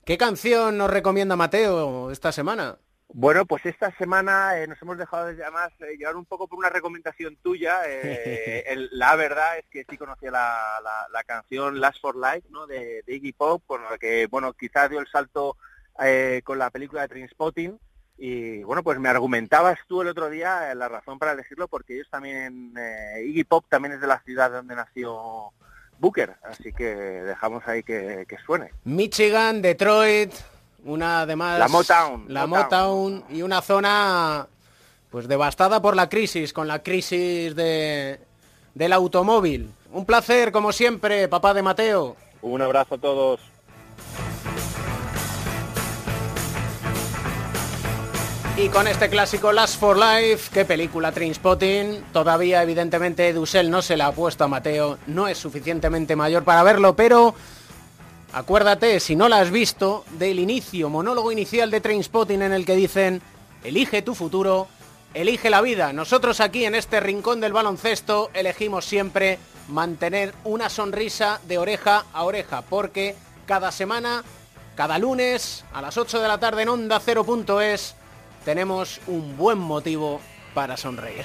¿Qué 0.04 0.16
canción 0.18 0.78
nos 0.78 0.90
recomienda 0.90 1.34
Mateo 1.36 2.10
esta 2.12 2.30
semana? 2.32 2.76
Bueno, 3.08 3.46
pues 3.46 3.64
esta 3.64 3.96
semana 3.96 4.58
eh, 4.58 4.66
nos 4.66 4.80
hemos 4.82 4.98
dejado 4.98 5.26
además 5.28 5.70
eh, 5.80 5.96
llevar 5.96 6.16
un 6.16 6.24
poco 6.26 6.48
por 6.48 6.58
una 6.58 6.68
recomendación 6.68 7.36
tuya. 7.36 7.80
eh, 7.86 8.64
el- 8.66 8.88
la 8.92 9.14
verdad 9.16 9.58
es 9.58 9.64
que 9.70 9.84
sí 9.88 9.96
conocía 9.96 10.30
la, 10.30 10.78
la- 10.82 11.06
la 11.12 11.22
canción 11.24 11.80
Last 11.80 12.00
for 12.00 12.16
Life, 12.16 12.48
¿no? 12.50 12.66
De, 12.66 13.02
de 13.06 13.14
Iggy 13.14 13.32
Pop, 13.32 13.62
con 13.66 13.82
la 13.84 13.96
que, 13.96 14.26
bueno, 14.26 14.52
quizás 14.52 14.90
dio 14.90 15.00
el 15.00 15.06
salto 15.06 15.56
eh, 16.02 16.42
con 16.44 16.58
la 16.58 16.70
película 16.70 17.02
de 17.02 17.08
Trainspotting. 17.08 17.78
Y 18.18 18.62
bueno, 18.64 18.82
pues 18.82 18.98
me 18.98 19.08
argumentabas 19.10 19.78
tú 19.86 20.00
el 20.02 20.08
otro 20.08 20.28
día 20.30 20.70
eh, 20.72 20.74
la 20.74 20.88
razón 20.88 21.18
para 21.18 21.32
elegirlo, 21.32 21.68
porque 21.68 21.94
ellos 21.94 22.08
también, 22.10 22.74
Iggy 23.22 23.44
Pop 23.44 23.66
también 23.68 23.92
es 23.94 24.00
de 24.00 24.06
la 24.06 24.20
ciudad 24.22 24.50
donde 24.50 24.74
nació 24.74 25.52
Booker, 25.98 26.34
así 26.44 26.72
que 26.72 26.94
dejamos 26.94 27.66
ahí 27.68 27.82
que, 27.82 28.24
que 28.28 28.38
suene. 28.38 28.70
Michigan, 28.84 29.60
Detroit, 29.62 30.32
una 30.86 31.20
además... 31.22 31.58
La 31.58 31.68
Motown, 31.68 32.24
La 32.28 32.46
Motown. 32.46 33.14
Motown 33.20 33.36
y 33.36 33.42
una 33.42 33.60
zona 33.60 34.46
pues 35.10 35.28
devastada 35.28 35.80
por 35.82 35.96
la 35.96 36.08
crisis, 36.08 36.52
con 36.52 36.68
la 36.68 36.82
crisis 36.82 37.54
de, 37.54 38.20
del 38.74 38.92
automóvil. 38.92 39.70
Un 39.92 40.04
placer, 40.04 40.52
como 40.52 40.72
siempre, 40.72 41.28
papá 41.28 41.54
de 41.54 41.62
Mateo. 41.62 42.16
Un 42.42 42.62
abrazo 42.62 42.96
a 42.96 42.98
todos. 42.98 43.40
Y 48.58 48.70
con 48.70 48.88
este 48.88 49.10
clásico 49.10 49.52
Last 49.52 49.78
for 49.78 49.98
Life, 49.98 50.50
qué 50.52 50.64
película 50.64 51.12
Trainspotting. 51.12 52.04
Todavía, 52.12 52.62
evidentemente, 52.62 53.32
Dusel 53.34 53.70
no 53.70 53.82
se 53.82 53.98
la 53.98 54.06
ha 54.06 54.12
puesto 54.12 54.44
a 54.44 54.48
Mateo. 54.48 54.96
No 55.06 55.28
es 55.28 55.36
suficientemente 55.36 56.16
mayor 56.16 56.42
para 56.42 56.62
verlo, 56.62 56.96
pero 56.96 57.34
acuérdate, 58.32 59.00
si 59.00 59.16
no 59.16 59.28
la 59.28 59.40
has 59.40 59.50
visto, 59.50 60.04
del 60.12 60.38
inicio, 60.38 60.88
monólogo 60.88 61.32
inicial 61.32 61.70
de 61.70 61.80
Trainspotting 61.80 62.42
en 62.42 62.52
el 62.52 62.64
que 62.64 62.76
dicen, 62.76 63.22
elige 63.64 64.02
tu 64.02 64.14
futuro, 64.14 64.68
elige 65.14 65.50
la 65.50 65.62
vida. 65.62 65.92
Nosotros 65.92 66.40
aquí 66.40 66.64
en 66.64 66.74
este 66.74 67.00
rincón 67.00 67.40
del 67.40 67.52
baloncesto 67.52 68.30
elegimos 68.34 68.84
siempre 68.84 69.38
mantener 69.68 70.34
una 70.44 70.68
sonrisa 70.68 71.40
de 71.46 71.58
oreja 71.58 72.04
a 72.12 72.24
oreja, 72.24 72.62
porque 72.62 73.16
cada 73.46 73.72
semana, 73.72 74.22
cada 74.74 74.98
lunes, 74.98 75.64
a 75.72 75.80
las 75.80 75.96
8 75.96 76.20
de 76.20 76.28
la 76.28 76.38
tarde 76.38 76.62
en 76.62 76.68
Onda 76.68 77.00
0.es, 77.00 77.94
tenemos 78.44 79.00
un 79.06 79.36
buen 79.36 79.58
motivo 79.58 80.20
para 80.54 80.76
sonreír. 80.76 81.24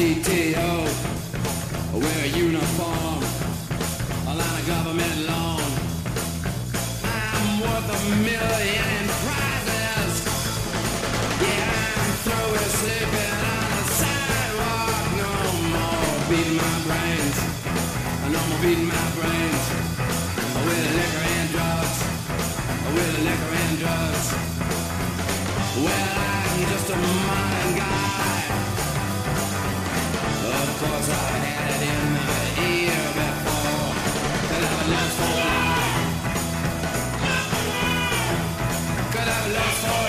CTO. 0.00 0.80
Wear 1.92 2.24
a 2.24 2.28
uniform, 2.28 3.20
a 4.32 4.34
lot 4.40 4.54
of 4.58 4.64
government 4.66 5.16
loan. 5.28 5.60
I'm 7.04 7.60
worth 7.60 7.88
a 7.96 8.00
million 8.24 8.86
in 8.96 9.06
prizes. 9.20 10.14
Yeah, 11.44 12.00
I'm 12.00 12.12
through 12.24 12.48
with 12.48 12.70
sleeping 12.80 13.36
on 13.52 13.68
the 13.76 13.84
sidewalk. 14.00 15.04
No 15.20 15.32
more 15.68 16.16
beating 16.32 16.56
my 16.56 16.76
brains. 16.88 17.36
No 18.32 18.40
more 18.48 18.60
beating 18.64 18.88
my 18.88 19.06
brains. 19.20 19.62
With 20.64 20.86
liquor 20.96 21.24
and 21.36 21.48
drugs. 21.52 21.98
With 22.96 23.14
liquor 23.28 23.52
and 23.64 23.74
drugs. 23.84 24.26
Well, 25.84 26.16
I'm 26.32 26.60
just 26.72 26.88
a 26.88 26.96
mind 26.96 27.76
guy 27.76 28.39
lost 39.52 39.84
hope. 39.86 39.99